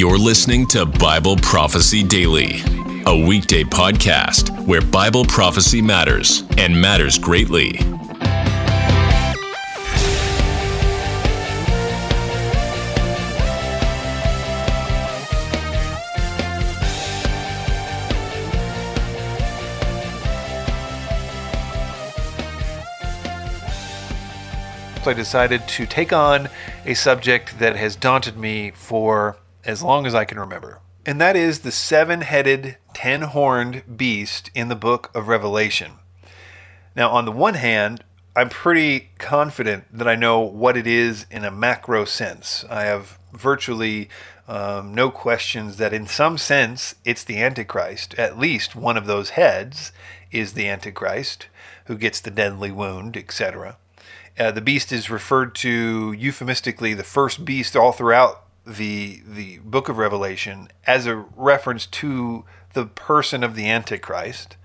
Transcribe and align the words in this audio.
You're 0.00 0.16
listening 0.16 0.66
to 0.68 0.86
Bible 0.86 1.36
Prophecy 1.36 2.02
Daily, 2.02 2.62
a 3.04 3.14
weekday 3.14 3.64
podcast 3.64 4.48
where 4.66 4.80
Bible 4.80 5.26
prophecy 5.26 5.82
matters 5.82 6.42
and 6.56 6.80
matters 6.80 7.18
greatly. 7.18 7.76
So 25.02 25.10
I 25.10 25.12
decided 25.12 25.68
to 25.68 25.84
take 25.84 26.14
on 26.14 26.48
a 26.86 26.94
subject 26.94 27.58
that 27.58 27.76
has 27.76 27.96
daunted 27.96 28.38
me 28.38 28.70
for 28.70 29.36
as 29.70 29.82
long 29.82 30.04
as 30.04 30.14
I 30.14 30.24
can 30.24 30.38
remember. 30.38 30.80
And 31.06 31.20
that 31.20 31.36
is 31.36 31.60
the 31.60 31.72
seven 31.72 32.20
headed, 32.22 32.76
ten 32.92 33.22
horned 33.22 33.96
beast 33.96 34.50
in 34.54 34.68
the 34.68 34.76
book 34.76 35.10
of 35.14 35.28
Revelation. 35.28 35.92
Now, 36.94 37.10
on 37.10 37.24
the 37.24 37.32
one 37.32 37.54
hand, 37.54 38.04
I'm 38.36 38.48
pretty 38.48 39.10
confident 39.18 39.84
that 39.96 40.08
I 40.08 40.16
know 40.16 40.40
what 40.40 40.76
it 40.76 40.86
is 40.86 41.24
in 41.30 41.44
a 41.44 41.50
macro 41.50 42.04
sense. 42.04 42.64
I 42.68 42.82
have 42.84 43.18
virtually 43.32 44.08
um, 44.48 44.94
no 44.94 45.10
questions 45.10 45.76
that, 45.76 45.94
in 45.94 46.06
some 46.06 46.36
sense, 46.36 46.96
it's 47.04 47.24
the 47.24 47.40
Antichrist. 47.40 48.14
At 48.14 48.38
least 48.38 48.74
one 48.74 48.96
of 48.96 49.06
those 49.06 49.30
heads 49.30 49.92
is 50.32 50.52
the 50.52 50.68
Antichrist 50.68 51.46
who 51.86 51.96
gets 51.96 52.20
the 52.20 52.30
deadly 52.30 52.70
wound, 52.70 53.16
etc. 53.16 53.76
Uh, 54.38 54.50
the 54.50 54.60
beast 54.60 54.92
is 54.92 55.10
referred 55.10 55.54
to 55.56 56.12
euphemistically, 56.12 56.94
the 56.94 57.04
first 57.04 57.44
beast 57.44 57.76
all 57.76 57.92
throughout 57.92 58.44
the 58.66 59.22
the 59.26 59.58
book 59.58 59.88
of 59.88 59.98
Revelation 59.98 60.68
as 60.86 61.06
a 61.06 61.16
reference 61.16 61.86
to 61.86 62.44
the 62.72 62.86
person 62.86 63.42
of 63.42 63.54
the 63.54 63.68
Antichrist. 63.68 64.56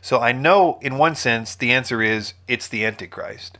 So 0.00 0.20
I 0.20 0.32
know 0.32 0.78
in 0.80 0.98
one 0.98 1.14
sense 1.14 1.54
the 1.54 1.72
answer 1.72 2.02
is 2.02 2.34
it's 2.48 2.68
the 2.68 2.84
Antichrist. 2.84 3.58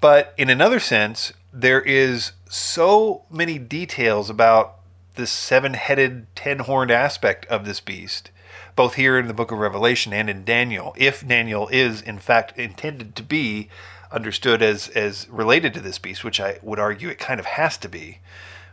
But 0.00 0.34
in 0.36 0.50
another 0.50 0.78
sense, 0.78 1.32
there 1.52 1.80
is 1.80 2.32
so 2.48 3.24
many 3.30 3.58
details 3.58 4.28
about 4.28 4.74
this 5.14 5.30
seven-headed, 5.30 6.26
ten-horned 6.36 6.90
aspect 6.90 7.46
of 7.46 7.64
this 7.64 7.80
beast, 7.80 8.30
both 8.76 8.94
here 8.94 9.18
in 9.18 9.26
the 9.26 9.34
book 9.34 9.50
of 9.50 9.58
Revelation 9.58 10.12
and 10.12 10.28
in 10.28 10.44
Daniel, 10.44 10.94
if 10.98 11.26
Daniel 11.26 11.68
is 11.68 12.02
in 12.02 12.18
fact 12.18 12.58
intended 12.58 13.16
to 13.16 13.22
be 13.22 13.70
understood 14.12 14.62
as 14.62 14.88
as 14.90 15.26
related 15.30 15.74
to 15.74 15.80
this 15.80 15.98
beast, 15.98 16.22
which 16.22 16.38
I 16.38 16.58
would 16.62 16.78
argue 16.78 17.08
it 17.08 17.18
kind 17.18 17.40
of 17.40 17.46
has 17.46 17.76
to 17.78 17.88
be 17.88 18.18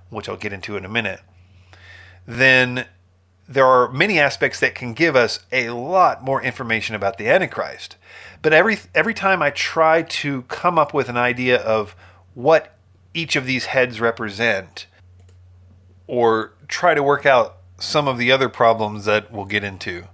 which 0.09 0.30
I'll 0.30 0.38
get 0.38 0.54
into 0.54 0.78
in 0.78 0.86
a 0.86 0.90
minute, 0.90 1.22
then 2.26 2.86
there 3.48 3.66
are 3.66 3.92
many 3.92 4.20
aspects 4.20 4.60
that 4.60 4.76
can 4.76 4.94
give 4.94 5.16
us 5.16 5.40
a 5.52 5.70
lot 5.70 6.23
more 6.23 6.42
information 6.42 6.95
about 6.95 7.18
the 7.18 7.28
Antichrist. 7.28 7.98
But 8.42 8.54
every 8.54 8.78
every 8.94 9.14
time 9.14 9.42
I 9.42 9.50
try 9.50 10.02
to 10.02 10.44
come 10.44 10.78
up 10.78 10.94
with 10.94 11.10
an 11.10 11.18
idea 11.18 11.58
of 11.58 11.95
what 12.34 12.76
each 13.14 13.36
of 13.36 13.45
these 13.45 13.66
heads 13.66 14.02
represent, 14.02 14.88
or 16.08 16.54
try 16.67 16.94
to 16.94 17.04
work 17.04 17.26
out 17.26 17.58
some 17.80 18.08
of 18.08 18.17
the 18.17 18.32
other 18.32 18.50
problems 18.50 19.06
that 19.06 19.32
we'll 19.32 19.45
get 19.45 19.64
into, 19.64 20.08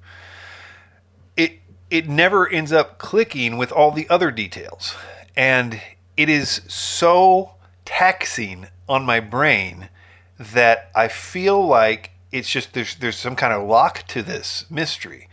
it 1.38 1.60
it 1.90 2.10
never 2.10 2.48
ends 2.48 2.72
up 2.72 2.98
clicking 2.98 3.58
with 3.58 3.72
all 3.72 3.92
the 3.92 4.10
other 4.10 4.32
details. 4.32 4.96
And 5.36 5.82
it 6.18 6.30
is 6.30 6.62
so 6.68 7.54
taxing 7.86 8.68
on 8.90 9.06
my 9.06 9.20
brain 9.20 9.90
that 10.38 10.90
I 10.96 11.08
feel 11.08 11.66
like 11.66 12.12
it's 12.32 12.50
just 12.50 12.74
there's 12.74 12.96
there's 12.96 13.18
some 13.18 13.36
kind 13.36 13.54
of 13.54 13.68
lock 13.68 14.06
to 14.08 14.22
this 14.22 14.66
mystery. 14.70 15.28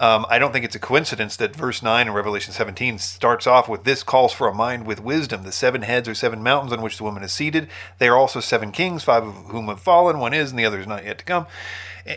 Um, 0.00 0.26
I 0.28 0.38
don't 0.38 0.52
think 0.52 0.64
it's 0.64 0.76
a 0.76 0.80
coincidence 0.80 1.36
that 1.36 1.56
verse 1.56 1.82
9 1.82 2.06
in 2.06 2.14
Revelation 2.14 2.52
17 2.52 2.98
starts 2.98 3.48
off 3.48 3.68
with 3.68 3.82
this 3.82 4.04
calls 4.04 4.32
for 4.32 4.46
a 4.46 4.54
mind 4.54 4.86
with 4.86 5.00
wisdom. 5.00 5.42
The 5.42 5.50
seven 5.50 5.82
heads 5.82 6.08
are 6.08 6.14
seven 6.14 6.40
mountains 6.40 6.72
on 6.72 6.82
which 6.82 6.98
the 6.98 7.02
woman 7.02 7.24
is 7.24 7.32
seated. 7.32 7.68
They 7.98 8.06
are 8.06 8.16
also 8.16 8.38
seven 8.38 8.70
kings, 8.70 9.02
five 9.02 9.24
of 9.26 9.34
whom 9.46 9.66
have 9.66 9.80
fallen, 9.80 10.20
one 10.20 10.34
is, 10.34 10.50
and 10.50 10.58
the 10.58 10.64
other 10.64 10.78
is 10.78 10.86
not 10.86 11.04
yet 11.04 11.18
to 11.18 11.24
come. 11.24 11.46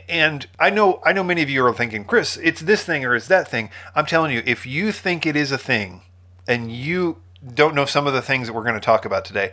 And 0.08 0.46
I 0.60 0.70
know 0.70 1.02
I 1.04 1.12
know 1.12 1.24
many 1.24 1.42
of 1.42 1.50
you 1.50 1.66
are 1.66 1.74
thinking, 1.74 2.06
Chris, 2.06 2.38
it's 2.38 2.62
this 2.62 2.84
thing 2.84 3.04
or 3.04 3.16
it's 3.16 3.28
that 3.28 3.50
thing. 3.50 3.72
I'm 3.96 4.06
telling 4.06 4.32
you, 4.32 4.44
if 4.46 4.66
you 4.66 4.92
think 4.92 5.26
it 5.26 5.36
is 5.36 5.52
a 5.52 5.58
thing 5.58 6.02
and 6.48 6.72
you 6.72 7.18
don't 7.54 7.76
know 7.76 7.86
some 7.86 8.08
of 8.08 8.14
the 8.14 8.22
things 8.22 8.48
that 8.48 8.54
we're 8.54 8.64
going 8.64 8.76
to 8.76 8.80
talk 8.80 9.06
about 9.06 9.26
today, 9.26 9.52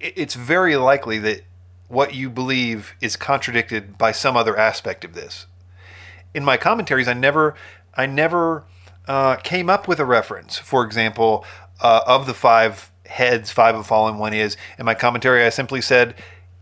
it's 0.00 0.34
very 0.34 0.76
likely 0.76 1.18
that 1.20 1.42
what 1.88 2.14
you 2.14 2.28
believe 2.30 2.94
is 3.00 3.16
contradicted 3.16 3.96
by 3.96 4.12
some 4.12 4.36
other 4.36 4.56
aspect 4.56 5.04
of 5.04 5.14
this. 5.14 5.46
In 6.34 6.44
my 6.44 6.56
commentaries, 6.56 7.08
I 7.08 7.14
never, 7.14 7.54
I 7.94 8.06
never 8.06 8.64
uh, 9.06 9.36
came 9.36 9.70
up 9.70 9.86
with 9.86 10.00
a 10.00 10.04
reference. 10.04 10.58
For 10.58 10.84
example, 10.84 11.44
uh, 11.80 12.00
of 12.06 12.26
the 12.26 12.34
five 12.34 12.90
heads, 13.06 13.52
five 13.52 13.74
have 13.74 13.86
fallen, 13.86 14.18
one 14.18 14.34
is. 14.34 14.56
In 14.78 14.84
my 14.84 14.94
commentary, 14.94 15.44
I 15.44 15.50
simply 15.50 15.80
said, 15.80 16.14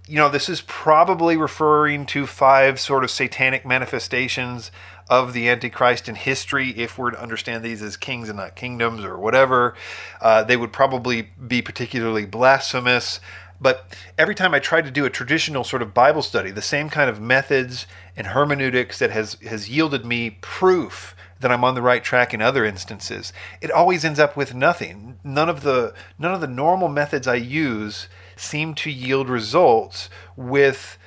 you 0.06 0.17
know, 0.17 0.29
this 0.29 0.49
is 0.49 0.61
probably 0.62 1.37
referring 1.37 2.06
to 2.06 2.27
five 2.27 2.81
sort 2.81 3.05
of 3.05 3.11
satanic 3.11 3.65
manifestations 3.65 4.71
of 5.08 5.32
the 5.32 5.48
Antichrist 5.48 6.08
in 6.08 6.14
history, 6.14 6.70
if 6.70 6.98
we're 6.98 7.10
to 7.10 7.20
understand 7.20 7.62
these 7.62 7.82
as 7.82 7.96
kings 7.96 8.28
and 8.28 8.38
not 8.38 8.56
kingdoms 8.56 9.04
or 9.04 9.18
whatever. 9.18 9.74
Uh, 10.20 10.42
they 10.42 10.56
would 10.56 10.72
probably 10.72 11.30
be 11.46 11.62
particularly 11.62 12.26
blasphemous. 12.26 13.20
But 13.60 13.96
every 14.18 14.34
time 14.34 14.54
I 14.54 14.58
tried 14.58 14.84
to 14.86 14.90
do 14.90 15.04
a 15.04 15.10
traditional 15.10 15.62
sort 15.62 15.82
of 15.82 15.94
Bible 15.94 16.22
study, 16.22 16.50
the 16.50 16.60
same 16.60 16.90
kind 16.90 17.08
of 17.08 17.20
methods 17.20 17.86
and 18.16 18.28
hermeneutics 18.28 18.98
that 18.98 19.10
has, 19.12 19.34
has 19.46 19.68
yielded 19.68 20.04
me 20.04 20.38
proof 20.40 21.14
that 21.42 21.52
I'm 21.52 21.64
on 21.64 21.74
the 21.74 21.82
right 21.82 22.02
track 22.02 22.32
in 22.32 22.40
other 22.40 22.64
instances, 22.64 23.32
it 23.60 23.70
always 23.70 24.04
ends 24.04 24.19
up 24.19 24.36
with 24.36 24.54
nothing. 24.54 25.19
None 25.22 25.48
of 25.48 25.62
the 25.62 25.92
none 26.19 26.32
of 26.32 26.40
the 26.40 26.46
normal 26.46 26.88
methods 26.88 27.28
I 27.28 27.34
use 27.34 28.08
seem 28.36 28.74
to 28.76 28.90
yield 28.90 29.28
results 29.28 30.08
with 30.36 30.98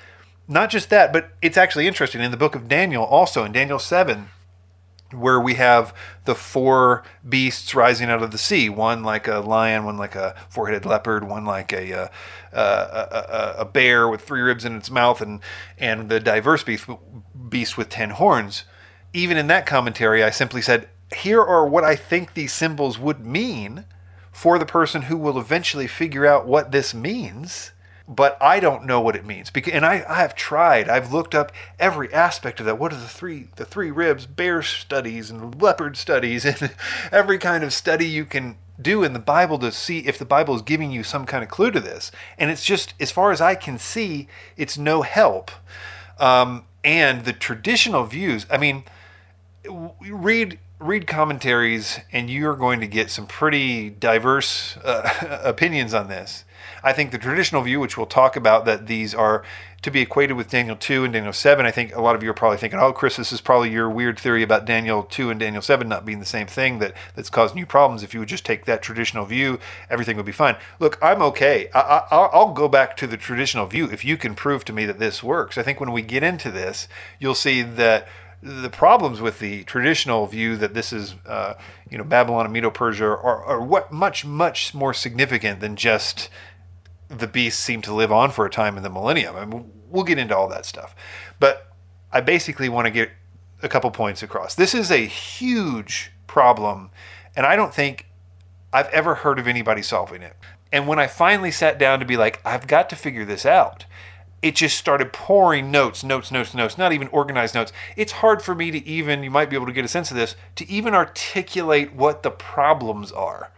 not 0.48 0.70
just 0.70 0.90
that, 0.90 1.12
but 1.12 1.32
it's 1.42 1.58
actually 1.58 1.88
interesting 1.88 2.22
in 2.22 2.32
the 2.32 2.38
book 2.38 2.56
of 2.56 2.68
Daniel, 2.68 3.04
also 3.04 3.44
in 3.44 3.52
Daniel 3.52 3.80
7, 3.80 4.30
where 5.12 5.40
we 5.40 5.56
have 5.56 5.94
the 6.26 6.36
four 6.36 7.04
beasts 7.28 7.74
rising 7.74 8.10
out 8.10 8.22
of 8.22 8.32
the 8.32 8.38
sea 8.38 8.70
one 8.70 9.04
like 9.04 9.28
a 9.28 9.40
lion, 9.40 9.86
one 9.86 9.98
like 9.98 10.16
a 10.16 10.36
four 10.50 10.68
headed 10.68 10.86
leopard, 10.86 11.28
one 11.28 11.46
like 11.46 11.72
a, 11.72 11.94
uh, 11.94 12.08
uh, 12.54 13.56
a, 13.58 13.62
a, 13.62 13.66
bear 13.66 14.08
with 14.08 14.22
three 14.22 14.42
ribs 14.42 14.66
in 14.66 14.76
its 14.76 14.92
mouth, 14.92 15.22
and, 15.22 15.40
and 15.78 16.10
the 16.10 16.20
diverse 16.20 16.64
beast, 16.64 16.88
beast 17.50 17.78
with 17.78 17.90
ten 17.90 18.12
horns. 18.12 18.66
Even 19.14 19.38
in 19.38 19.48
that 19.48 19.66
commentary, 19.66 20.24
I 20.24 20.30
simply 20.30 20.62
said, 20.62 20.90
Here 21.16 21.42
are 21.42 21.68
what 21.68 21.84
I 21.84 21.96
think 21.96 22.34
these 22.34 22.54
symbols 22.54 23.00
would 23.00 23.26
mean 23.26 23.86
for 24.32 24.60
the 24.60 24.66
person 24.66 25.04
who 25.04 25.18
will 25.18 25.40
eventually 25.40 25.88
figure 25.88 26.26
out 26.26 26.46
what 26.46 26.72
this 26.72 26.94
means 26.94 27.72
but 28.08 28.38
I 28.42 28.60
don't 28.60 28.86
know 28.86 29.02
what 29.02 29.16
it 29.16 29.26
means. 29.26 29.50
Because, 29.50 29.74
and 29.74 29.86
I, 29.86 30.06
I 30.08 30.16
have 30.16 30.36
tried. 30.36 30.90
I've 30.90 31.12
looked 31.12 31.34
up 31.34 31.52
every 31.80 32.14
aspect 32.14 32.60
of 32.60 32.66
that. 32.66 32.78
What 32.78 32.94
are 32.94 32.98
the 32.98 33.08
three 33.08 33.48
the 33.56 33.66
three 33.66 33.92
ribs, 33.92 34.26
bear 34.26 34.62
studies 34.62 35.30
and 35.30 35.62
leopard 35.62 35.98
studies, 35.98 36.46
and 36.46 36.76
every 37.12 37.38
kind 37.38 37.64
of 37.64 37.74
study 37.74 38.08
you 38.08 38.26
can 38.26 38.58
do 38.82 39.04
in 39.04 39.14
the 39.14 39.20
Bible 39.20 39.58
to 39.60 39.72
see 39.72 40.00
if 40.00 40.18
the 40.18 40.26
Bible 40.26 40.56
is 40.56 40.62
giving 40.62 40.92
you 40.92 41.04
some 41.04 41.26
kind 41.26 41.44
of 41.44 41.50
clue 41.50 41.72
to 41.72 41.80
this. 41.80 42.12
And 42.38 42.52
it's 42.52 42.66
just, 42.66 42.94
as 43.00 43.12
far 43.12 43.32
as 43.32 43.40
I 43.40 43.56
can 43.56 43.78
see, 43.78 44.28
it's 44.58 44.78
no 44.78 45.02
help. 45.02 45.50
Um, 46.20 46.66
and 46.84 47.26
the 47.26 47.34
traditional 47.34 48.04
views. 48.06 48.46
I 48.50 48.58
mean, 48.58 48.84
read 50.10 50.60
read 50.80 51.08
commentaries, 51.08 52.00
and 52.12 52.30
you're 52.30 52.56
going 52.56 52.80
to 52.82 52.88
get 52.88 53.10
some 53.10 53.26
pretty 53.26 53.90
diverse 53.90 54.78
uh, 54.78 55.40
opinions 55.44 55.94
on 55.94 56.08
this. 56.08 56.45
I 56.86 56.94
think 56.94 57.10
the 57.10 57.18
traditional 57.18 57.64
view, 57.64 57.80
which 57.80 57.98
we'll 57.98 58.06
talk 58.06 58.36
about, 58.36 58.66
that 58.66 58.86
these 58.86 59.16
are 59.16 59.44
to 59.82 59.90
be 59.90 60.02
equated 60.02 60.38
with 60.38 60.52
Daniel 60.52 60.76
2 60.76 61.04
and 61.04 61.14
Daniel 61.14 61.34
7. 61.34 61.66
I 61.66 61.72
think 61.72 61.96
a 61.96 62.02
lot 62.02 62.16
of 62.16 62.22
you 62.22 62.30
are 62.30 62.34
probably 62.34 62.60
thinking, 62.60 62.80
oh, 62.80 62.94
Chris, 62.94 63.18
this 63.18 63.34
is 63.34 63.42
probably 63.42 63.72
your 63.72 63.90
weird 63.90 64.20
theory 64.20 64.44
about 64.44 64.66
Daniel 64.66 65.02
2 65.02 65.32
and 65.32 65.40
Daniel 65.40 65.64
7 65.64 65.90
not 65.90 66.06
being 66.06 66.20
the 66.20 66.26
same 66.26 66.46
thing 66.46 66.78
that, 66.80 66.94
that's 67.16 67.32
causing 67.32 67.58
you 67.58 67.66
problems. 67.66 68.04
If 68.04 68.14
you 68.14 68.20
would 68.20 68.30
just 68.30 68.46
take 68.46 68.66
that 68.66 68.84
traditional 68.84 69.26
view, 69.26 69.60
everything 69.90 70.16
would 70.16 70.28
be 70.28 70.32
fine. 70.32 70.58
Look, 70.80 71.00
I'm 71.02 71.24
okay. 71.24 71.70
I, 71.74 71.80
I, 72.12 72.18
I'll 72.18 72.54
go 72.54 72.68
back 72.68 72.96
to 72.98 73.08
the 73.08 73.18
traditional 73.18 73.66
view 73.66 73.90
if 73.92 74.06
you 74.06 74.16
can 74.16 74.36
prove 74.36 74.64
to 74.66 74.74
me 74.74 74.86
that 74.86 75.00
this 75.00 75.24
works. 75.24 75.58
I 75.58 75.64
think 75.64 75.80
when 75.80 75.92
we 75.92 76.04
get 76.04 76.22
into 76.22 76.52
this, 76.52 76.88
you'll 77.20 77.34
see 77.34 77.64
that 77.64 78.08
the 78.44 78.70
problems 78.70 79.22
with 79.22 79.40
the 79.40 79.64
traditional 79.64 80.28
view 80.28 80.56
that 80.58 80.76
this 80.76 80.94
is, 80.94 81.16
uh, 81.26 81.56
you 81.90 81.98
know, 81.98 82.04
Babylon 82.04 82.46
and 82.46 82.54
Medo-Persia 82.54 83.06
are, 83.06 83.44
are 83.44 83.62
what 83.62 83.92
much, 83.92 84.24
much 84.24 84.76
more 84.76 84.94
significant 84.94 85.62
than 85.62 85.76
just 85.76 86.30
the 87.10 87.28
beasts 87.28 87.62
seem 87.62 87.82
to 87.84 87.94
live 87.94 88.12
on 88.12 88.32
for 88.32 88.46
a 88.46 88.50
time 88.50 88.78
in 88.78 88.84
the 88.84 88.90
millennium. 88.90 89.36
I 89.36 89.46
mean, 89.46 89.72
we'll 89.90 90.04
get 90.04 90.18
into 90.18 90.36
all 90.36 90.48
that 90.50 90.66
stuff. 90.66 90.96
But 91.40 91.72
I 92.12 92.22
basically 92.22 92.70
want 92.70 92.86
to 92.86 92.92
get 92.92 93.12
a 93.62 93.70
couple 93.70 93.92
points 93.92 94.24
across. 94.24 94.56
This 94.56 94.74
is 94.74 94.92
a 94.92 95.06
huge 95.06 96.12
problem, 96.28 96.90
and 97.36 97.46
I 97.46 97.56
don't 97.56 97.74
think 97.74 98.08
I've 98.74 98.90
ever 98.90 99.16
heard 99.16 99.40
of 99.40 99.48
anybody 99.48 99.82
solving 99.82 100.22
it. 100.22 100.36
And 100.72 100.88
when 100.88 101.00
I 101.00 101.08
finally 101.08 101.52
sat 101.52 101.78
down 101.78 102.00
to 102.00 102.06
be 102.06 102.18
like, 102.18 102.42
I've 102.44 102.68
got 102.68 102.90
to 102.90 102.96
figure 102.96 103.26
this 103.26 103.46
out, 103.46 103.86
it 104.42 104.56
just 104.56 104.78
started 104.78 105.14
pouring 105.14 105.72
notes, 105.72 106.04
notes, 106.04 106.32
notes, 106.32 106.54
notes, 106.54 106.78
not 106.78 106.92
even 106.92 107.08
organized 107.08 107.56
notes. 107.56 107.72
It's 107.96 108.12
hard 108.12 108.42
for 108.42 108.54
me 108.54 108.70
to 108.72 108.86
even, 108.86 109.24
you 109.24 109.32
might 109.32 109.50
be 109.50 109.56
able 109.56 109.66
to 109.66 109.72
get 109.72 109.86
a 109.86 109.88
sense 109.88 110.12
of 110.12 110.18
this, 110.18 110.36
to 110.58 110.70
even 110.70 110.94
articulate 110.94 111.94
what 111.94 112.24
the 112.24 112.32
problems 112.32 113.12
are. 113.12 113.52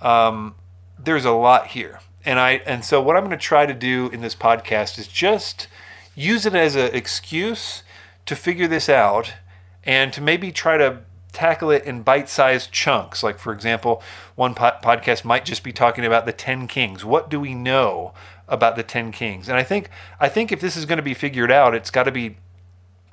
Um, 0.00 0.54
there's 0.98 1.24
a 1.24 1.32
lot 1.32 1.68
here. 1.68 2.00
And 2.24 2.38
I 2.38 2.62
and 2.66 2.84
so 2.84 3.00
what 3.00 3.16
I'm 3.16 3.24
going 3.24 3.30
to 3.30 3.44
try 3.44 3.66
to 3.66 3.74
do 3.74 4.08
in 4.10 4.20
this 4.20 4.34
podcast 4.34 4.98
is 4.98 5.08
just 5.08 5.66
use 6.14 6.46
it 6.46 6.54
as 6.54 6.76
an 6.76 6.94
excuse 6.94 7.82
to 8.26 8.36
figure 8.36 8.68
this 8.68 8.88
out 8.88 9.34
and 9.84 10.12
to 10.12 10.20
maybe 10.20 10.52
try 10.52 10.76
to 10.76 11.00
tackle 11.32 11.70
it 11.70 11.84
in 11.84 12.02
bite-sized 12.02 12.70
chunks. 12.70 13.22
Like 13.22 13.38
for 13.38 13.52
example, 13.52 14.02
one 14.36 14.54
po- 14.54 14.78
podcast 14.82 15.24
might 15.24 15.44
just 15.44 15.64
be 15.64 15.72
talking 15.72 16.04
about 16.04 16.26
the 16.26 16.32
10 16.32 16.68
kings. 16.68 17.04
What 17.04 17.28
do 17.28 17.40
we 17.40 17.54
know 17.54 18.12
about 18.46 18.76
the 18.76 18.82
10 18.82 19.10
kings? 19.12 19.48
And 19.48 19.56
I 19.58 19.64
think 19.64 19.88
I 20.20 20.28
think 20.28 20.52
if 20.52 20.60
this 20.60 20.76
is 20.76 20.86
going 20.86 20.98
to 20.98 21.02
be 21.02 21.14
figured 21.14 21.50
out, 21.50 21.74
it's 21.74 21.90
got 21.90 22.04
to 22.04 22.12
be 22.12 22.36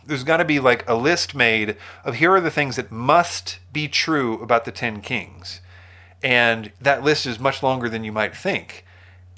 there's 0.06 0.24
got 0.24 0.38
to 0.38 0.46
be 0.46 0.60
like 0.60 0.88
a 0.88 0.96
list 0.96 1.34
made 1.34 1.78
of 2.04 2.16
here 2.16 2.32
are 2.34 2.42
the 2.42 2.52
things 2.52 2.76
that 2.76 2.92
must 2.92 3.60
be 3.72 3.88
true 3.88 4.42
about 4.42 4.66
the 4.66 4.72
10 4.72 5.02
kings. 5.02 5.62
And 6.22 6.72
that 6.82 7.04
list 7.04 7.26
is 7.26 7.40
much 7.40 7.64
longer 7.64 7.90
than 7.90 8.04
you 8.04 8.12
might 8.12 8.36
think 8.36 8.86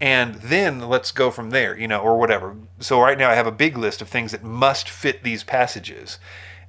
and 0.02 0.36
then 0.36 0.90
let's 0.90 1.12
go 1.12 1.30
from 1.30 1.52
there, 1.52 1.78
you 1.78 1.88
know, 1.88 2.00
or 2.00 2.18
whatever. 2.18 2.58
So 2.80 3.00
right 3.00 3.18
now 3.18 3.30
I 3.30 3.36
have 3.36 3.46
a 3.46 3.52
big 3.52 3.78
list 3.78 4.02
of 4.02 4.10
things 4.10 4.32
that 4.32 4.44
must 4.44 4.90
fit 4.90 5.24
these 5.24 5.44
passages, 5.44 6.18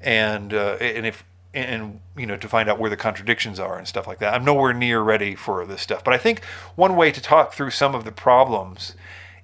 and 0.03 0.53
uh, 0.53 0.77
and 0.81 1.07
if 1.07 1.25
and 1.55 2.01
you 2.17 2.27
know 2.27 2.37
to 2.37 2.49
find 2.49 2.69
out 2.69 2.79
where 2.79 2.91
the 2.91 2.97
contradictions 2.97 3.59
are 3.59 3.79
and 3.79 3.89
stuff 3.89 4.07
like 4.07 4.19
that. 4.19 4.35
I'm 4.35 4.45
nowhere 4.45 4.75
near 4.75 5.01
ready 5.01 5.35
for 5.35 5.65
this 5.65 5.81
stuff, 5.81 6.05
but 6.05 6.13
I 6.13 6.19
think 6.19 6.45
one 6.77 6.95
way 6.95 7.11
to 7.11 7.23
talk 7.23 7.55
through 7.55 7.71
some 7.71 7.95
of 7.95 8.05
the 8.05 8.13
problems 8.13 8.95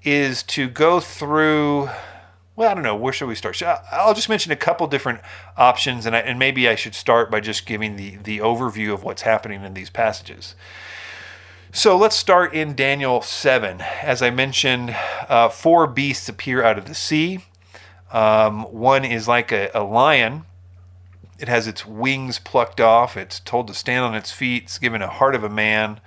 is 0.02 0.43
to 0.44 0.69
go 0.69 1.00
through. 1.00 1.88
Well, 2.56 2.70
I 2.70 2.75
don't 2.75 2.82
know. 2.82 2.96
Where 2.96 3.12
should 3.12 3.29
we 3.29 3.37
start? 3.37 3.62
I'll 3.93 4.14
just 4.14 4.29
mention 4.29 4.50
a 4.52 4.56
couple 4.56 4.87
different 4.88 5.20
options, 5.56 6.06
and 6.06 6.14
I, 6.14 6.19
and 6.19 6.38
maybe 6.38 6.69
I 6.69 6.75
should 6.75 6.94
start 6.94 7.31
by 7.31 7.40
just 7.40 7.64
giving 7.64 7.96
the 7.96 8.17
the 8.17 8.38
overview 8.38 8.93
of 8.93 9.02
what's 9.02 9.23
happening 9.23 9.64
in 9.64 9.73
these 9.73 9.88
passages. 9.88 10.55
So 11.70 11.99
let's 11.99 12.17
start 12.17 12.55
in 12.55 12.75
Daniel 12.75 13.20
7. 13.20 13.82
As 13.82 14.23
I 14.23 14.31
mentioned, 14.31 14.97
uh, 15.29 15.50
four 15.50 15.87
beasts 15.87 16.26
appear 16.26 16.65
out 16.65 16.79
of 16.79 16.87
the 16.87 16.94
sea. 16.94 17.41
Um, 18.11 18.62
one 18.73 19.05
is 19.05 19.29
like 19.29 19.53
a, 19.53 19.70
a, 19.75 19.82
lion, 19.82 20.47
it 21.38 21.47
has 21.47 21.67
its 21.67 21.85
wings 21.85 22.38
plucked 22.38 22.81
off, 22.81 23.19
it's 23.19 23.38
told 23.38 23.69
to 23.69 23.75
stand 23.75 24.03
on 24.03 24.15
its 24.15 24.32
feet, 24.32 24.62
it's 24.62 24.79
given 24.79 25.03
a 25.03 25.09
heart 25.09 25.35
of 25.35 25.44
a 25.44 25.50
man. 25.50 26.00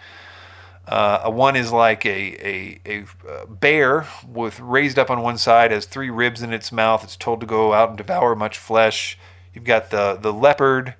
Uh, 0.87 1.29
one 1.29 1.55
is 1.55 1.71
like 1.71 2.07
a, 2.07 2.09
a, 2.43 2.79
a, 2.87 3.45
bear 3.45 4.07
with 4.27 4.59
raised 4.59 4.97
up 4.97 5.11
on 5.11 5.21
one 5.21 5.37
side, 5.37 5.69
has 5.69 5.85
three 5.85 6.09
ribs 6.09 6.41
in 6.41 6.51
its 6.51 6.71
mouth. 6.71 7.03
It's 7.03 7.15
told 7.15 7.39
to 7.41 7.45
go 7.45 7.71
out 7.71 7.89
and 7.89 7.97
devour 7.99 8.35
much 8.35 8.57
flesh. 8.57 9.15
You've 9.53 9.63
got 9.63 9.91
the, 9.91 10.17
the 10.19 10.33
leopard 10.33 10.95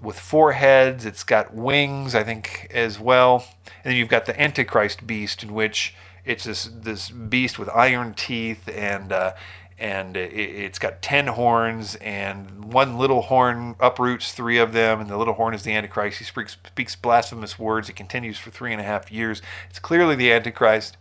with 0.00 0.16
four 0.16 0.52
heads. 0.52 1.04
It's 1.04 1.24
got 1.24 1.52
wings, 1.52 2.14
I 2.14 2.22
think, 2.22 2.68
as 2.70 3.00
well. 3.00 3.44
And 3.86 3.92
then 3.92 4.00
you've 4.00 4.08
got 4.08 4.26
the 4.26 4.42
Antichrist 4.42 5.06
beast, 5.06 5.44
in 5.44 5.54
which 5.54 5.94
it's 6.24 6.42
this 6.42 6.64
this 6.64 7.08
beast 7.08 7.56
with 7.56 7.68
iron 7.68 8.14
teeth 8.14 8.68
and 8.68 9.12
uh, 9.12 9.34
and 9.78 10.16
it, 10.16 10.70
has 10.70 10.80
got 10.80 11.02
ten 11.02 11.28
horns, 11.28 11.94
and 11.94 12.72
one 12.72 12.98
little 12.98 13.22
horn 13.22 13.76
uproots 13.78 14.32
three 14.32 14.58
of 14.58 14.72
them, 14.72 15.00
and 15.00 15.08
the 15.08 15.16
little 15.16 15.34
horn 15.34 15.54
is 15.54 15.62
the 15.62 15.70
Antichrist. 15.72 16.18
He 16.18 16.24
speaks, 16.24 16.56
speaks 16.66 16.96
blasphemous 16.96 17.60
words. 17.60 17.88
It 17.88 17.94
continues 17.94 18.38
for 18.38 18.50
three 18.50 18.72
and 18.72 18.80
a 18.80 18.84
half 18.84 19.12
years. 19.12 19.40
It's 19.70 19.78
clearly 19.78 20.16
the 20.16 20.32
Antichrist. 20.32 20.96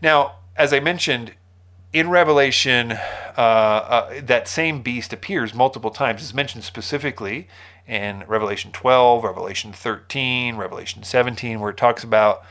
Now, 0.00 0.36
as 0.54 0.72
I 0.72 0.78
mentioned, 0.78 1.34
in 1.92 2.08
Revelation, 2.08 2.92
uh, 2.92 3.00
uh, 3.36 4.20
that 4.22 4.46
same 4.46 4.80
beast 4.80 5.12
appears 5.12 5.54
multiple 5.54 5.90
times. 5.90 6.22
It's 6.22 6.32
mentioned 6.32 6.62
specifically 6.62 7.48
in 7.92 8.24
Revelation 8.26 8.72
12, 8.72 9.22
Revelation 9.22 9.70
13, 9.70 10.56
Revelation 10.56 11.02
17, 11.02 11.60
where 11.60 11.70
it 11.70 11.76
talks 11.76 12.02
about. 12.02 12.42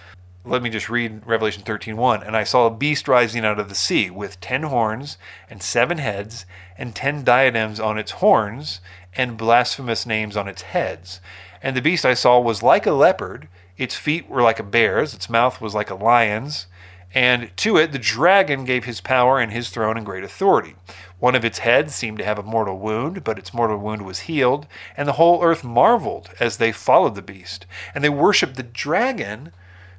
Let 0.43 0.61
me 0.61 0.69
just 0.69 0.89
read 0.89 1.25
Revelation 1.25 1.63
13:1. 1.63 2.25
And 2.25 2.35
I 2.35 2.43
saw 2.43 2.65
a 2.65 2.71
beast 2.71 3.07
rising 3.07 3.45
out 3.45 3.59
of 3.59 3.69
the 3.69 3.75
sea 3.75 4.09
with 4.09 4.39
ten 4.39 4.63
horns 4.63 5.17
and 5.49 5.61
seven 5.61 5.99
heads 5.99 6.45
and 6.77 6.95
ten 6.95 7.23
diadems 7.23 7.79
on 7.79 7.99
its 7.99 8.11
horns 8.11 8.81
and 9.15 9.38
blasphemous 9.38 10.05
names 10.05 10.35
on 10.35 10.47
its 10.47 10.63
heads. 10.63 11.21
And 11.61 11.75
the 11.75 11.81
beast 11.81 12.05
I 12.05 12.15
saw 12.15 12.39
was 12.39 12.63
like 12.63 12.87
a 12.87 12.91
leopard, 12.91 13.49
its 13.77 13.95
feet 13.95 14.29
were 14.29 14.41
like 14.41 14.59
a 14.59 14.63
bear's, 14.63 15.13
its 15.13 15.29
mouth 15.29 15.61
was 15.61 15.75
like 15.75 15.91
a 15.91 15.95
lion's, 15.95 16.65
and 17.13 17.55
to 17.57 17.77
it 17.77 17.91
the 17.91 17.99
dragon 17.99 18.65
gave 18.65 18.85
his 18.85 19.01
power 19.01 19.39
and 19.39 19.51
his 19.51 19.69
throne 19.69 19.97
and 19.97 20.05
great 20.05 20.23
authority. 20.23 20.75
One 21.19 21.35
of 21.35 21.45
its 21.45 21.59
heads 21.59 21.93
seemed 21.93 22.17
to 22.17 22.25
have 22.25 22.39
a 22.39 22.43
mortal 22.43 22.79
wound, 22.79 23.23
but 23.23 23.37
its 23.37 23.53
mortal 23.53 23.77
wound 23.77 24.03
was 24.03 24.21
healed, 24.21 24.65
and 24.97 25.07
the 25.07 25.13
whole 25.13 25.43
earth 25.43 25.63
marveled 25.63 26.29
as 26.39 26.57
they 26.57 26.71
followed 26.71 27.15
the 27.15 27.21
beast. 27.21 27.65
And 27.93 28.03
they 28.03 28.09
worshipped 28.09 28.55
the 28.55 28.63
dragon 28.63 29.51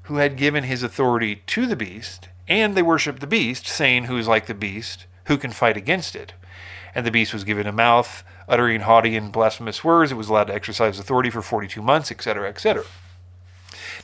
who 0.05 0.17
had 0.17 0.37
given 0.37 0.65
his 0.65 0.83
authority 0.83 1.43
to 1.47 1.67
the 1.67 1.77
beast, 1.77 2.29
and 2.49 2.75
they 2.75 2.83
worshipped 2.83 3.21
the 3.21 3.27
beast, 3.27 3.67
saying, 3.69 4.05
Who 4.05 4.19
is 4.19 4.27
like 4.27 4.47
the 4.47 4.55
beast? 4.55 5.07
Who 5.27 5.39
can 5.39 5.53
fight 5.53 5.77
against 5.77 6.17
it? 6.17 6.33
And 6.95 7.07
the 7.07 7.13
beast 7.13 7.33
was 7.33 7.45
given 7.45 7.67
a 7.67 7.73
mouth, 7.73 8.25
uttering 8.49 8.81
haughty 8.81 9.17
and 9.17 9.31
blasphemous 9.31 9.85
words. 9.85 10.11
It 10.11 10.17
was 10.17 10.29
allowed 10.29 10.49
to 10.49 10.55
exercise 10.55 10.99
authority 10.99 11.31
for 11.31 11.41
42 11.41 11.81
months, 11.81 12.11
etc., 12.11 12.49
etc. 12.49 12.85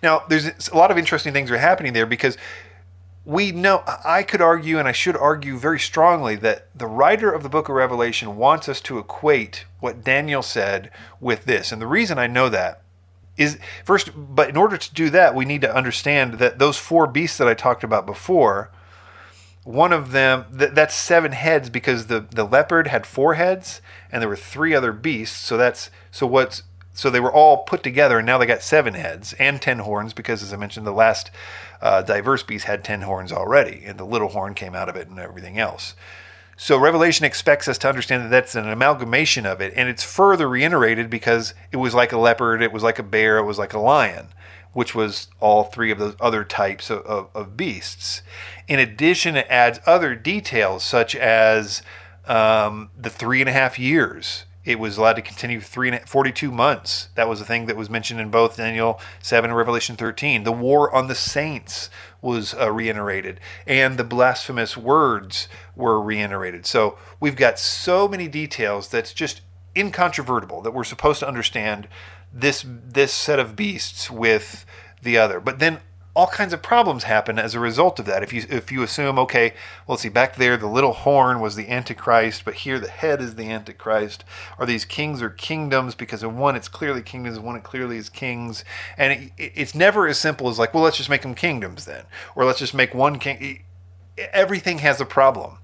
Now, 0.03 0.23
there's 0.29 0.69
a 0.69 0.77
lot 0.77 0.91
of 0.91 0.99
interesting 0.99 1.33
things 1.33 1.51
are 1.51 1.59
happening 1.59 1.93
there 1.93 2.07
because 2.07 2.37
we 3.29 3.53
know, 3.53 3.85
I 4.07 4.23
could 4.23 4.41
argue, 4.41 4.79
and 4.79 4.89
I 4.89 4.93
should 4.93 5.15
argue 5.15 5.59
very 5.59 5.79
strongly, 5.79 6.35
that 6.37 6.69
the 6.75 6.87
writer 6.87 7.31
of 7.31 7.43
the 7.43 7.51
book 7.51 7.69
of 7.69 7.75
Revelation 7.75 8.39
wants 8.39 8.71
us 8.71 8.81
to 8.81 8.97
equate 8.97 9.67
what 9.81 10.03
Daniel 10.03 10.41
said 10.41 10.91
with 11.21 11.45
this. 11.45 11.71
And 11.71 11.79
the 11.79 11.87
reason 11.87 12.19
I 12.19 12.27
know 12.27 12.49
that 12.49 12.81
is 13.37 13.59
first, 13.85 14.13
but 14.17 14.49
in 14.49 14.57
order 14.57 14.79
to 14.79 14.95
do 14.95 15.11
that, 15.11 15.35
we 15.35 15.45
need 15.45 15.61
to 15.61 15.77
understand 15.77 16.39
that 16.39 16.59
those 16.59 16.79
four 16.79 17.07
beasts 17.07 17.37
that 17.37 17.47
I 17.47 17.53
talked 17.53 17.85
about 17.85 18.07
before, 18.07 18.71
one 19.63 19.93
of 19.93 20.13
them, 20.13 20.47
th- 20.59 20.73
that's 20.73 20.95
seven 20.95 21.33
heads 21.33 21.69
because 21.69 22.07
the, 22.07 22.21
the 22.21 22.45
leopard 22.45 22.87
had 22.87 23.05
four 23.05 23.35
heads 23.35 23.83
and 24.11 24.23
there 24.23 24.29
were 24.31 24.37
three 24.37 24.75
other 24.75 24.93
beasts. 24.93 25.37
So 25.37 25.59
that's, 25.59 25.91
so 26.11 26.27
what's, 26.27 26.63
so 26.99 27.11
they 27.11 27.21
were 27.21 27.33
all 27.33 27.59
put 27.59 27.85
together 27.85 28.19
and 28.19 28.27
now 28.27 28.39
they 28.39 28.47
got 28.47 28.61
seven 28.61 28.95
heads 28.95 29.33
and 29.39 29.63
ten 29.63 29.79
horns 29.79 30.13
because, 30.13 30.43
as 30.43 30.53
I 30.53 30.57
mentioned, 30.57 30.85
the 30.85 30.91
last 30.91 31.31
uh, 31.81 32.03
diverse 32.03 32.43
beast 32.43 32.65
had 32.65 32.83
ten 32.83 33.03
horns 33.03 33.31
already, 33.31 33.85
and 33.87 34.01
the 34.01 34.05
little 34.05 34.31
horn 34.31 34.55
came 34.55 34.75
out 34.75 34.89
of 34.89 34.97
it 34.97 35.07
and 35.07 35.17
everything 35.17 35.61
else. 35.61 35.95
So 36.57 36.77
Revelation 36.77 37.25
expects 37.25 37.69
us 37.69 37.79
to 37.79 37.89
understand 37.89 38.25
that 38.25 38.31
that's 38.31 38.57
an 38.57 38.69
amalgamation 38.69 39.47
of 39.47 39.61
it, 39.61 39.73
and 39.77 39.89
it's 39.89 40.03
further 40.03 40.49
reiterated 40.49 41.09
because 41.09 41.55
it 41.71 41.77
was 41.77 41.95
like 41.95 42.11
a 42.11 42.19
leopard, 42.19 42.63
it 42.63 42.73
was 42.73 42.83
like 42.83 42.99
a 42.99 43.05
bear, 43.05 43.39
it 43.39 43.45
was 43.45 43.61
like 43.61 43.75
a 43.75 43.79
lion, 43.79 44.31
which 44.73 44.93
was 44.93 45.29
all 45.39 45.63
three 45.63 45.93
of 45.93 46.01
those 46.01 46.17
other 46.19 46.43
types 46.43 46.91
of, 46.91 47.03
of, 47.03 47.29
of 47.33 47.57
beasts. 47.57 48.23
In 48.67 48.81
addition, 48.81 49.37
it 49.37 49.47
adds 49.49 49.79
other 49.87 50.17
details 50.17 50.83
such 50.83 51.15
as 51.15 51.81
um, 52.27 52.91
the 52.99 53.09
three 53.09 53.39
and 53.39 53.49
a 53.49 53.53
half 53.53 53.79
years 53.79 54.47
it 54.69 54.79
was 54.79 54.99
allowed 54.99 55.15
to 55.15 55.23
continue 55.23 55.63
three 55.63 55.91
42 55.99 56.53
months. 56.53 57.09
That 57.15 57.27
was 57.27 57.41
a 57.41 57.45
thing 57.47 57.65
that 57.67 57.77
was 57.77 57.89
mentioned 57.89 58.21
in 58.21 58.31
both 58.31 58.59
Daniel 58.59 59.01
7 59.23 59.49
and 59.49 59.57
Revelation 59.57 59.97
13. 59.97 60.45
The 60.45 60.53
war 60.53 60.95
on 60.95 61.09
the 61.09 61.15
saints 61.15 61.89
was 62.21 62.53
uh, 62.53 62.71
reiterated, 62.71 63.41
and 63.67 63.97
the 63.97 64.05
blasphemous 64.05 64.77
words 64.77 65.49
were 65.75 65.99
reiterated. 66.03 66.67
So 66.67 66.99
we've 67.19 67.35
got 67.35 67.59
so 67.59 68.07
many 68.07 68.29
details 68.29 68.89
that's 68.91 69.15
just 69.15 69.41
incontrovertible 69.75 70.61
that 70.61 70.75
we're 70.75 70.85
supposed 70.85 71.21
to 71.21 71.29
understand 71.29 71.89
this 72.31 72.63
this 72.67 73.15
set 73.15 73.39
of 73.39 73.57
beasts 73.57 74.11
with 74.11 74.67
the 75.01 75.17
other. 75.17 75.41
But 75.41 75.61
then 75.61 75.81
all 76.19 76.27
kinds 76.27 76.53
of 76.53 76.61
problems 76.61 77.05
happen 77.05 77.39
as 77.39 77.55
a 77.55 77.61
result 77.61 78.01
of 78.01 78.07
that. 78.07 78.25
If 78.25 78.33
you 78.33 78.45
if 78.51 78.73
you 78.73 78.83
assume, 78.83 79.21
okay, 79.21 79.51
well, 79.87 79.95
let's 79.95 80.03
see, 80.03 80.09
back 80.09 80.35
there 80.35 80.57
the 80.57 80.67
little 80.67 80.93
horn 80.93 81.39
was 81.39 81.55
the 81.55 81.69
Antichrist, 81.69 82.45
but 82.45 82.55
here 82.55 82.81
the 82.81 82.89
head 82.89 83.23
is 83.23 83.37
the 83.37 83.49
Antichrist. 83.49 84.25
Are 84.59 84.67
these 84.67 84.85
kings 84.85 85.23
or 85.23 85.31
kingdoms? 85.31 85.95
Because 85.95 86.25
in 86.25 86.37
one 86.37 86.57
it's 86.57 86.67
clearly 86.67 87.03
kingdoms, 87.03 87.37
in 87.37 87.45
one 87.45 87.55
it 87.55 87.63
clearly 87.63 87.99
is 87.99 88.09
kings, 88.09 88.65
and 88.97 89.13
it, 89.13 89.33
it's 89.39 89.77
never 89.77 90.09
as 90.09 90.19
simple 90.19 90.49
as 90.49 90.59
like, 90.59 90.75
well, 90.75 90.83
let's 90.83 90.97
just 90.97 91.09
make 91.09 91.23
them 91.23 91.37
kingdoms 91.37 91.85
then, 91.85 92.03
or 92.35 92.45
let's 92.45 92.59
just 92.59 92.75
make 92.75 92.93
one 92.93 93.21
king. 93.21 93.63
Everything 94.33 94.79
has 94.79 95.01
a 95.01 95.07
problem, 95.07 95.59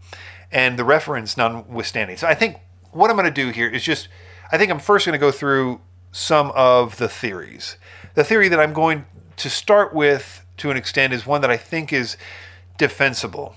and 0.53 0.79
the 0.79 0.85
reference 0.85 1.37
notwithstanding. 1.37 2.17
So 2.17 2.29
I 2.29 2.37
think 2.37 2.59
what 2.93 3.11
I'm 3.11 3.17
going 3.17 3.27
to 3.27 3.33
do 3.33 3.51
here 3.51 3.69
is 3.69 3.83
just, 3.83 4.07
I 4.53 4.59
think 4.59 4.71
I'm 4.71 4.79
first 4.79 5.05
going 5.05 5.15
to 5.15 5.19
go 5.19 5.33
through 5.33 5.81
some 6.13 6.53
of 6.55 6.99
the 6.99 7.09
theories. 7.09 7.77
The 8.15 8.23
theory 8.23 8.49
that 8.51 8.61
I'm 8.61 8.73
going 8.73 9.07
to 9.37 9.51
start 9.51 9.93
with 9.93 10.43
to 10.59 10.71
an 10.71 10.77
extent 10.77 11.13
is 11.13 11.27
one 11.27 11.41
that 11.41 11.51
I 11.51 11.57
think 11.57 11.93
is 11.93 12.17
defensible, 12.79 13.57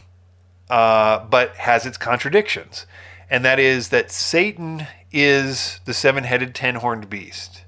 uh, 0.69 1.25
but 1.25 1.55
has 1.55 1.85
its 1.85 1.97
contradictions. 1.97 2.85
And 3.29 3.43
that 3.45 3.59
is 3.59 3.89
that 3.89 4.11
Satan 4.11 4.87
is 5.11 5.79
the 5.85 5.93
seven 5.93 6.23
headed, 6.23 6.55
ten 6.55 6.75
horned 6.75 7.09
beast. 7.09 7.63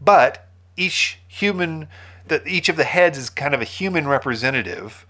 But 0.00 0.46
each 0.76 1.18
human, 1.26 1.88
that 2.26 2.46
each 2.46 2.68
of 2.68 2.76
the 2.76 2.84
heads 2.84 3.18
is 3.18 3.30
kind 3.30 3.54
of 3.54 3.60
a 3.60 3.64
human 3.64 4.06
representative 4.06 5.06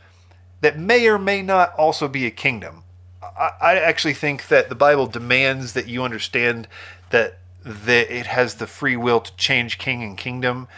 that 0.60 0.78
may 0.78 1.06
or 1.08 1.18
may 1.18 1.42
not 1.42 1.75
also 1.75 2.08
be 2.08 2.26
a 2.26 2.30
kingdom. 2.30 2.84
I, 3.22 3.50
I 3.60 3.75
actually 3.76 4.14
think 4.14 4.48
that 4.48 4.68
the 4.68 4.75
Bible 4.75 5.06
demands 5.06 5.72
that 5.75 5.88
you 5.88 6.02
understand 6.02 6.68
that 7.10 7.38
that 7.64 8.10
it 8.10 8.26
has 8.26 8.54
the 8.54 8.66
free 8.66 8.96
will 8.96 9.20
to 9.20 9.34
change 9.37 9.78
king 9.78 10.02
and 10.02 10.16
kingdom 10.16 10.68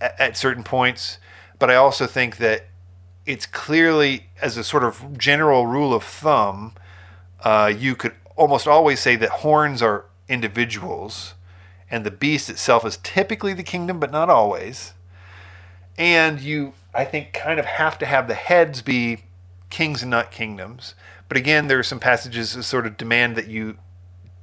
at, 0.00 0.18
at 0.18 0.36
certain 0.36 0.64
points. 0.64 1.18
But 1.58 1.70
I 1.70 1.74
also 1.74 2.06
think 2.06 2.36
that 2.38 2.66
it's 3.26 3.46
clearly, 3.46 4.26
as 4.40 4.56
a 4.56 4.64
sort 4.64 4.84
of 4.84 5.18
general 5.18 5.66
rule 5.66 5.92
of 5.92 6.02
thumb, 6.02 6.72
uh, 7.44 7.72
you 7.76 7.94
could 7.94 8.14
almost 8.36 8.66
always 8.66 9.00
say 9.00 9.16
that 9.16 9.28
horns 9.28 9.82
are 9.82 10.06
individuals, 10.28 11.34
and 11.90 12.04
the 12.04 12.10
beast 12.10 12.48
itself 12.48 12.84
is 12.84 12.98
typically 12.98 13.52
the 13.52 13.62
kingdom, 13.62 13.98
but 13.98 14.10
not 14.10 14.30
always. 14.30 14.94
And 15.96 16.40
you, 16.40 16.74
I 16.94 17.04
think, 17.04 17.32
kind 17.32 17.58
of 17.58 17.66
have 17.66 17.98
to 17.98 18.06
have 18.06 18.28
the 18.28 18.34
heads 18.34 18.82
be 18.82 19.24
kings 19.70 20.02
and 20.02 20.10
not 20.10 20.30
kingdoms. 20.30 20.94
But 21.28 21.36
again, 21.36 21.68
there 21.68 21.78
are 21.78 21.84
some 21.84 22.00
passages 22.00 22.54
that 22.54 22.62
sort 22.62 22.86
of 22.86 22.96
demand 22.96 23.36
that 23.36 23.48
you 23.48 23.76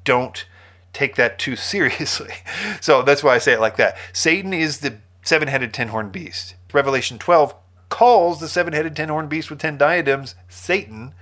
don't 0.03 0.45
take 0.93 1.15
that 1.15 1.39
too 1.39 1.55
seriously. 1.55 2.33
So 2.81 3.01
that's 3.01 3.23
why 3.23 3.35
I 3.35 3.39
say 3.39 3.53
it 3.53 3.59
like 3.59 3.77
that. 3.77 3.97
Satan 4.13 4.53
is 4.53 4.79
the 4.79 4.97
seven 5.25 5.49
headed, 5.49 5.73
ten 5.73 5.89
horned 5.89 6.11
beast. 6.11 6.55
Revelation 6.71 7.17
12 7.19 7.53
calls 7.89 8.39
the 8.39 8.47
seven 8.47 8.73
headed, 8.73 8.95
ten 8.95 9.09
horned 9.09 9.29
beast 9.29 9.49
with 9.49 9.59
ten 9.59 9.77
diadems 9.77 10.35
Satan, 10.47 11.13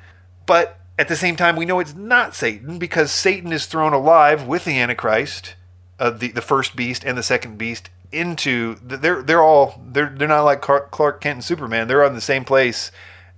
but 0.45 0.79
at 0.98 1.07
the 1.07 1.15
same 1.15 1.36
time, 1.36 1.55
we 1.55 1.65
know 1.65 1.79
it's 1.79 1.95
not 1.95 2.36
Satan 2.36 2.77
because 2.77 3.12
Satan 3.12 3.51
is 3.51 3.65
thrown 3.65 3.93
alive 3.93 4.45
with 4.45 4.65
the 4.65 4.79
Antichrist, 4.79 5.55
uh, 6.00 6.12
the, 6.12 6.29
the 6.29 6.41
first 6.41 6.75
beast 6.75 7.03
and 7.03 7.17
the 7.17 7.24
second 7.24 7.57
beast, 7.57 7.89
into 8.12 8.75
they're 8.83 9.24
they're 9.24 9.41
all 9.41 9.81
they're 9.88 10.13
they're 10.15 10.27
not 10.27 10.43
like 10.43 10.62
Clark 10.62 11.22
Kent 11.22 11.38
and 11.38 11.43
Superman. 11.43 11.88
They're 11.88 12.05
on 12.05 12.13
the 12.13 12.22
same 12.22 12.45
place 12.45 12.91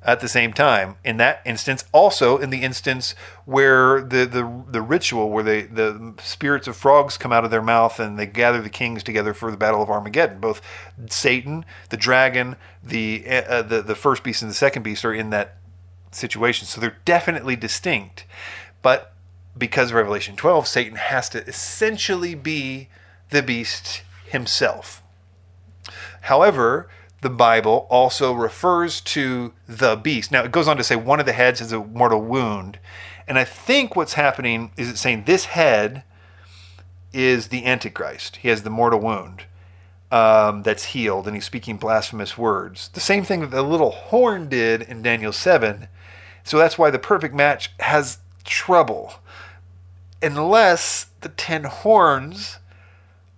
at 0.06 0.20
the 0.20 0.28
same 0.30 0.54
time. 0.54 0.96
In 1.04 1.18
that 1.18 1.42
instance, 1.46 1.84
also 1.92 2.38
in 2.38 2.52
the 2.52 2.62
instance 2.62 3.16
where 3.46 4.02
the 4.02 4.26
the, 4.26 4.64
the 4.70 4.82
ritual 4.82 5.30
where 5.32 5.44
they, 5.44 5.64
the 5.64 6.14
spirits 6.22 6.68
of 6.68 6.78
frogs 6.78 7.18
come 7.18 7.34
out 7.34 7.44
of 7.44 7.52
their 7.52 7.62
mouth 7.62 8.00
and 8.00 8.18
they 8.18 8.28
gather 8.28 8.62
the 8.62 8.70
kings 8.70 9.04
together 9.04 9.34
for 9.34 9.50
the 9.50 9.58
battle 9.58 9.82
of 9.82 9.90
Armageddon. 9.90 10.40
Both 10.40 10.62
Satan, 11.10 11.66
the 11.90 11.98
dragon, 11.98 12.56
the 12.84 13.26
uh, 13.28 13.64
the 13.64 13.82
the 13.82 13.96
first 13.96 14.24
beast 14.24 14.44
and 14.44 14.52
the 14.52 14.56
second 14.56 14.84
beast 14.84 15.04
are 15.04 15.14
in 15.14 15.32
that 15.32 15.58
situation. 16.12 16.68
So 16.68 16.80
they're 16.80 17.00
definitely 17.04 17.56
distinct. 17.56 18.26
But 18.84 19.12
because 19.58 19.90
of 19.90 19.96
Revelation 19.96 20.36
12, 20.36 20.68
Satan 20.68 20.96
has 20.98 21.30
to 21.30 21.46
essentially 21.48 22.36
be 22.36 22.90
the 23.32 23.42
beast 23.42 24.04
himself. 24.26 25.02
However, 26.22 26.90
the 27.26 27.30
Bible 27.32 27.88
also 27.90 28.34
refers 28.34 29.02
to 29.02 29.52
the 29.68 29.96
beast. 29.96 30.32
Now, 30.32 30.44
it 30.44 30.52
goes 30.52 30.68
on 30.68 30.78
to 30.78 30.84
say 30.84 30.96
one 30.96 31.20
of 31.20 31.26
the 31.26 31.34
heads 31.34 31.60
has 31.60 31.72
a 31.72 31.80
mortal 31.80 32.22
wound. 32.22 32.78
And 33.28 33.40
I 33.40 33.44
think 33.44 33.96
what's 33.96 34.14
happening 34.14 34.70
is 34.78 34.92
it's 34.92 35.02
saying 35.02 35.24
this 35.24 35.46
head 35.46 36.04
is 37.12 37.48
the 37.48 37.66
Antichrist. 37.66 38.36
He 38.36 38.50
has 38.50 38.62
the 38.62 38.70
mortal 38.70 39.00
wound 39.00 39.46
um, 40.12 40.62
that's 40.62 40.84
healed, 40.84 41.26
and 41.26 41.36
he's 41.36 41.46
speaking 41.46 41.78
blasphemous 41.78 42.38
words. 42.38 42.90
The 42.90 43.00
same 43.00 43.24
thing 43.24 43.42
that 43.42 43.50
the 43.50 43.64
little 43.64 43.90
horn 43.90 44.48
did 44.48 44.84
in 44.84 45.02
Daniel 45.02 45.32
7. 45.32 45.88
So 46.44 46.60
that's 46.60 46.78
why 46.78 46.92
the 46.92 47.00
perfect 47.00 47.34
match 47.34 47.72
has 47.80 48.20
trouble. 48.44 49.16
Unless 50.22 51.08
the 51.22 51.30
ten 51.30 51.64
horns 51.64 52.60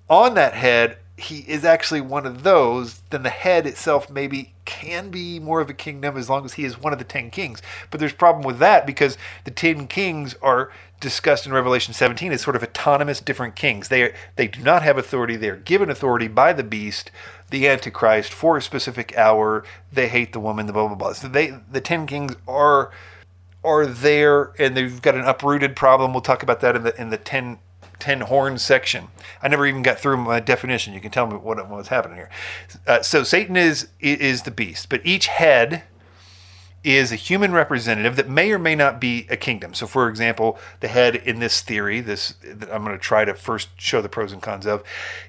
on 0.10 0.34
that 0.34 0.56
head 0.56 0.98
he 1.17 1.39
is 1.39 1.65
actually 1.65 2.00
one 2.00 2.27
of 2.27 2.43
those, 2.43 3.01
then 3.09 3.24
the 3.24 3.31
head 3.31 3.65
itself 3.65 4.07
maybe 4.07 4.53
can 4.65 5.09
be 5.09 5.39
more 5.39 5.59
of 5.59 5.69
a 5.69 5.74
kingdom 5.74 6.15
as 6.15 6.29
long 6.29 6.45
as 6.45 6.53
he 6.53 6.63
is 6.63 6.79
one 6.79 6.93
of 6.93 7.00
the 7.00 7.05
ten 7.05 7.31
kings. 7.31 7.59
But 7.89 8.00
there's 8.00 8.13
problem 8.13 8.45
with 8.45 8.59
that 8.59 8.86
because 8.86 9.17
the 9.43 9.50
ten 9.50 9.88
kings 9.88 10.36
are 10.43 10.71
discussed 11.00 11.47
in 11.47 11.53
Revelation 11.53 11.93
17 11.93 12.31
as 12.31 12.41
sort 12.41 12.55
of 12.55 12.62
autonomous 12.63 13.19
different 13.19 13.55
kings. 13.55 13.89
They 13.89 14.13
they 14.36 14.47
do 14.47 14.62
not 14.62 14.83
have 14.83 14.97
authority. 14.97 15.36
They 15.36 15.50
are 15.50 15.57
given 15.57 15.89
authority 15.89 16.27
by 16.27 16.53
the 16.53 16.63
beast, 16.63 17.09
the 17.50 17.67
Antichrist, 17.67 18.31
for 18.31 18.55
a 18.57 18.62
specific 18.62 19.17
hour. 19.17 19.63
They 19.91 20.09
hate 20.09 20.33
the 20.33 20.39
woman, 20.39 20.67
the 20.67 20.74
blah 20.74 20.88
blah 20.88 20.95
blah. 20.95 21.13
So 21.13 21.27
they 21.27 21.57
the 21.71 21.81
ten 21.81 22.05
kings 22.05 22.36
are 22.47 22.91
are 23.63 23.88
there 23.88 24.53
and 24.59 24.77
they've 24.77 25.01
got 25.01 25.15
an 25.15 25.25
uprooted 25.25 25.75
problem. 25.75 26.13
We'll 26.13 26.21
talk 26.21 26.43
about 26.43 26.62
that 26.62 26.75
in 26.75 26.83
the 26.83 27.01
in 27.01 27.09
the 27.09 27.17
ten 27.17 27.57
ten 28.00 28.22
horns 28.22 28.62
section. 28.62 29.08
I 29.42 29.48
never 29.48 29.66
even 29.66 29.84
got 29.84 30.00
through 30.00 30.18
my 30.18 30.39
definition. 30.39 30.94
You 30.94 31.01
can 31.01 31.12
tell 31.12 31.27
me 31.27 31.36
what 31.36 31.70
was 31.70 31.88
happening 31.88 32.18
here. 32.18 32.30
Uh, 32.86 33.01
so 33.01 33.24
Satan 33.24 33.58
is 33.58 33.89
is 34.00 34.44
the 34.44 34.51
beast, 34.51 34.89
but 34.89 35.06
each 35.06 35.27
head 35.27 35.84
is 36.84 37.12
a 37.12 37.16
human 37.16 37.51
representative 37.51 38.16
that 38.16 38.30
may 38.30 38.51
or 38.51 38.60
may 38.60 38.75
not 38.75 39.01
be 39.01 39.27
a 39.30 39.36
kingdom. 39.36 39.74
So, 39.74 39.88
for 39.88 40.08
example, 40.08 40.58
the 40.80 40.88
head 40.88 41.16
in 41.16 41.39
this 41.39 41.62
theory, 41.62 42.00
this 42.01 42.36
that 42.44 42.72
I'm 42.72 42.84
going 42.86 42.98
to 42.98 43.04
try 43.04 43.25
to 43.25 43.34
first 43.34 43.70
show 43.77 44.01
the 44.01 44.10
pros 44.10 44.32
and 44.32 44.42
cons 44.42 44.66
of, 44.66 44.84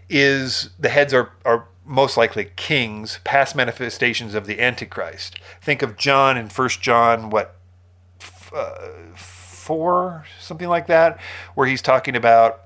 is 0.09 0.71
the 0.79 0.89
heads 0.89 1.13
are 1.13 1.33
are 1.45 1.67
most 1.85 2.17
likely 2.17 2.51
kings, 2.55 3.19
past 3.25 3.57
manifestations 3.57 4.35
of 4.35 4.47
the 4.47 4.61
Antichrist. 4.61 5.41
Think 5.61 5.83
of 5.83 5.97
John 5.97 6.37
in 6.37 6.49
First 6.49 6.81
John, 6.81 7.31
what. 7.31 7.57
Uh, 8.55 8.89
four, 9.69 10.25
something 10.41 10.67
like 10.67 10.87
that, 10.87 11.21
where 11.55 11.67
he's 11.67 11.83
talking 11.83 12.17
about 12.17 12.63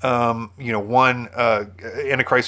um, 0.00 0.52
you 0.56 0.72
know, 0.72 0.78
one 0.78 1.28
uh, 1.34 1.64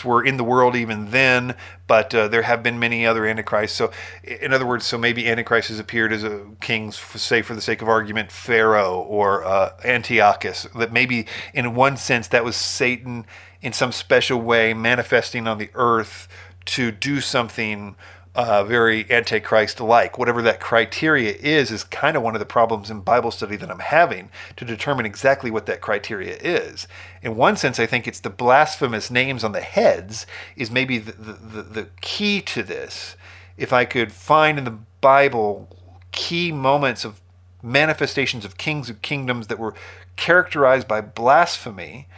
were 0.05 0.25
in 0.25 0.37
the 0.37 0.45
world 0.45 0.76
even 0.76 1.11
then, 1.11 1.57
but 1.88 2.14
uh, 2.14 2.29
there 2.29 2.43
have 2.43 2.62
been 2.62 2.79
many 2.79 3.05
other 3.05 3.26
antichrists. 3.26 3.76
So, 3.76 3.90
in 4.23 4.55
other 4.55 4.67
words, 4.67 4.87
so 4.87 4.97
maybe 4.97 5.29
antichrist 5.29 5.69
has 5.69 5.81
appeared 5.81 6.12
as 6.12 6.23
a 6.23 6.47
king, 6.61 6.93
say 6.93 7.43
for 7.43 7.55
the 7.55 7.61
sake 7.61 7.83
of 7.83 7.88
argument, 7.88 8.31
Pharaoh 8.31 9.00
or 9.00 9.45
uh, 9.45 9.73
Antiochus. 9.85 10.69
That 10.76 10.93
maybe 10.93 11.26
in 11.52 11.75
one 11.75 11.97
sense 11.97 12.29
that 12.29 12.45
was 12.45 12.55
Satan 12.55 13.26
in 13.61 13.73
some 13.73 13.90
special 13.90 14.40
way 14.40 14.73
manifesting 14.73 15.49
on 15.49 15.59
the 15.59 15.71
earth 15.75 16.29
to 16.67 16.93
do 16.93 17.21
something 17.21 17.97
uh, 18.40 18.64
very 18.64 19.04
antichrist 19.11 19.80
like. 19.80 20.16
Whatever 20.16 20.40
that 20.40 20.61
criteria 20.61 21.35
is, 21.35 21.70
is 21.70 21.85
kind 21.85 22.16
of 22.16 22.23
one 22.23 22.35
of 22.35 22.38
the 22.38 22.47
problems 22.47 22.90
in 22.90 23.00
Bible 23.00 23.30
study 23.30 23.54
that 23.56 23.70
I'm 23.70 23.80
having 23.80 24.30
to 24.56 24.64
determine 24.64 25.04
exactly 25.04 25.50
what 25.50 25.66
that 25.66 25.82
criteria 25.82 26.37
is. 26.37 26.88
In 27.20 27.37
one 27.37 27.56
sense, 27.56 27.78
I 27.78 27.85
think 27.85 28.09
it's 28.09 28.20
the 28.20 28.30
blasphemous 28.30 29.11
names 29.11 29.44
on 29.44 29.52
the 29.52 29.61
heads 29.61 30.26
is 30.56 30.70
maybe 30.70 30.97
the, 30.97 31.12
the, 31.12 31.62
the 31.62 31.88
key 32.00 32.40
to 32.42 32.62
this. 32.62 33.14
If 33.59 33.75
I 33.75 33.85
could 33.85 34.11
find 34.11 34.56
in 34.56 34.64
the 34.64 34.78
Bible 35.02 35.68
key 36.12 36.50
moments 36.50 37.04
of 37.04 37.20
manifestations 37.62 38.47
of 38.47 38.56
kings 38.56 38.88
of 38.88 39.02
kingdoms 39.02 39.49
that 39.49 39.59
were 39.59 39.75
characterized 40.16 40.88
by 40.88 41.02
blasphemy, 41.02 42.09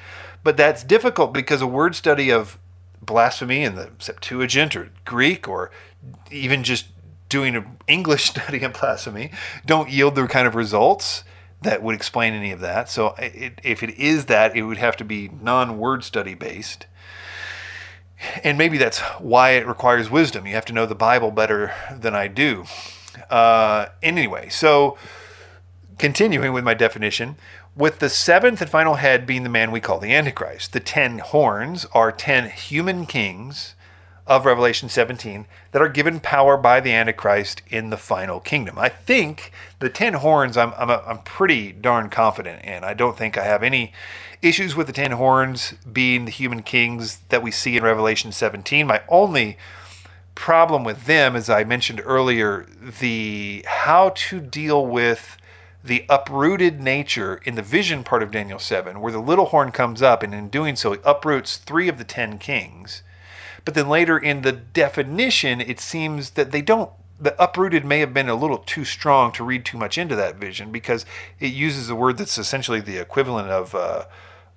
but 0.45 0.57
that's 0.57 0.85
difficult 0.85 1.33
because 1.33 1.61
a 1.61 1.67
word 1.67 1.97
study 1.97 2.31
of 2.31 2.59
blasphemy 3.05 3.65
in 3.65 3.75
the 3.75 3.91
Septuagint 3.99 4.77
or 4.77 4.91
Greek 5.05 5.49
or 5.49 5.73
even 6.31 6.65
just 6.65 6.87
doing 7.29 7.57
an 7.57 7.79
English 7.87 8.25
study 8.31 8.65
on 8.65 8.73
blasphemy 8.73 9.31
don't 9.67 9.91
yield 9.91 10.15
the 10.15 10.27
kind 10.27 10.47
of 10.47 10.55
results 10.55 11.25
that 11.63 11.83
would 11.83 11.95
explain 11.95 12.35
any 12.35 12.51
of 12.51 12.61
that. 12.61 12.89
So 12.89 13.15
it, 13.19 13.61
if 13.63 13.83
it 13.83 13.91
is 13.91 14.27
that, 14.27 14.57
it 14.57 14.63
would 14.63 14.79
have 14.79 14.97
to 14.97 15.05
be 15.05 15.31
non-word 15.41 16.05
study 16.05 16.35
based. 16.35 16.87
And 18.45 18.59
maybe 18.59 18.79
that's 18.79 19.01
why 19.19 19.51
it 19.53 19.67
requires 19.67 20.11
wisdom. 20.11 20.47
You 20.47 20.55
have 20.55 20.65
to 20.67 20.73
know 20.73 20.87
the 20.87 20.95
Bible 20.95 21.31
better 21.31 21.73
than 21.93 22.15
I 22.15 22.29
do. 22.29 22.65
Uh, 23.31 23.87
anyway, 24.03 24.49
so 24.49 24.97
continuing 25.99 26.53
with 26.53 26.65
my 26.65 26.75
definition, 26.75 27.37
with 27.77 27.99
the 27.99 28.09
seventh 28.09 28.61
and 28.61 28.71
final 28.71 28.95
head 28.95 29.27
being 29.27 29.43
the 29.43 29.49
man 29.49 29.71
we 29.71 29.81
call 29.81 29.99
the 29.99 30.15
Antichrist. 30.15 30.73
The 30.73 30.81
ten 30.81 31.19
horns 31.19 31.87
are 31.93 32.13
ten 32.13 32.51
human 32.51 33.07
kings 33.07 33.75
of 34.27 34.47
Revelation 34.47 34.89
17 34.89 35.47
that 35.73 35.83
are 35.83 35.89
given 35.89 36.21
power 36.21 36.57
by 36.57 36.81
the 36.81 36.93
Antichrist 36.93 37.63
in 37.69 37.91
the 37.91 37.97
final 37.97 38.39
kingdom. 38.39 38.79
I 38.79 38.89
think 38.89 39.53
the 39.81 39.89
ten 39.89 40.15
horns 40.15 40.57
I'm, 40.57 40.73
I'm, 40.77 40.91
I'm 40.91 41.19
pretty 41.19 41.73
darn 41.73 42.09
confident 42.09 42.65
in. 42.65 42.85
I 42.85 42.95
don't 42.95 43.17
think 43.17 43.37
I 43.37 43.45
have 43.45 43.63
any 43.63 43.93
issues 44.41 44.77
with 44.77 44.87
the 44.87 44.93
ten 44.93 45.13
horns 45.13 45.75
being 45.91 46.25
the 46.25 46.31
human 46.31 46.63
kings 46.63 47.19
that 47.31 47.43
we 47.43 47.51
see 47.51 47.77
in 47.77 47.83
Revelation 47.83 48.31
17. 48.31 48.87
My 48.87 49.03
only 49.09 49.59
problem 50.35 50.85
with 50.85 51.07
them, 51.07 51.35
as 51.35 51.51
I 51.51 51.65
mentioned 51.65 52.01
earlier, 52.05 52.67
the 53.01 53.65
how 53.67 54.11
to 54.11 54.41
deal 54.41 54.87
with 54.87 55.37
the 55.85 56.07
uprooted 56.09 56.81
nature 56.81 57.41
in 57.45 57.57
the 57.57 57.63
vision 57.63 58.05
part 58.05 58.23
of 58.23 58.31
Daniel 58.31 58.61
7, 58.61 59.01
where 59.01 59.11
the 59.11 59.19
little 59.19 59.47
horn 59.47 59.73
comes 59.73 60.01
up, 60.01 60.23
and 60.23 60.33
in 60.33 60.49
doing 60.49 60.77
so, 60.77 60.93
it 60.93 61.01
uproots 61.05 61.57
three 61.57 61.89
of 61.89 61.99
the 61.99 62.05
ten 62.05 62.39
kings 62.39 63.03
but 63.65 63.75
then 63.75 63.89
later 63.89 64.19
in 64.19 64.43
the 64.43 64.53
definition, 64.53 65.61
it 65.61 65.81
seems 65.81 66.31
that 66.31 66.51
they 66.51 66.63
don't. 66.63 66.91
The 67.21 67.41
uprooted 67.41 67.85
may 67.85 68.01
have 68.01 68.13
been 68.13 68.29
a 68.29 68.35
little 68.35 68.59
too 68.59 68.85
strong 68.85 69.31
to 69.33 69.45
read 69.45 69.65
too 69.65 69.79
much 69.79 69.97
into 69.97 70.17
that 70.17 70.37
vision 70.37 70.73
because 70.73 71.07
it 71.39 71.53
uses 71.53 71.89
a 71.89 71.95
word 71.95 72.19
that's 72.19 72.37
essentially 72.37 72.81
the 72.81 72.99
equivalent 72.99 73.49
of 73.49 73.75
uh, 73.75 74.05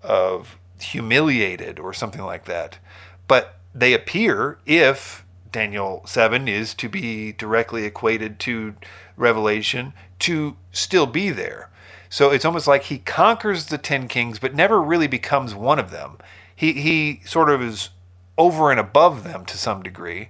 of 0.02 0.58
humiliated 0.80 1.80
or 1.80 1.94
something 1.94 2.24
like 2.24 2.46
that. 2.46 2.80
But 3.28 3.60
they 3.74 3.94
appear 3.94 4.58
if 4.66 5.26
Daniel 5.52 6.02
7 6.06 6.48
is 6.48 6.74
to 6.76 6.90
be 6.90 7.32
directly 7.32 7.86
equated 7.86 8.40
to 8.40 8.76
Revelation 9.16 9.94
to 10.20 10.58
still 10.72 11.06
be 11.06 11.30
there. 11.30 11.70
So 12.10 12.30
it's 12.30 12.46
almost 12.46 12.68
like 12.68 12.84
he 12.84 13.00
conquers 13.00 13.68
the 13.68 13.78
10 13.78 14.08
kings, 14.08 14.40
but 14.40 14.56
never 14.56 14.82
really 14.82 15.08
becomes 15.08 15.56
one 15.56 15.80
of 15.80 15.92
them. 15.92 16.18
He, 16.56 16.74
he 16.74 17.22
sort 17.26 17.50
of 17.50 17.62
is 17.62 17.90
over 18.38 18.72
and 18.72 18.80
above 18.80 19.24
them 19.24 19.46
to 19.46 19.58
some 19.58 19.84
degree. 19.84 20.30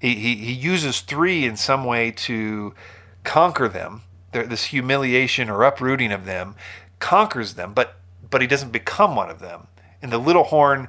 He, 0.00 0.14
he, 0.14 0.36
he 0.36 0.52
uses 0.52 1.00
three 1.00 1.44
in 1.44 1.56
some 1.56 1.84
way 1.84 2.10
to 2.10 2.74
conquer 3.22 3.68
them. 3.68 4.02
This 4.32 4.64
humiliation 4.64 5.48
or 5.48 5.62
uprooting 5.62 6.12
of 6.12 6.24
them 6.24 6.56
conquers 6.98 7.54
them, 7.54 7.72
but 7.72 7.96
but 8.28 8.40
he 8.40 8.48
doesn't 8.48 8.72
become 8.72 9.14
one 9.14 9.30
of 9.30 9.38
them. 9.38 9.68
And 10.02 10.10
the 10.10 10.18
little 10.18 10.44
horn, 10.44 10.88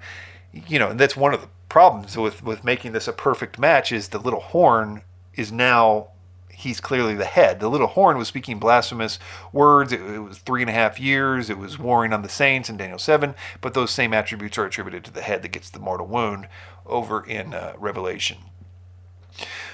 you 0.52 0.80
know, 0.80 0.90
and 0.90 1.00
that's 1.00 1.16
one 1.16 1.34
of 1.34 1.42
the 1.42 1.50
problems 1.70 2.18
with 2.18 2.44
with 2.44 2.64
making 2.64 2.94
this 2.94 3.08
a 3.08 3.14
perfect 3.14 3.60
match 3.60 3.92
is 3.92 4.10
the 4.10 4.20
little 4.20 4.40
horn 4.40 5.04
is 5.36 5.52
now 5.52 6.08
he's 6.56 6.80
clearly 6.80 7.16
the 7.16 7.26
head. 7.26 7.60
The 7.60 7.70
little 7.70 7.88
horn 7.88 8.18
was 8.18 8.28
speaking 8.28 8.60
blasphemous 8.60 9.20
words. 9.52 9.92
It, 9.92 10.02
it, 10.02 10.20
was 10.20 10.40
three 10.40 10.62
and 10.62 10.70
a 10.70 10.74
half 10.74 11.00
years. 11.00 11.50
It 11.50 11.58
was 11.58 11.78
warring 11.78 12.14
on 12.14 12.22
the 12.22 12.30
saints 12.30 12.70
in 12.70 12.78
Daniel 12.78 13.00
7, 13.00 13.36
but 13.62 13.74
those 13.74 13.92
same 13.92 14.14
attributes 14.14 14.58
are 14.58 14.66
attributed 14.66 15.04
to 15.06 15.12
the 15.12 15.22
head 15.22 15.42
that 15.42 15.52
gets 15.52 15.70
the 15.70 15.80
mortal 15.80 16.08
wound 16.08 16.48
over 16.86 17.26
in 17.26 17.54
uh, 17.54 17.74
Revelation. 17.78 18.38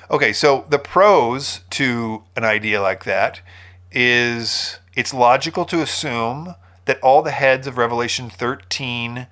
Okay, 0.09 0.33
so 0.33 0.65
the 0.69 0.79
pros 0.79 1.61
to 1.71 2.23
an 2.35 2.43
idea 2.43 2.81
like 2.81 3.05
that 3.05 3.41
is 3.91 4.79
it's 4.95 5.13
logical 5.13 5.65
to 5.65 5.81
assume 5.81 6.55
that 6.85 6.99
all 7.01 7.21
the 7.21 7.31
heads 7.31 7.67
of 7.67 7.77
Revelation 7.77 8.29
13, 8.29 9.27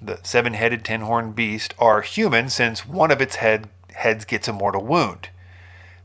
the 0.00 0.18
seven 0.22 0.54
headed, 0.54 0.84
ten 0.84 1.02
horned 1.02 1.34
beast, 1.34 1.74
are 1.78 2.00
human 2.00 2.48
since 2.48 2.86
one 2.86 3.10
of 3.10 3.20
its 3.20 3.36
head, 3.36 3.68
heads 3.94 4.24
gets 4.24 4.48
a 4.48 4.52
mortal 4.52 4.84
wound. 4.84 5.28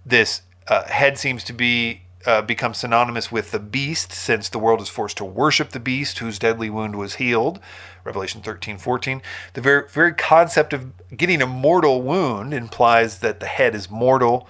This 0.06 0.42
uh, 0.72 0.88
head 0.88 1.18
seems 1.18 1.44
to 1.44 1.54
be 1.54 2.02
uh, 2.26 2.42
become 2.42 2.74
synonymous 2.74 3.32
with 3.32 3.52
the 3.52 3.60
beast 3.60 4.12
since 4.14 4.48
the 4.48 4.60
world 4.60 4.80
is 4.80 4.88
forced 4.88 5.18
to 5.18 5.26
worship 5.26 5.72
the 5.72 5.80
beast 5.80 6.20
whose 6.20 6.40
deadly 6.40 6.70
wound 6.70 6.96
was 6.96 7.16
healed 7.16 7.60
revelation 8.06 8.42
13 8.42 8.78
14 8.78 9.22
the 9.54 9.62
very, 9.62 9.88
very 9.90 10.14
concept 10.14 10.72
of 10.72 10.92
getting 11.18 11.42
a 11.42 11.48
mortal 11.48 12.02
wound 12.02 12.54
implies 12.54 13.20
that 13.20 13.40
the 13.40 13.48
head 13.48 13.76
is 13.76 13.90
mortal 13.90 14.48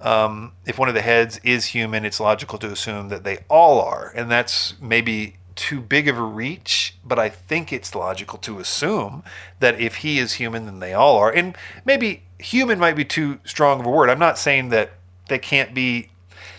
um, 0.00 0.52
if 0.66 0.78
one 0.80 0.88
of 0.88 0.94
the 0.94 1.02
heads 1.02 1.38
is 1.44 1.66
human 1.66 2.04
it's 2.04 2.18
logical 2.18 2.58
to 2.58 2.66
assume 2.66 3.08
that 3.08 3.22
they 3.22 3.38
all 3.48 3.80
are 3.80 4.12
and 4.16 4.30
that's 4.30 4.74
maybe 4.80 5.36
too 5.54 5.82
big 5.82 6.08
of 6.08 6.16
a 6.16 6.22
reach, 6.22 6.96
but 7.04 7.18
I 7.18 7.28
think 7.28 7.74
it's 7.74 7.94
logical 7.94 8.38
to 8.38 8.58
assume 8.58 9.22
that 9.60 9.78
if 9.78 9.96
he 9.96 10.18
is 10.18 10.32
human, 10.32 10.64
then 10.64 10.80
they 10.80 10.94
all 10.94 11.18
are. 11.18 11.30
And 11.30 11.56
maybe 11.84 12.22
human 12.38 12.78
might 12.78 12.96
be 12.96 13.04
too 13.04 13.38
strong 13.44 13.80
of 13.80 13.86
a 13.86 13.90
word. 13.90 14.08
I'm 14.08 14.18
not 14.18 14.38
saying 14.38 14.70
that 14.70 14.92
they 15.28 15.38
can't 15.38 15.74
be, 15.74 16.10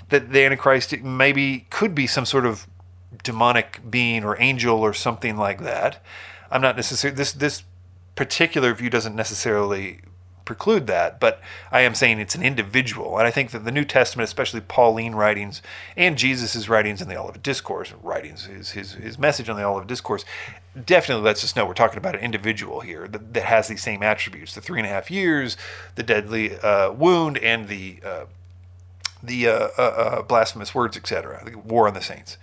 that 0.09 0.31
the 0.31 0.43
Antichrist 0.43 1.01
maybe 1.01 1.67
could 1.69 1.93
be 1.93 2.07
some 2.07 2.25
sort 2.25 2.45
of 2.45 2.67
demonic 3.23 3.81
being 3.89 4.23
or 4.23 4.39
angel 4.41 4.79
or 4.79 4.93
something 4.93 5.37
like 5.37 5.61
that. 5.61 6.03
I'm 6.51 6.61
not 6.61 6.75
necessarily, 6.75 7.15
this, 7.15 7.31
this 7.31 7.63
particular 8.15 8.73
view 8.73 8.89
doesn't 8.89 9.15
necessarily 9.15 10.01
preclude 10.45 10.87
that, 10.87 11.19
but 11.19 11.39
I 11.71 11.81
am 11.81 11.95
saying 11.95 12.19
it's 12.19 12.35
an 12.35 12.43
individual. 12.43 13.17
And 13.17 13.25
I 13.25 13.31
think 13.31 13.51
that 13.51 13.65
the 13.65 13.71
New 13.71 13.85
Testament, 13.85 14.27
especially 14.27 14.61
Pauline 14.61 15.15
writings 15.15 15.61
and 15.95 16.17
Jesus' 16.17 16.67
writings 16.67 17.01
in 17.01 17.07
the 17.07 17.15
Olivet 17.15 17.43
Discourse, 17.43 17.93
writings, 18.01 18.45
his, 18.45 18.71
his, 18.71 18.93
his 18.93 19.17
message 19.17 19.49
on 19.49 19.55
the 19.55 19.63
Olivet 19.63 19.87
Discourse, 19.87 20.25
definitely 20.85 21.23
lets 21.23 21.43
us 21.43 21.55
know 21.55 21.65
we're 21.65 21.73
talking 21.73 21.97
about 21.97 22.15
an 22.15 22.21
individual 22.21 22.81
here 22.81 23.07
that, 23.07 23.33
that 23.33 23.43
has 23.43 23.67
these 23.67 23.81
same 23.81 24.03
attributes 24.03 24.53
the 24.53 24.61
three 24.61 24.79
and 24.79 24.87
a 24.87 24.89
half 24.89 25.09
years, 25.09 25.55
the 25.95 26.03
deadly 26.03 26.57
uh, 26.59 26.91
wound, 26.91 27.37
and 27.37 27.67
the, 27.67 27.99
uh, 28.05 28.25
the 29.23 29.47
uh, 29.47 29.69
uh, 29.77 29.81
uh 29.81 30.21
blasphemous 30.21 30.75
words, 30.75 30.97
etc., 30.97 31.41
the 31.45 31.57
war 31.57 31.87
on 31.87 31.93
the 31.93 32.01
saints. 32.01 32.37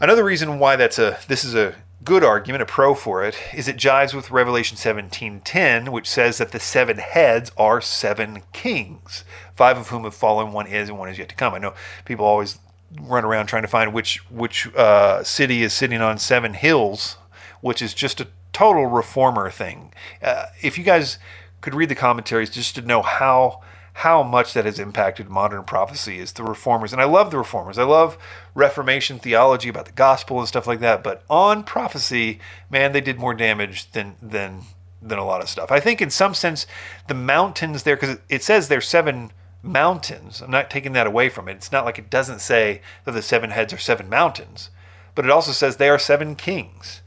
Another 0.00 0.24
reason 0.24 0.58
why 0.58 0.74
that's 0.76 0.98
a 0.98 1.18
this 1.28 1.44
is 1.44 1.54
a 1.54 1.76
good 2.04 2.24
argument, 2.24 2.62
a 2.62 2.66
pro 2.66 2.94
for 2.94 3.24
it, 3.24 3.36
is 3.54 3.68
it 3.68 3.76
jives 3.76 4.14
with 4.14 4.30
Revelation 4.30 4.76
17:10, 4.76 5.90
which 5.90 6.08
says 6.08 6.38
that 6.38 6.52
the 6.52 6.60
seven 6.60 6.98
heads 6.98 7.52
are 7.56 7.80
seven 7.80 8.42
kings, 8.52 9.24
five 9.54 9.78
of 9.78 9.88
whom 9.88 10.04
have 10.04 10.14
fallen, 10.14 10.52
one 10.52 10.66
is, 10.66 10.88
and 10.88 10.98
one 10.98 11.08
is 11.08 11.18
yet 11.18 11.28
to 11.28 11.34
come. 11.34 11.54
I 11.54 11.58
know 11.58 11.74
people 12.04 12.24
always 12.26 12.58
run 13.00 13.24
around 13.24 13.46
trying 13.46 13.62
to 13.62 13.68
find 13.68 13.92
which 13.92 14.18
which 14.30 14.74
uh, 14.74 15.22
city 15.22 15.62
is 15.62 15.72
sitting 15.72 16.00
on 16.00 16.18
seven 16.18 16.54
hills, 16.54 17.16
which 17.60 17.80
is 17.80 17.94
just 17.94 18.20
a 18.20 18.28
total 18.52 18.86
reformer 18.86 19.50
thing. 19.50 19.92
Uh, 20.22 20.46
if 20.62 20.76
you 20.76 20.84
guys 20.84 21.18
could 21.60 21.74
read 21.74 21.88
the 21.88 21.94
commentaries 21.94 22.50
just 22.50 22.74
to 22.74 22.82
know 22.82 23.02
how 23.02 23.62
how 23.94 24.22
much 24.22 24.54
that 24.54 24.64
has 24.64 24.78
impacted 24.78 25.28
modern 25.28 25.64
prophecy 25.64 26.18
is 26.18 26.32
the 26.32 26.42
reformers. 26.42 26.92
And 26.92 27.02
I 27.02 27.04
love 27.04 27.30
the 27.30 27.38
reformers. 27.38 27.78
I 27.78 27.84
love 27.84 28.16
Reformation 28.54 29.18
theology 29.18 29.68
about 29.68 29.86
the 29.86 29.92
gospel 29.92 30.38
and 30.38 30.48
stuff 30.48 30.66
like 30.66 30.80
that. 30.80 31.02
But 31.02 31.22
on 31.28 31.62
prophecy, 31.62 32.40
man, 32.70 32.92
they 32.92 33.00
did 33.00 33.18
more 33.18 33.34
damage 33.34 33.90
than 33.92 34.16
than 34.22 34.62
than 35.02 35.18
a 35.18 35.24
lot 35.24 35.42
of 35.42 35.48
stuff. 35.48 35.70
I 35.70 35.80
think 35.80 36.00
in 36.00 36.10
some 36.10 36.32
sense, 36.32 36.66
the 37.08 37.14
mountains 37.14 37.82
there, 37.82 37.96
because 37.96 38.18
it 38.28 38.42
says 38.42 38.68
there's 38.68 38.88
seven 38.88 39.32
mountains. 39.62 40.40
I'm 40.40 40.50
not 40.50 40.70
taking 40.70 40.92
that 40.92 41.06
away 41.06 41.28
from 41.28 41.48
it. 41.48 41.56
It's 41.56 41.72
not 41.72 41.84
like 41.84 41.98
it 41.98 42.10
doesn't 42.10 42.40
say 42.40 42.80
that 43.04 43.12
the 43.12 43.22
seven 43.22 43.50
heads 43.50 43.72
are 43.72 43.78
seven 43.78 44.08
mountains, 44.08 44.70
but 45.14 45.24
it 45.24 45.30
also 45.30 45.52
says 45.52 45.76
they 45.76 45.88
are 45.88 45.98
seven 45.98 46.34
kings. 46.34 47.02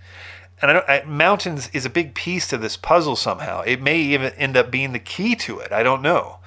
And 0.61 0.71
I 0.71 0.83
I, 0.87 1.03
mountains 1.05 1.69
is 1.73 1.85
a 1.85 1.89
big 1.89 2.13
piece 2.13 2.47
to 2.49 2.57
this 2.57 2.77
puzzle 2.77 3.15
somehow. 3.15 3.61
It 3.61 3.81
may 3.81 3.97
even 3.97 4.33
end 4.33 4.55
up 4.55 4.69
being 4.69 4.91
the 4.93 4.99
key 4.99 5.35
to 5.37 5.59
it. 5.59 5.71
I 5.71 5.81
don't 5.81 6.01
know 6.01 6.39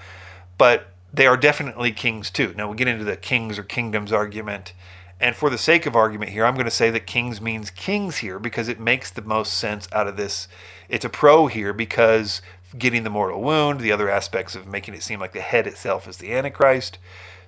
but 0.59 0.89
they 1.13 1.27
are 1.27 1.37
definitely 1.37 1.93
kings 1.93 2.31
too. 2.31 2.53
Now 2.57 2.69
we 2.69 2.77
get 2.77 2.89
into 2.89 3.05
the 3.05 3.17
kings 3.17 3.59
or 3.59 3.63
kingdoms 3.63 4.13
argument. 4.13 4.75
And 5.21 5.35
for 5.35 5.51
the 5.51 5.59
sake 5.59 5.87
of 5.87 5.97
argument 5.97 6.31
here, 6.31 6.45
I'm 6.45 6.55
going 6.55 6.65
to 6.65 6.71
say 6.71 6.91
that 6.91 7.07
kings 7.07 7.41
means 7.41 7.71
kings 7.71 8.19
here 8.19 8.39
because 8.39 8.69
it 8.69 8.79
makes 8.79 9.11
the 9.11 9.23
most 9.23 9.55
sense 9.55 9.89
out 9.93 10.07
of 10.07 10.17
this. 10.17 10.47
It's 10.89 11.05
a 11.05 11.09
pro 11.09 11.49
here 11.49 11.73
because 11.73 12.41
getting 12.77 13.03
the 13.03 13.11
mortal 13.11 13.43
wound, 13.43 13.81
the 13.81 13.91
other 13.91 14.09
aspects 14.09 14.55
of 14.55 14.67
making 14.67 14.95
it 14.95 15.03
seem 15.03 15.19
like 15.19 15.33
the 15.33 15.41
head 15.41 15.67
itself 15.67 16.07
is 16.07 16.19
the 16.19 16.33
Antichrist. 16.33 16.99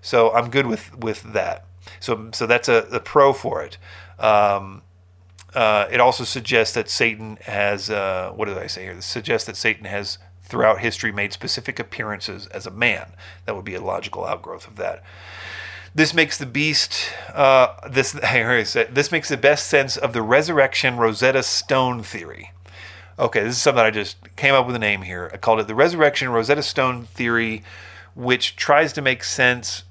So 0.00 0.32
I'm 0.32 0.50
good 0.50 0.66
with 0.66 0.96
with 0.98 1.32
that. 1.32 1.66
So 2.00 2.30
so 2.32 2.46
that's 2.46 2.68
a, 2.68 2.88
a 2.90 3.00
pro 3.00 3.32
for 3.32 3.62
it. 3.62 3.76
Um, 4.18 4.82
uh, 5.54 5.86
it 5.90 6.00
also 6.00 6.24
suggests 6.24 6.74
that 6.74 6.88
Satan 6.88 7.38
has 7.42 7.90
uh, 7.90 8.32
what 8.34 8.46
did 8.46 8.58
I 8.58 8.66
say 8.66 8.84
here? 8.84 8.92
It 8.92 9.02
suggests 9.02 9.46
that 9.46 9.56
Satan 9.56 9.84
has 9.84 10.18
throughout 10.50 10.80
history 10.80 11.12
made 11.12 11.32
specific 11.32 11.78
appearances 11.78 12.46
as 12.48 12.66
a 12.66 12.70
man. 12.70 13.12
That 13.46 13.56
would 13.56 13.64
be 13.64 13.74
a 13.74 13.80
logical 13.80 14.24
outgrowth 14.24 14.66
of 14.66 14.76
that. 14.76 15.02
This 15.94 16.12
makes 16.12 16.38
the 16.38 16.46
beast. 16.46 17.10
Uh, 17.32 17.88
this 17.88 18.12
this 18.12 19.12
makes 19.12 19.28
the 19.28 19.36
best 19.36 19.66
sense 19.66 19.96
of 19.96 20.12
the 20.12 20.22
resurrection 20.22 20.96
Rosetta 20.96 21.42
Stone 21.42 22.02
theory. 22.02 22.52
Okay, 23.18 23.42
this 23.42 23.56
is 23.56 23.62
something 23.62 23.84
I 23.84 23.90
just 23.90 24.16
came 24.36 24.54
up 24.54 24.66
with 24.66 24.76
a 24.76 24.80
name 24.80 25.02
here. 25.02 25.30
I 25.32 25.36
called 25.36 25.60
it 25.60 25.66
the 25.66 25.74
resurrection 25.74 26.30
Rosetta 26.30 26.62
Stone 26.62 27.04
theory, 27.04 27.62
which 28.14 28.56
tries 28.56 28.92
to 28.94 29.02
make 29.02 29.24
sense 29.24 29.84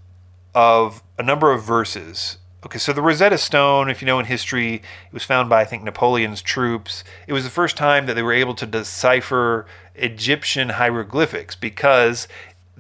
of 0.56 1.04
a 1.18 1.24
number 1.24 1.52
of 1.52 1.64
verses 1.64 2.38
Okay, 2.66 2.78
so 2.78 2.92
the 2.92 3.02
Rosetta 3.02 3.38
Stone, 3.38 3.90
if 3.90 4.02
you 4.02 4.06
know 4.06 4.20
in 4.20 4.26
history, 4.26 4.76
it 4.76 5.14
was 5.14 5.24
found 5.24 5.50
by 5.50 5.62
I 5.62 5.66
think 5.66 5.84
Napoleon's 5.84 6.42
troops. 6.42 7.06
It 7.26 7.32
was 7.32 7.46
the 7.46 7.50
first 7.50 7.78
time 7.78 8.06
that 8.06 8.16
they 8.16 8.22
were 8.22 8.34
able 8.34 8.54
to 8.56 8.66
decipher 8.66 9.66
Egyptian 9.96 10.70
hieroglyphics 10.70 11.56
because 11.56 12.28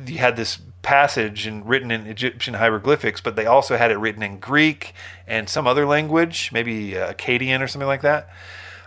you 0.06 0.18
had 0.18 0.36
this 0.36 0.60
passage 0.82 1.48
and 1.48 1.66
written 1.66 1.92
in 1.92 2.08
Egyptian 2.08 2.56
hieroglyphics, 2.56 3.22
but 3.22 3.38
they 3.38 3.46
also 3.46 3.78
had 3.78 3.90
it 3.90 3.98
written 3.98 4.22
in 4.22 4.40
Greek 4.40 4.94
and 5.26 5.48
some 5.48 5.66
other 5.66 5.86
language, 5.86 6.52
maybe 6.52 6.98
uh, 6.98 7.14
Akkadian 7.14 7.62
or 7.62 7.68
something 7.68 7.88
like 7.88 8.02
that. 8.02 8.30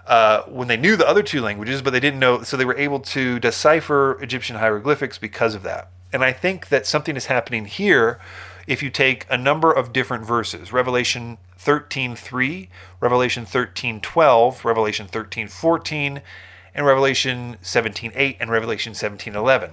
Uh, 0.07 0.43
when 0.43 0.69
they 0.69 0.77
knew 0.77 0.97
the 0.97 1.09
other 1.09 1.23
two 1.23 1.41
languages, 1.41 1.81
but 1.81 1.95
they 1.95 2.01
didn't 2.01 2.21
know, 2.21 2.43
so 2.43 2.59
they 2.59 2.67
were 2.67 2.77
able 2.77 3.01
to 3.01 3.39
decipher 3.39 4.23
Egyptian 4.23 4.57
hieroglyphics 4.57 5.17
because 5.17 5.55
of 5.55 5.63
that. 5.63 5.89
And 6.13 6.23
I 6.23 6.33
think 6.33 6.69
that 6.69 6.87
something 6.87 7.17
is 7.17 7.27
happening 7.27 7.65
here 7.65 8.21
if 8.67 8.83
you 8.83 8.91
take 8.91 9.27
a 9.29 9.37
number 9.37 9.73
of 9.73 9.93
different 9.93 10.25
verses 10.25 10.73
revelation 10.73 11.39
13:3 11.59 12.69
revelation 13.01 13.47
13:12 13.47 14.65
revelation 14.65 15.07
13:14 15.07 16.23
and 16.75 16.87
revelation 16.87 17.57
17:8 17.63 18.37
and 18.41 18.51
revelation 18.51 18.95
17:11 18.95 19.73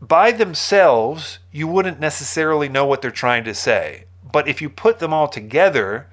by 0.00 0.30
themselves 0.30 1.38
you 1.50 1.66
wouldn't 1.66 2.00
necessarily 2.00 2.68
know 2.68 2.84
what 2.84 3.02
they're 3.02 3.10
trying 3.10 3.44
to 3.44 3.54
say. 3.54 4.04
But 4.30 4.46
if 4.46 4.62
you 4.62 4.70
put 4.70 4.98
them 4.98 5.12
all 5.12 5.28
together 5.28 6.06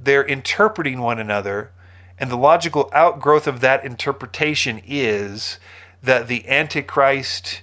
they're 0.00 0.24
interpreting 0.24 1.00
one 1.00 1.18
another 1.18 1.70
and 2.18 2.30
the 2.30 2.36
logical 2.36 2.90
outgrowth 2.92 3.46
of 3.46 3.60
that 3.60 3.84
interpretation 3.84 4.80
is 4.86 5.58
that 6.02 6.28
the 6.28 6.48
antichrist 6.48 7.62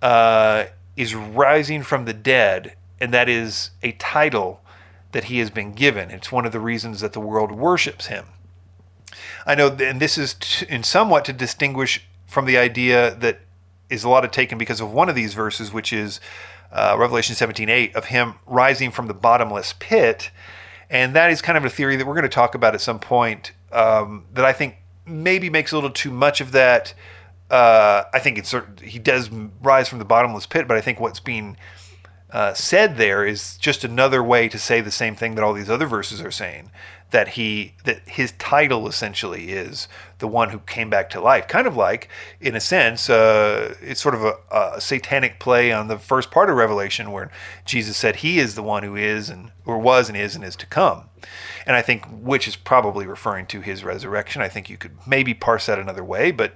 uh, 0.00 0.64
is 0.96 1.14
rising 1.14 1.82
from 1.82 2.04
the 2.04 2.12
dead 2.12 2.74
and 3.02 3.12
that 3.12 3.28
is 3.28 3.70
a 3.82 3.90
title 3.92 4.60
that 5.10 5.24
he 5.24 5.40
has 5.40 5.50
been 5.50 5.72
given. 5.72 6.08
It's 6.08 6.30
one 6.30 6.46
of 6.46 6.52
the 6.52 6.60
reasons 6.60 7.00
that 7.00 7.12
the 7.14 7.20
world 7.20 7.50
worships 7.50 8.06
him. 8.06 8.26
I 9.44 9.56
know, 9.56 9.66
and 9.68 10.00
this 10.00 10.16
is 10.16 10.36
in 10.68 10.84
somewhat 10.84 11.24
to 11.24 11.32
distinguish 11.32 12.06
from 12.28 12.46
the 12.46 12.56
idea 12.56 13.16
that 13.16 13.40
is 13.90 14.04
a 14.04 14.08
lot 14.08 14.24
of 14.24 14.30
taken 14.30 14.56
because 14.56 14.80
of 14.80 14.92
one 14.92 15.08
of 15.08 15.16
these 15.16 15.34
verses, 15.34 15.72
which 15.72 15.92
is 15.92 16.20
uh, 16.70 16.94
Revelation 16.96 17.34
17:8 17.34 17.92
of 17.96 18.04
him 18.06 18.34
rising 18.46 18.92
from 18.92 19.08
the 19.08 19.14
bottomless 19.14 19.74
pit, 19.80 20.30
and 20.88 21.12
that 21.16 21.28
is 21.32 21.42
kind 21.42 21.58
of 21.58 21.64
a 21.64 21.70
theory 21.70 21.96
that 21.96 22.06
we're 22.06 22.14
going 22.14 22.22
to 22.22 22.28
talk 22.28 22.54
about 22.54 22.72
at 22.72 22.80
some 22.80 23.00
point. 23.00 23.50
Um, 23.72 24.26
that 24.32 24.44
I 24.44 24.52
think 24.52 24.76
maybe 25.04 25.50
makes 25.50 25.72
a 25.72 25.74
little 25.74 25.90
too 25.90 26.12
much 26.12 26.40
of 26.40 26.52
that. 26.52 26.94
Uh, 27.50 28.04
I 28.14 28.20
think 28.20 28.38
it's 28.38 28.54
he 28.80 29.00
does 29.00 29.28
rise 29.60 29.88
from 29.88 29.98
the 29.98 30.04
bottomless 30.04 30.46
pit, 30.46 30.68
but 30.68 30.76
I 30.76 30.80
think 30.80 31.00
what's 31.00 31.20
being 31.20 31.56
uh, 32.32 32.54
said 32.54 32.96
there 32.96 33.24
is 33.24 33.56
just 33.58 33.84
another 33.84 34.22
way 34.22 34.48
to 34.48 34.58
say 34.58 34.80
the 34.80 34.90
same 34.90 35.14
thing 35.14 35.34
that 35.34 35.44
all 35.44 35.52
these 35.52 35.70
other 35.70 35.86
verses 35.86 36.20
are 36.20 36.30
saying 36.30 36.70
that 37.12 37.28
he 37.28 37.74
that 37.84 38.00
his 38.08 38.32
title 38.32 38.88
essentially 38.88 39.52
is 39.52 39.86
the 40.18 40.26
one 40.26 40.50
who 40.50 40.58
came 40.60 40.90
back 40.90 41.08
to 41.10 41.20
life. 41.20 41.46
Kind 41.46 41.66
of 41.66 41.76
like 41.76 42.08
in 42.40 42.56
a 42.56 42.60
sense 42.60 43.08
uh, 43.08 43.74
it's 43.80 44.00
sort 44.00 44.14
of 44.14 44.24
a, 44.24 44.34
a, 44.50 44.80
satanic 44.80 45.38
play 45.38 45.70
on 45.70 45.88
the 45.88 45.98
first 45.98 46.30
part 46.30 46.50
of 46.50 46.56
revelation 46.56 47.12
where 47.12 47.30
jesus 47.64 47.96
said 47.96 48.16
he 48.16 48.38
is 48.38 48.54
the 48.54 48.62
one 48.62 48.82
who 48.82 48.96
is 48.96 49.28
and 49.28 49.52
or 49.64 49.78
was 49.78 50.08
and 50.08 50.16
is 50.18 50.34
and 50.34 50.44
is 50.44 50.56
to 50.56 50.66
come. 50.66 51.04
And 51.66 51.76
i 51.76 51.82
think 51.82 52.04
which 52.06 52.48
is 52.48 52.56
probably 52.56 53.06
referring 53.06 53.46
to 53.46 53.60
his 53.60 53.84
resurrection 53.84 54.42
i 54.42 54.48
think 54.48 54.68
you 54.68 54.76
could 54.76 54.96
maybe 55.06 55.34
parse 55.34 55.66
that 55.66 55.78
another 55.78 56.02
way 56.02 56.32
but 56.32 56.54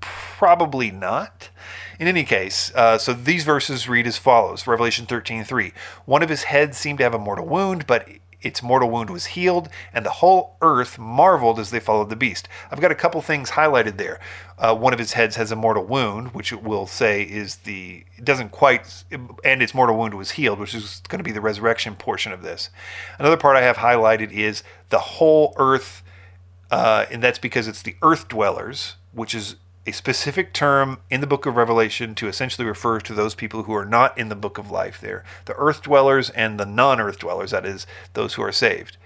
probably 0.00 0.90
not 0.90 1.50
in 1.98 2.06
any 2.06 2.24
case, 2.24 2.72
uh, 2.74 2.98
so 2.98 3.12
these 3.12 3.44
verses 3.44 3.88
read 3.88 4.06
as 4.06 4.16
follows 4.16 4.66
Revelation 4.66 5.06
13 5.06 5.44
3. 5.44 5.72
One 6.04 6.22
of 6.22 6.28
his 6.28 6.44
heads 6.44 6.78
seemed 6.78 6.98
to 6.98 7.04
have 7.04 7.14
a 7.14 7.18
mortal 7.18 7.46
wound, 7.46 7.86
but 7.86 8.08
its 8.40 8.62
mortal 8.62 8.88
wound 8.88 9.10
was 9.10 9.26
healed, 9.26 9.68
and 9.92 10.06
the 10.06 10.10
whole 10.10 10.56
earth 10.62 10.96
marveled 10.96 11.58
as 11.58 11.70
they 11.70 11.80
followed 11.80 12.08
the 12.08 12.16
beast. 12.16 12.48
I've 12.70 12.80
got 12.80 12.92
a 12.92 12.96
couple 12.96 13.20
things 13.20 13.50
highlighted 13.50 13.96
there. 13.96 14.20
Uh, 14.56 14.76
one 14.76 14.92
of 14.92 14.98
his 15.00 15.14
heads 15.14 15.36
has 15.36 15.50
a 15.50 15.56
mortal 15.56 15.84
wound, 15.84 16.34
which 16.34 16.52
it 16.52 16.62
will 16.62 16.86
say 16.86 17.22
is 17.22 17.56
the 17.56 18.04
it 18.16 18.24
doesn't 18.24 18.50
quite, 18.50 19.04
and 19.44 19.60
its 19.60 19.74
mortal 19.74 19.96
wound 19.96 20.14
was 20.14 20.32
healed, 20.32 20.60
which 20.60 20.74
is 20.74 21.02
going 21.08 21.18
to 21.18 21.24
be 21.24 21.32
the 21.32 21.40
resurrection 21.40 21.96
portion 21.96 22.32
of 22.32 22.42
this. 22.42 22.70
Another 23.18 23.36
part 23.36 23.56
I 23.56 23.62
have 23.62 23.78
highlighted 23.78 24.30
is 24.30 24.62
the 24.90 24.98
whole 24.98 25.52
earth, 25.56 26.02
uh, 26.70 27.06
and 27.10 27.20
that's 27.20 27.40
because 27.40 27.66
it's 27.66 27.82
the 27.82 27.96
earth 28.02 28.28
dwellers, 28.28 28.94
which 29.12 29.34
is 29.34 29.56
a 29.88 29.92
specific 29.92 30.52
term 30.52 30.98
in 31.08 31.22
the 31.22 31.26
book 31.26 31.46
of 31.46 31.56
Revelation 31.56 32.14
to 32.16 32.28
essentially 32.28 32.66
refer 32.66 33.00
to 33.00 33.14
those 33.14 33.34
people 33.34 33.62
who 33.62 33.74
are 33.74 33.86
not 33.86 34.16
in 34.18 34.28
the 34.28 34.36
book 34.36 34.58
of 34.58 34.70
life 34.70 35.00
there 35.00 35.24
the 35.46 35.54
earth 35.56 35.82
dwellers 35.82 36.28
and 36.30 36.60
the 36.60 36.66
non 36.66 37.00
earth 37.00 37.18
dwellers, 37.18 37.52
that 37.52 37.64
is, 37.64 37.86
those 38.12 38.34
who 38.34 38.42
are 38.42 38.52
saved. 38.52 38.98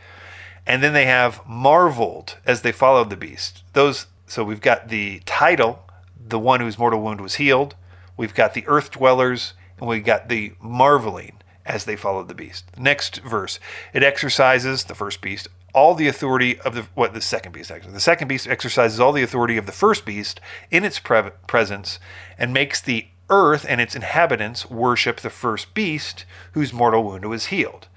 And 0.66 0.82
then 0.82 0.92
they 0.92 1.06
have 1.06 1.40
marveled 1.46 2.36
as 2.44 2.62
they 2.62 2.72
followed 2.72 3.10
the 3.10 3.16
beast. 3.16 3.62
Those 3.74 4.06
so 4.26 4.42
we've 4.42 4.60
got 4.60 4.88
the 4.88 5.20
title, 5.24 5.88
the 6.18 6.38
one 6.38 6.60
whose 6.60 6.78
mortal 6.78 7.00
wound 7.00 7.20
was 7.20 7.36
healed. 7.36 7.76
We've 8.16 8.34
got 8.34 8.54
the 8.54 8.66
earth 8.66 8.90
dwellers, 8.90 9.54
and 9.78 9.88
we've 9.88 10.04
got 10.04 10.28
the 10.28 10.54
marveling 10.60 11.41
as 11.64 11.84
they 11.84 11.96
followed 11.96 12.28
the 12.28 12.34
beast. 12.34 12.64
Next 12.76 13.18
verse. 13.18 13.58
It 13.92 14.02
exercises, 14.02 14.84
the 14.84 14.94
first 14.94 15.20
beast, 15.20 15.48
all 15.74 15.94
the 15.94 16.08
authority 16.08 16.58
of 16.60 16.74
the 16.74 16.82
what 16.94 17.14
the 17.14 17.20
second 17.20 17.52
beast 17.52 17.70
actually. 17.70 17.92
The 17.92 18.00
second 18.00 18.28
beast 18.28 18.46
exercises 18.46 19.00
all 19.00 19.12
the 19.12 19.22
authority 19.22 19.56
of 19.56 19.66
the 19.66 19.72
first 19.72 20.04
beast 20.04 20.40
in 20.70 20.84
its 20.84 20.98
pre- 20.98 21.30
presence 21.46 21.98
and 22.38 22.52
makes 22.52 22.80
the 22.80 23.06
earth 23.30 23.64
and 23.68 23.80
its 23.80 23.94
inhabitants 23.94 24.68
worship 24.68 25.20
the 25.20 25.30
first 25.30 25.72
beast 25.72 26.24
whose 26.52 26.72
mortal 26.72 27.02
wound 27.02 27.24
was 27.24 27.46
healed. 27.46 27.88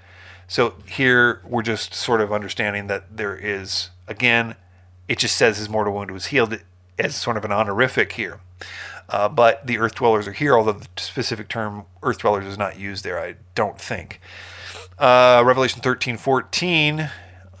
So 0.48 0.74
here 0.86 1.42
we're 1.44 1.62
just 1.62 1.92
sort 1.92 2.20
of 2.20 2.32
understanding 2.32 2.86
that 2.86 3.16
there 3.16 3.36
is 3.36 3.90
again, 4.08 4.54
it 5.08 5.18
just 5.18 5.36
says 5.36 5.58
his 5.58 5.68
mortal 5.68 5.92
wound 5.92 6.10
was 6.10 6.26
healed 6.26 6.58
as 6.98 7.14
sort 7.14 7.36
of 7.36 7.44
an 7.44 7.52
honorific 7.52 8.12
here. 8.12 8.40
Uh, 9.08 9.28
but 9.28 9.66
the 9.66 9.78
earth 9.78 9.94
dwellers 9.94 10.26
are 10.26 10.32
here, 10.32 10.56
although 10.56 10.72
the 10.72 10.88
specific 10.96 11.48
term 11.48 11.84
earth 12.02 12.18
dwellers 12.18 12.46
is 12.46 12.58
not 12.58 12.78
used 12.78 13.04
there, 13.04 13.20
I 13.20 13.36
don't 13.54 13.80
think. 13.80 14.20
Uh, 14.98 15.42
Revelation 15.46 15.80
13 15.80 16.16
14 16.16 17.10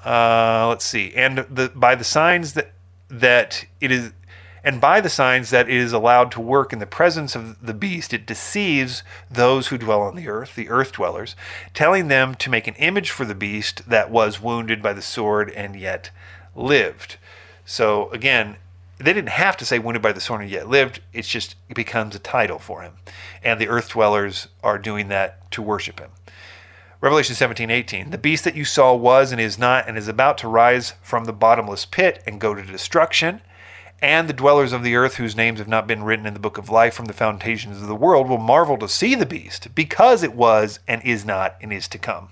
uh, 0.06 0.66
let's 0.68 0.84
see, 0.84 1.12
and 1.16 1.38
the, 1.38 1.72
by 1.74 1.96
the 1.96 2.04
signs 2.04 2.52
that 2.52 2.70
that 3.08 3.64
it 3.80 3.90
is, 3.90 4.12
and 4.62 4.80
by 4.80 5.00
the 5.00 5.08
signs 5.08 5.50
that 5.50 5.68
it 5.68 5.74
is 5.74 5.92
allowed 5.92 6.30
to 6.30 6.40
work 6.40 6.72
in 6.72 6.78
the 6.78 6.86
presence 6.86 7.34
of 7.34 7.66
the 7.66 7.74
beast, 7.74 8.14
it 8.14 8.24
deceives 8.24 9.02
those 9.28 9.68
who 9.68 9.78
dwell 9.78 10.02
on 10.02 10.14
the 10.14 10.28
earth, 10.28 10.54
the 10.54 10.68
earth 10.68 10.92
dwellers, 10.92 11.34
telling 11.74 12.06
them 12.06 12.36
to 12.36 12.48
make 12.48 12.68
an 12.68 12.74
image 12.76 13.10
for 13.10 13.24
the 13.24 13.34
beast 13.34 13.88
that 13.88 14.08
was 14.08 14.40
wounded 14.40 14.80
by 14.80 14.92
the 14.92 15.02
sword 15.02 15.50
and 15.50 15.74
yet 15.74 16.10
lived. 16.54 17.16
So 17.64 18.08
again, 18.10 18.58
they 18.98 19.12
didn't 19.12 19.30
have 19.30 19.56
to 19.58 19.64
say 19.64 19.78
wounded 19.78 20.02
by 20.02 20.12
the 20.12 20.20
sword 20.20 20.42
and 20.42 20.50
yet 20.50 20.68
lived. 20.68 21.00
It's 21.12 21.28
just 21.28 21.54
it 21.68 21.74
becomes 21.74 22.14
a 22.14 22.18
title 22.18 22.58
for 22.58 22.82
him, 22.82 22.94
and 23.42 23.60
the 23.60 23.68
earth 23.68 23.90
dwellers 23.90 24.48
are 24.62 24.78
doing 24.78 25.08
that 25.08 25.50
to 25.52 25.62
worship 25.62 26.00
him. 26.00 26.10
Revelation 27.00 27.34
17, 27.34 27.70
18. 27.70 28.10
The 28.10 28.18
beast 28.18 28.44
that 28.44 28.56
you 28.56 28.64
saw 28.64 28.94
was 28.94 29.30
and 29.30 29.40
is 29.40 29.58
not 29.58 29.86
and 29.86 29.98
is 29.98 30.08
about 30.08 30.38
to 30.38 30.48
rise 30.48 30.94
from 31.02 31.26
the 31.26 31.32
bottomless 31.32 31.84
pit 31.84 32.22
and 32.26 32.40
go 32.40 32.54
to 32.54 32.62
destruction. 32.62 33.42
And 34.00 34.28
the 34.28 34.34
dwellers 34.34 34.72
of 34.72 34.82
the 34.82 34.96
earth, 34.96 35.16
whose 35.16 35.36
names 35.36 35.58
have 35.58 35.68
not 35.68 35.86
been 35.86 36.02
written 36.02 36.26
in 36.26 36.34
the 36.34 36.40
book 36.40 36.58
of 36.58 36.70
life 36.70 36.94
from 36.94 37.06
the 37.06 37.12
foundations 37.12 37.80
of 37.80 37.88
the 37.88 37.94
world, 37.94 38.28
will 38.28 38.38
marvel 38.38 38.76
to 38.78 38.88
see 38.88 39.14
the 39.14 39.24
beast, 39.24 39.74
because 39.74 40.22
it 40.22 40.34
was 40.34 40.80
and 40.86 41.02
is 41.02 41.24
not 41.24 41.56
and 41.60 41.72
is 41.72 41.88
to 41.88 41.98
come. 41.98 42.28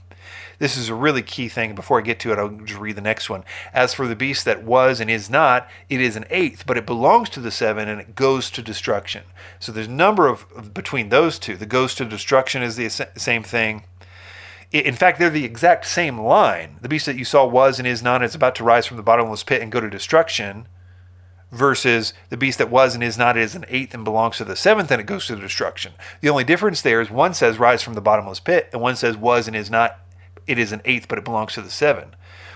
This 0.65 0.79
is 0.79 0.89
a 0.89 0.95
really 0.95 1.21
key 1.21 1.51
thing. 1.51 1.75
Before 1.75 1.99
I 1.99 2.01
get 2.01 2.19
to 2.21 2.33
it, 2.33 2.39
I'll 2.39 2.49
just 2.49 2.81
read 2.81 2.97
the 2.97 3.03
next 3.03 3.29
one. 3.29 3.45
As 3.75 3.93
for 3.93 4.09
the 4.09 4.17
beast 4.17 4.47
that 4.47 4.63
was 4.63 4.99
and 4.99 5.11
is 5.11 5.29
not, 5.29 5.69
it 5.91 6.01
is 6.01 6.17
an 6.17 6.25
eighth, 6.31 6.65
but 6.65 6.79
it 6.79 6.87
belongs 6.87 7.29
to 7.31 7.41
the 7.41 7.51
seven 7.51 7.87
and 7.87 8.01
it 8.01 8.15
goes 8.15 8.49
to 8.53 8.63
destruction. 8.63 9.25
So 9.61 9.73
there's 9.73 9.89
a 9.89 9.91
number 9.91 10.27
of 10.27 10.73
between 10.73 11.11
those 11.11 11.39
two. 11.39 11.59
The 11.59 11.67
goes 11.67 11.95
to 11.97 12.07
destruction 12.07 12.63
is 12.63 12.77
the 12.77 12.89
same 12.89 13.43
thing 13.43 13.85
in 14.73 14.95
fact, 14.95 15.19
they're 15.19 15.29
the 15.29 15.45
exact 15.45 15.85
same 15.85 16.19
line. 16.19 16.79
The 16.81 16.89
beast 16.89 17.05
that 17.05 17.19
you 17.19 17.27
saw 17.27 17.45
was 17.47 17.79
and 17.79 17.87
is 17.87 18.03
not 18.03 18.25
is 18.25 18.35
about 18.35 18.55
to 18.55 18.65
rise 18.65 18.87
from 18.87 18.97
the 18.97 19.03
bottomless 19.03 19.45
pit 19.45 19.61
and 19.61 19.71
go 19.71 19.81
to 19.81 19.91
destruction, 19.91 20.67
versus 21.55 22.13
the 22.31 22.37
beast 22.37 22.59
that 22.59 22.71
was 22.71 22.95
and 22.95 23.05
is 23.05 23.17
not 23.17 23.37
is 23.37 23.55
an 23.55 23.65
eighth 23.69 23.95
and 23.95 24.05
belongs 24.05 24.37
to 24.37 24.45
the 24.45 24.57
seventh 24.57 24.91
and 24.91 25.01
it 25.01 25.07
goes 25.07 25.27
to 25.27 25.37
destruction. 25.37 25.93
The 26.21 26.29
only 26.29 26.45
difference 26.45 26.83
there 26.83 27.01
is 27.01 27.11
one 27.11 27.33
says 27.33 27.59
rise 27.59 27.83
from 27.83 27.95
the 27.95 28.01
bottomless 28.01 28.41
pit 28.41 28.69
and 28.73 28.83
one 28.83 28.97
says 28.97 29.17
was 29.17 29.47
and 29.47 29.57
is 29.57 29.71
not, 29.71 29.99
it 30.47 30.59
is 30.59 30.73
an 30.73 30.83
eighth, 30.85 31.09
but 31.09 31.19
it 31.19 31.25
belongs 31.25 31.55
to 31.55 31.63
the 31.63 31.71
seven. 31.71 32.15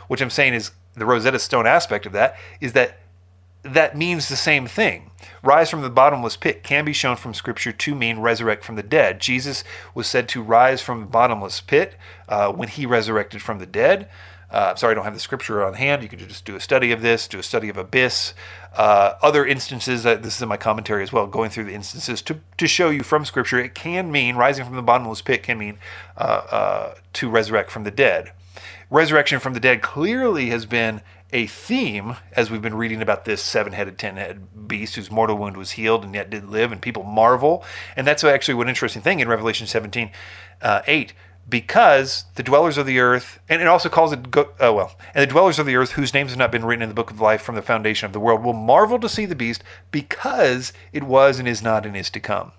Which 0.09 0.21
I'm 0.21 0.31
saying 0.31 0.55
is 0.55 0.73
the 0.95 1.07
Rosetta 1.07 1.39
Stone 1.39 1.67
aspect 1.67 2.07
of 2.07 2.13
that 2.13 2.37
is 2.61 2.73
that 2.73 2.99
that 3.63 3.97
means 3.97 4.29
the 4.29 4.37
same 4.37 4.67
thing. 4.67 5.11
Rise 5.43 5.69
from 5.69 5.83
the 5.83 5.91
bottomless 5.91 6.37
pit 6.37 6.63
can 6.63 6.85
be 6.85 6.93
shown 6.93 7.17
from 7.17 7.35
Scripture 7.35 7.73
to 7.73 7.95
mean 7.95 8.21
resurrect 8.21 8.65
from 8.65 8.77
the 8.77 8.83
dead. 8.83 9.21
Jesus 9.21 9.65
was 9.95 10.07
said 10.07 10.29
to 10.29 10.43
rise 10.43 10.81
from 10.81 11.01
the 11.01 11.07
bottomless 11.07 11.61
pit 11.61 11.97
uh, 12.29 12.53
when 12.53 12.69
he 12.69 12.87
resurrected 12.87 13.43
from 13.43 13.59
the 13.59 13.67
dead. 13.67 14.09
Uh, 14.51 14.75
sorry, 14.75 14.93
I 14.93 14.95
don't 14.95 15.05
have 15.05 15.15
the 15.15 15.21
scripture 15.21 15.65
on 15.65 15.75
hand. 15.75 16.03
You 16.03 16.09
could 16.09 16.21
just 16.21 16.45
do 16.45 16.57
a 16.57 16.61
study 16.61 16.91
of 16.93 17.03
this, 17.03 17.29
do 17.29 17.39
a 17.39 17.43
study 17.43 17.69
of 17.69 17.77
abyss. 17.77 18.33
Uh, 18.75 19.15
other 19.21 19.47
instances, 19.47 20.07
uh, 20.07 20.17
this 20.17 20.37
is 20.37 20.43
in 20.43 20.49
my 20.49 20.57
commentary 20.57 21.03
as 21.03 21.13
well, 21.13 21.27
going 21.27 21.51
through 21.51 21.65
the 21.65 21.75
instances 21.75 22.23
to, 22.23 22.41
to 22.57 22.67
show 22.67 22.89
you 22.89 23.03
from 23.03 23.25
scripture, 23.25 23.59
it 23.59 23.75
can 23.75 24.11
mean 24.11 24.37
rising 24.37 24.65
from 24.65 24.77
the 24.77 24.83
bottomless 24.83 25.21
pit 25.21 25.43
can 25.43 25.59
mean 25.59 25.79
uh, 26.17 26.21
uh, 26.51 26.95
to 27.13 27.29
resurrect 27.29 27.71
from 27.71 27.85
the 27.85 27.91
dead. 27.91 28.33
Resurrection 28.91 29.39
from 29.39 29.53
the 29.53 29.61
dead 29.61 29.83
clearly 29.83 30.49
has 30.49 30.65
been 30.65 31.03
a 31.31 31.47
theme 31.47 32.17
as 32.33 32.51
we've 32.51 32.63
been 32.63 32.75
reading 32.75 33.03
about 33.03 33.27
this 33.27 33.43
seven 33.43 33.75
headed, 33.75 33.99
ten 33.99 34.17
headed 34.17 34.67
beast 34.67 34.97
whose 34.97 35.11
mortal 35.11 35.37
wound 35.37 35.59
was 35.59 35.73
healed 35.73 36.05
and 36.05 36.15
yet 36.15 36.31
did 36.31 36.49
live, 36.49 36.73
and 36.73 36.81
people 36.81 37.03
marvel. 37.03 37.63
And 37.97 38.07
that's 38.07 38.25
actually 38.25 38.55
one 38.55 38.69
interesting 38.69 39.03
thing 39.03 39.21
in 39.21 39.29
Revelation 39.29 39.67
17 39.67 40.11
uh, 40.63 40.83
8 40.87 41.13
because 41.49 42.25
the 42.35 42.43
dwellers 42.43 42.77
of 42.77 42.87
the 42.87 42.99
earth, 42.99 43.39
and 43.49 43.63
it 43.63 43.69
also 43.69 43.89
calls 43.89 44.13
it, 44.13 44.27
oh 44.37 44.73
well, 44.73 44.97
and 45.15 45.23
the 45.23 45.33
dwellers 45.33 45.59
of 45.59 45.67
the 45.67 45.77
earth 45.77 45.93
whose 45.93 46.13
names 46.13 46.31
have 46.31 46.39
not 46.39 46.53
been 46.53 46.65
written 46.65 46.83
in 46.83 46.89
the 46.89 46.95
book 46.95 47.11
of 47.11 47.21
life 47.21 47.41
from 47.41 47.55
the 47.55 47.63
foundation 47.63 48.07
of 48.07 48.13
the 48.13 48.21
world 48.21 48.43
will 48.43 48.53
marvel 48.53 48.99
to 48.99 49.09
see 49.09 49.25
the 49.25 49.35
beast 49.35 49.65
because 49.91 50.73
it 50.93 51.05
was 51.05 51.39
and 51.39 51.49
is 51.49 51.63
not 51.63 51.87
and 51.87 51.97
is 51.97 52.11
to 52.11 52.21
come. 52.21 52.53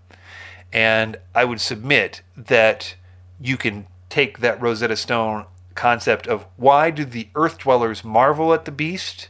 And 0.74 1.18
I 1.36 1.46
would 1.46 1.62
submit 1.62 2.22
that 2.36 2.96
you 3.40 3.58
can 3.58 3.88
take 4.10 4.40
that 4.40 4.62
Rosetta 4.62 4.96
Stone 4.96 5.46
concept 5.76 6.28
of 6.28 6.46
why 6.58 6.92
do 6.92 7.06
the 7.06 7.30
earth 7.36 7.60
dwellers 7.60 8.04
marvel 8.04 8.54
at 8.54 8.66
the 8.66 8.72
beast? 8.72 9.30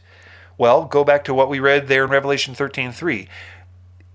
Well, 0.58 0.84
go 0.84 1.04
back 1.04 1.24
to 1.24 1.34
what 1.34 1.48
we 1.48 1.60
read 1.60 1.88
there 1.88 2.04
in 2.04 2.10
Revelation 2.10 2.54
13:3. 2.54 3.28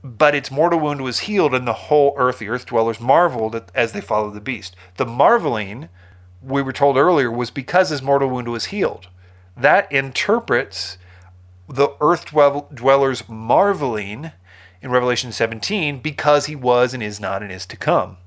But 0.06 0.36
its 0.36 0.52
mortal 0.52 0.80
wound 0.80 1.02
was 1.02 1.22
healed, 1.22 1.56
and 1.56 1.68
the 1.68 1.74
whole 1.74 2.14
earth, 2.16 2.38
the 2.38 2.50
earth 2.50 2.68
dwellers, 2.68 3.00
marveled 3.00 3.72
as 3.74 3.92
they 3.92 4.02
followed 4.02 4.36
the 4.36 4.40
beast. 4.40 4.76
The 4.98 5.06
marveling, 5.06 5.90
we 6.44 6.62
were 6.62 6.74
told 6.74 6.96
earlier, 6.96 7.32
was 7.32 7.50
because 7.50 7.90
his 7.90 8.04
mortal 8.04 8.30
wound 8.30 8.48
was 8.48 8.66
healed. 8.66 9.08
That 9.58 9.92
interprets 9.92 11.00
the 11.68 11.90
earth 12.00 12.28
dwellers 12.28 13.28
marveling 13.28 14.32
in 14.80 14.92
Revelation 14.92 15.32
17 15.32 16.00
because 16.02 16.46
he 16.46 16.56
was 16.56 16.94
and 16.94 17.02
is 17.02 17.20
not 17.20 17.42
and 17.42 17.52
is 17.52 17.66
to 17.66 17.76
come. 17.76 18.18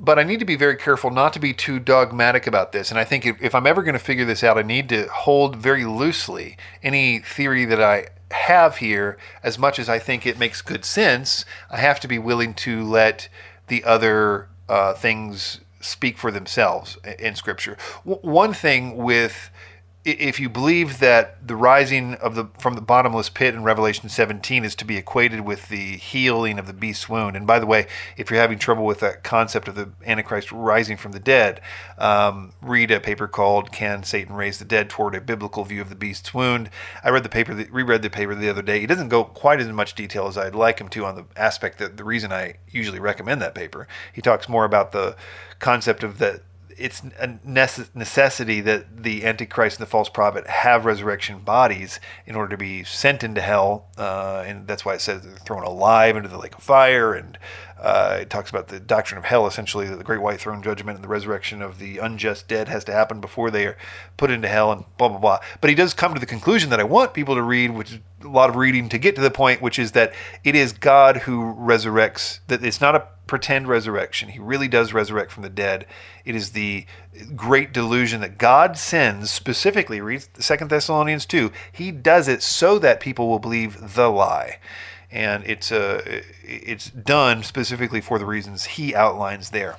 But 0.00 0.18
I 0.18 0.22
need 0.22 0.38
to 0.38 0.46
be 0.46 0.56
very 0.56 0.76
careful 0.76 1.10
not 1.10 1.34
to 1.34 1.38
be 1.38 1.52
too 1.52 1.78
dogmatic 1.78 2.46
about 2.46 2.72
this. 2.72 2.90
And 2.90 2.98
I 2.98 3.04
think 3.04 3.26
if, 3.26 3.40
if 3.42 3.54
I'm 3.54 3.66
ever 3.66 3.82
going 3.82 3.92
to 3.92 3.98
figure 3.98 4.24
this 4.24 4.42
out, 4.42 4.56
I 4.56 4.62
need 4.62 4.88
to 4.88 5.06
hold 5.08 5.56
very 5.56 5.84
loosely 5.84 6.56
any 6.82 7.18
theory 7.18 7.66
that 7.66 7.82
I 7.82 8.06
have 8.30 8.78
here, 8.78 9.18
as 9.42 9.58
much 9.58 9.78
as 9.78 9.90
I 9.90 9.98
think 9.98 10.26
it 10.26 10.38
makes 10.38 10.62
good 10.62 10.86
sense. 10.86 11.44
I 11.70 11.76
have 11.76 12.00
to 12.00 12.08
be 12.08 12.18
willing 12.18 12.54
to 12.54 12.82
let 12.82 13.28
the 13.66 13.84
other 13.84 14.48
uh, 14.68 14.94
things 14.94 15.60
speak 15.80 16.16
for 16.16 16.30
themselves 16.30 16.96
in 17.18 17.34
Scripture. 17.34 17.76
W- 18.06 18.20
one 18.22 18.54
thing 18.54 18.96
with 18.96 19.50
if 20.18 20.40
you 20.40 20.48
believe 20.48 20.98
that 20.98 21.46
the 21.46 21.56
rising 21.56 22.14
of 22.14 22.34
the 22.34 22.46
from 22.58 22.74
the 22.74 22.80
bottomless 22.80 23.28
pit 23.28 23.54
in 23.54 23.62
Revelation 23.62 24.08
17 24.08 24.64
is 24.64 24.74
to 24.76 24.84
be 24.84 24.96
equated 24.96 25.40
with 25.42 25.68
the 25.68 25.96
healing 25.96 26.58
of 26.58 26.66
the 26.66 26.72
beast's 26.72 27.08
wound, 27.08 27.36
and 27.36 27.46
by 27.46 27.58
the 27.58 27.66
way, 27.66 27.86
if 28.16 28.30
you're 28.30 28.40
having 28.40 28.58
trouble 28.58 28.84
with 28.84 29.00
that 29.00 29.22
concept 29.22 29.68
of 29.68 29.74
the 29.74 29.90
Antichrist 30.04 30.52
rising 30.52 30.96
from 30.96 31.12
the 31.12 31.20
dead, 31.20 31.60
um, 31.98 32.52
read 32.60 32.90
a 32.90 33.00
paper 33.00 33.28
called 33.28 33.72
"Can 33.72 34.02
Satan 34.02 34.34
Raise 34.34 34.58
the 34.58 34.64
Dead?" 34.64 34.90
toward 34.90 35.14
a 35.14 35.20
biblical 35.20 35.64
view 35.64 35.80
of 35.80 35.88
the 35.88 35.94
beast's 35.94 36.34
wound. 36.34 36.70
I 37.04 37.10
read 37.10 37.22
the 37.22 37.28
paper, 37.28 37.54
reread 37.70 38.02
the 38.02 38.10
paper 38.10 38.34
the 38.34 38.50
other 38.50 38.62
day. 38.62 38.80
He 38.80 38.86
doesn't 38.86 39.08
go 39.08 39.24
quite 39.24 39.60
as 39.60 39.68
much 39.68 39.94
detail 39.94 40.26
as 40.26 40.36
I'd 40.36 40.54
like 40.54 40.80
him 40.80 40.88
to 40.90 41.04
on 41.04 41.16
the 41.16 41.24
aspect 41.36 41.78
that 41.78 41.96
the 41.96 42.04
reason 42.04 42.32
I 42.32 42.54
usually 42.70 43.00
recommend 43.00 43.40
that 43.42 43.54
paper. 43.54 43.86
He 44.12 44.20
talks 44.22 44.48
more 44.48 44.64
about 44.64 44.92
the 44.92 45.16
concept 45.58 46.02
of 46.02 46.18
that 46.18 46.42
it's 46.80 47.02
a 47.18 47.38
necessity 47.44 48.60
that 48.62 49.02
the 49.02 49.24
Antichrist 49.24 49.78
and 49.78 49.86
the 49.86 49.90
false 49.90 50.08
prophet 50.08 50.46
have 50.46 50.84
resurrection 50.84 51.40
bodies 51.40 52.00
in 52.26 52.34
order 52.34 52.50
to 52.50 52.56
be 52.56 52.82
sent 52.84 53.22
into 53.22 53.40
hell, 53.40 53.88
uh, 53.98 54.42
and 54.46 54.66
that's 54.66 54.84
why 54.84 54.94
it 54.94 55.00
says 55.00 55.22
they're 55.22 55.36
thrown 55.36 55.62
alive 55.62 56.16
into 56.16 56.28
the 56.28 56.38
lake 56.38 56.56
of 56.56 56.62
fire. 56.62 57.14
And 57.14 57.38
uh, 57.80 58.18
it 58.20 58.30
talks 58.30 58.50
about 58.50 58.68
the 58.68 58.78
doctrine 58.78 59.18
of 59.18 59.24
hell, 59.24 59.46
essentially, 59.46 59.88
that 59.88 59.96
the 59.96 60.04
great 60.04 60.20
white 60.20 60.38
throne 60.38 60.62
judgment 60.62 60.96
and 60.96 61.04
the 61.04 61.08
resurrection 61.08 61.62
of 61.62 61.78
the 61.78 61.98
unjust 61.98 62.46
dead 62.46 62.68
has 62.68 62.84
to 62.84 62.92
happen 62.92 63.20
before 63.20 63.50
they 63.50 63.66
are 63.66 63.76
put 64.16 64.30
into 64.30 64.48
hell, 64.48 64.70
and 64.70 64.84
blah 64.98 65.08
blah 65.08 65.18
blah. 65.18 65.38
But 65.60 65.70
he 65.70 65.76
does 65.76 65.94
come 65.94 66.12
to 66.12 66.20
the 66.20 66.26
conclusion 66.26 66.68
that 66.70 66.80
I 66.80 66.84
want 66.84 67.14
people 67.14 67.34
to 67.34 67.42
read, 67.42 67.70
which 67.70 67.92
is 67.92 67.98
a 68.22 68.28
lot 68.28 68.50
of 68.50 68.56
reading 68.56 68.90
to 68.90 68.98
get 68.98 69.14
to 69.16 69.22
the 69.22 69.30
point, 69.30 69.62
which 69.62 69.78
is 69.78 69.92
that 69.92 70.12
it 70.44 70.54
is 70.54 70.72
God 70.72 71.18
who 71.18 71.54
resurrects. 71.54 72.40
That 72.48 72.62
it's 72.62 72.80
not 72.80 72.94
a 72.94 73.06
pretend 73.26 73.68
resurrection. 73.68 74.28
He 74.28 74.40
really 74.40 74.68
does 74.68 74.92
resurrect 74.92 75.30
from 75.30 75.44
the 75.44 75.48
dead. 75.48 75.86
It 76.24 76.34
is 76.34 76.50
the 76.50 76.84
great 77.34 77.72
delusion 77.72 78.20
that 78.20 78.38
God 78.38 78.76
sends 78.76 79.30
specifically, 79.30 80.00
read 80.00 80.26
Second 80.38 80.68
Thessalonians 80.68 81.24
2. 81.26 81.52
He 81.70 81.92
does 81.92 82.28
it 82.28 82.42
so 82.42 82.78
that 82.80 83.00
people 83.00 83.28
will 83.28 83.38
believe 83.38 83.94
the 83.94 84.08
lie. 84.08 84.58
And 85.12 85.44
it's 85.46 85.72
uh, 85.72 86.22
it's 86.44 86.90
done 86.90 87.42
specifically 87.42 88.00
for 88.00 88.18
the 88.18 88.26
reasons 88.26 88.64
he 88.64 88.94
outlines 88.94 89.50
there. 89.50 89.76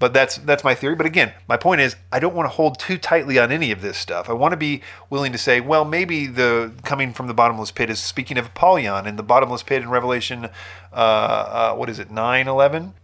But 0.00 0.12
that's 0.12 0.36
that's 0.38 0.64
my 0.64 0.74
theory. 0.74 0.96
But 0.96 1.06
again, 1.06 1.32
my 1.48 1.56
point 1.56 1.80
is 1.80 1.94
I 2.10 2.18
don't 2.18 2.34
want 2.34 2.46
to 2.50 2.54
hold 2.54 2.78
too 2.78 2.98
tightly 2.98 3.38
on 3.38 3.52
any 3.52 3.70
of 3.70 3.80
this 3.80 3.96
stuff. 3.96 4.28
I 4.28 4.32
want 4.32 4.52
to 4.52 4.56
be 4.56 4.82
willing 5.08 5.30
to 5.32 5.38
say, 5.38 5.60
well, 5.60 5.84
maybe 5.84 6.26
the 6.26 6.72
coming 6.82 7.12
from 7.12 7.28
the 7.28 7.34
bottomless 7.34 7.70
pit 7.70 7.88
is 7.88 8.00
speaking 8.00 8.36
of 8.36 8.46
Apollyon 8.46 9.06
and 9.06 9.16
the 9.16 9.22
bottomless 9.22 9.62
pit 9.62 9.82
in 9.82 9.88
Revelation, 9.90 10.46
uh, 10.92 10.96
uh, 10.96 11.74
what 11.74 11.88
is 11.88 12.00
it, 12.00 12.10
nine 12.10 12.48
eleven? 12.48 12.94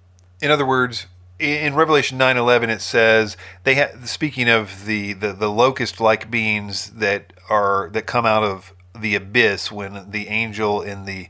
In 0.42 0.50
other 0.50 0.66
words, 0.66 1.06
in 1.40 1.74
Revelation 1.74 2.18
9:11 2.18 2.68
it 2.68 2.82
says 2.82 3.36
they 3.64 3.74
have 3.74 4.08
speaking 4.08 4.48
of 4.48 4.84
the, 4.84 5.14
the, 5.14 5.32
the 5.32 5.50
locust 5.50 6.00
like 6.00 6.30
beings 6.30 6.90
that 6.90 7.32
are 7.48 7.88
that 7.92 8.06
come 8.06 8.26
out 8.26 8.42
of 8.42 8.74
the 8.98 9.14
abyss 9.14 9.72
when 9.72 10.10
the 10.10 10.28
angel 10.28 10.82
in 10.82 11.06
the 11.06 11.28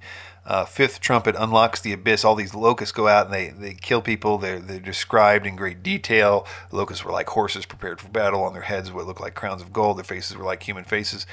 uh, 0.50 0.64
fifth 0.64 0.98
trumpet 0.98 1.36
unlocks 1.38 1.80
the 1.80 1.92
abyss. 1.92 2.24
All 2.24 2.34
these 2.34 2.56
locusts 2.56 2.90
go 2.90 3.06
out 3.06 3.26
and 3.26 3.32
they, 3.32 3.50
they 3.50 3.72
kill 3.72 4.02
people. 4.02 4.36
They're, 4.36 4.58
they're 4.58 4.80
described 4.80 5.46
in 5.46 5.54
great 5.54 5.80
detail. 5.80 6.44
The 6.70 6.76
locusts 6.76 7.04
were 7.04 7.12
like 7.12 7.28
horses 7.28 7.66
prepared 7.66 8.00
for 8.00 8.08
battle. 8.08 8.42
On 8.42 8.52
their 8.52 8.62
heads, 8.62 8.90
what 8.90 9.06
looked 9.06 9.20
like 9.20 9.36
crowns 9.36 9.62
of 9.62 9.72
gold. 9.72 9.96
Their 9.96 10.04
faces 10.04 10.36
were 10.36 10.44
like 10.44 10.64
human 10.64 10.82
faces. 10.82 11.24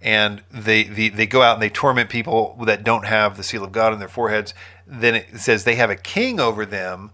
And 0.00 0.44
they, 0.52 0.84
they, 0.84 1.08
they 1.08 1.26
go 1.26 1.42
out 1.42 1.54
and 1.54 1.62
they 1.62 1.68
torment 1.68 2.10
people 2.10 2.56
that 2.64 2.84
don't 2.84 3.06
have 3.06 3.36
the 3.36 3.42
seal 3.42 3.64
of 3.64 3.72
God 3.72 3.92
on 3.92 3.98
their 3.98 4.06
foreheads. 4.06 4.54
Then 4.86 5.16
it 5.16 5.40
says 5.40 5.64
they 5.64 5.74
have 5.74 5.90
a 5.90 5.96
king 5.96 6.38
over 6.38 6.64
them 6.64 7.10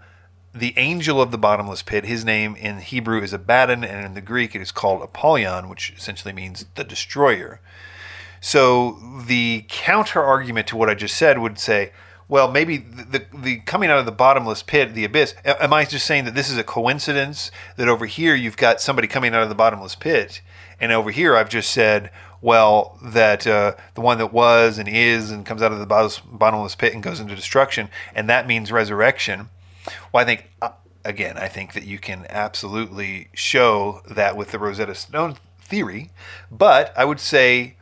the 0.55 0.75
angel 0.77 1.23
of 1.23 1.31
the 1.31 1.39
bottomless 1.39 1.83
pit. 1.83 2.05
His 2.05 2.25
name 2.25 2.55
in 2.57 2.81
Hebrew 2.81 3.23
is 3.23 3.35
Abaddon, 3.35 3.85
and 3.85 4.07
in 4.07 4.15
the 4.15 4.23
Greek 4.23 4.55
it 4.55 4.63
is 4.63 4.73
called 4.73 5.03
Apollyon, 5.03 5.69
which 5.69 5.93
essentially 5.97 6.33
means 6.33 6.65
the 6.77 6.85
destroyer. 6.85 7.61
So 8.47 9.01
the 9.27 9.65
counter 9.67 10.23
argument 10.23 10.69
to 10.69 10.77
what 10.77 10.89
I 10.89 10.95
just 10.95 11.17
said 11.17 11.41
would 11.41 11.59
say, 11.59 11.91
well, 12.29 12.49
maybe 12.49 12.77
the, 12.77 13.03
the, 13.03 13.27
the, 13.37 13.57
coming 13.59 13.91
out 13.91 13.99
of 13.99 14.07
the 14.07 14.13
bottomless 14.13 14.63
pit, 14.63 14.95
the 14.95 15.05
abyss. 15.05 15.35
Am 15.45 15.73
I 15.73 15.85
just 15.85 16.07
saying 16.07 16.27
that 16.27 16.37
this 16.37 16.49
is 16.49 16.57
a 16.57 16.63
coincidence 16.63 17.51
that 17.77 17.89
over 17.89 18.07
here 18.07 18.37
you've 18.37 18.57
got 18.57 18.81
somebody 18.81 19.09
coming 19.09 19.35
out 19.35 19.43
of 19.43 19.49
the 19.49 19.57
bottomless 19.57 19.97
pit, 19.97 20.43
and 20.79 20.93
over 20.93 21.11
here 21.11 21.35
I've 21.35 21.49
just 21.49 21.71
said, 21.71 22.13
well, 22.41 22.97
that 23.03 23.49
uh, 23.49 23.75
the 23.97 24.01
one 24.01 24.19
that 24.19 24.33
was 24.33 24.79
and 24.79 24.89
is 24.89 25.33
and 25.33 25.45
comes 25.45 25.61
out 25.61 25.73
of 25.73 25.81
the 25.81 26.23
bottomless 26.31 26.77
pit 26.77 26.95
and 26.95 27.03
goes 27.03 27.19
into 27.19 27.35
destruction, 27.35 27.89
and 28.15 28.29
that 28.31 28.47
means 28.47 28.71
resurrection. 28.71 29.49
Well, 30.13 30.23
I 30.23 30.25
think 30.25 30.49
uh, 30.63 30.71
again, 31.05 31.37
I 31.37 31.49
think 31.49 31.73
that 31.73 31.83
you 31.83 31.99
can 31.99 32.25
absolutely 32.31 33.27
show 33.35 34.03
that 34.09 34.37
with 34.37 34.53
the 34.53 34.61
Rosetta 34.61 34.95
Stone 34.95 35.39
theory, 35.59 36.13
but 36.49 36.97
I 36.97 37.05
would 37.05 37.19
say 37.19 37.76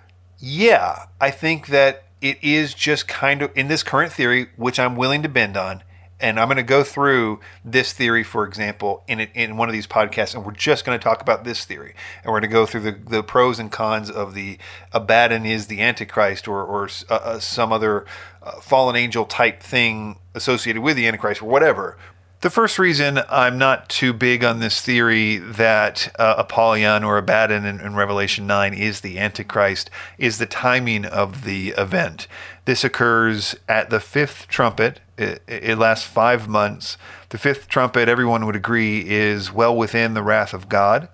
yeah, 0.45 1.07
I 1.23 1.31
think 1.31 1.69
that 1.69 2.05
it 2.21 2.37
is 2.43 2.75
just 2.75 3.09
kind 3.09 3.41
of 3.41 3.51
in 3.57 3.69
this 3.69 3.83
current 3.83 4.13
theory, 4.13 4.49
which 4.57 4.79
I'm 4.79 4.95
willing 4.95 5.23
to 5.23 5.29
bend 5.29 5.57
on. 5.57 5.83
And 6.21 6.39
I'm 6.39 6.49
going 6.49 6.59
to 6.59 6.63
go 6.63 6.85
through 6.85 7.41
this 7.65 7.93
theory, 7.93 8.23
for 8.23 8.47
example, 8.47 9.03
in 9.09 9.21
in 9.21 9.57
one 9.57 9.69
of 9.69 9.73
these 9.73 9.87
podcasts, 9.87 10.35
and 10.35 10.45
we're 10.45 10.53
just 10.53 10.85
going 10.85 10.99
to 10.99 11.03
talk 11.03 11.23
about 11.23 11.45
this 11.45 11.65
theory, 11.65 11.95
and 12.23 12.27
we're 12.27 12.41
going 12.41 12.51
to 12.51 12.55
go 12.55 12.67
through 12.67 12.83
the, 12.83 12.93
the 12.93 13.23
pros 13.23 13.59
and 13.59 13.73
cons 13.73 14.11
of 14.11 14.35
the 14.35 14.59
Abaddon 14.93 15.45
is 15.45 15.67
the 15.67 15.81
Antichrist, 15.81 16.47
or 16.47 16.63
or 16.63 16.89
uh, 17.11 17.15
uh, 17.15 17.41
some 17.41 17.73
other 17.73 18.05
uh, 18.43 18.61
fallen 18.61 18.97
angel 18.97 19.25
type 19.25 19.63
thing 19.63 20.19
associated 20.35 20.83
with 20.83 20.97
the 20.97 21.07
Antichrist, 21.07 21.43
or 21.43 21.47
whatever. 21.47 21.99
The 22.45 22.51
first 22.51 22.79
reason 22.79 23.21
I'm 23.31 23.57
not 23.57 23.89
too 23.89 24.13
big 24.13 24.45
on 24.45 24.61
this 24.61 24.83
theory 24.83 25.39
that 25.39 26.15
uh, 26.19 26.35
Apollyon 26.37 27.03
or 27.03 27.17
Abaddon 27.17 27.65
in, 27.65 27.81
in, 27.81 27.95
Revelation 27.95 28.47
9 28.47 28.75
is 28.75 29.01
the 29.01 29.19
Antichrist 29.19 29.89
is 30.19 30.37
the 30.37 30.45
timing 30.45 31.07
of 31.07 31.45
the 31.45 31.71
event. 31.79 32.29
This 32.67 32.85
occurs 32.85 33.57
at 33.67 33.89
the 33.89 33.99
fifth 33.99 34.47
trumpet. 34.47 35.01
It, 35.17 35.43
it 35.49 35.79
lasts 35.79 36.07
five 36.07 36.47
months. 36.47 36.99
The 37.31 37.39
fifth 37.39 37.67
trumpet, 37.67 38.11
everyone 38.11 38.45
would 38.45 38.57
agree, 38.57 39.09
is 39.09 39.51
well 39.51 39.75
within 39.75 40.13
the 40.13 40.23
wrath 40.23 40.53
of 40.53 40.69
God. 40.69 41.09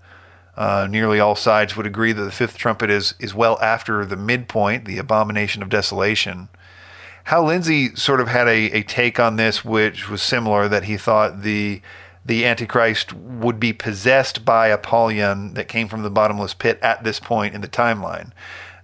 Uh, 0.57 0.89
nearly 0.91 1.21
all 1.21 1.37
sides 1.37 1.77
would 1.77 1.87
agree 1.87 2.13
that 2.13 2.25
the 2.25 2.33
fifth 2.33 2.57
trumpet 2.57 2.91
is, 2.91 3.15
is 3.21 3.37
well 3.37 3.57
after 3.63 4.05
the 4.05 4.17
midpoint, 4.17 4.85
the 4.85 4.99
abomination 4.99 5.63
of 5.63 5.69
desolation. 5.69 6.49
Hal 7.31 7.45
Lindsey 7.45 7.95
sort 7.95 8.21
of 8.21 8.27
had 8.27 8.49
a, 8.49 8.73
a 8.73 8.83
take 8.83 9.21
on 9.21 9.37
this, 9.37 9.65
which 9.65 10.11
was 10.11 10.21
similar, 10.21 10.67
that 10.67 10.83
he 10.83 10.97
thought 10.97 11.43
the 11.43 11.81
the 12.27 12.45
Antichrist 12.45 13.13
would 13.13 13.61
be 13.61 13.73
possessed 13.73 14.45
by 14.45 14.67
Apollyon 14.67 15.55
that 15.55 15.69
came 15.69 15.87
from 15.87 16.03
the 16.03 16.11
bottomless 16.11 16.55
pit 16.55 16.81
at 16.83 17.05
this 17.05 17.21
point 17.21 17.55
in 17.55 17.61
the 17.61 17.69
timeline. 17.69 18.33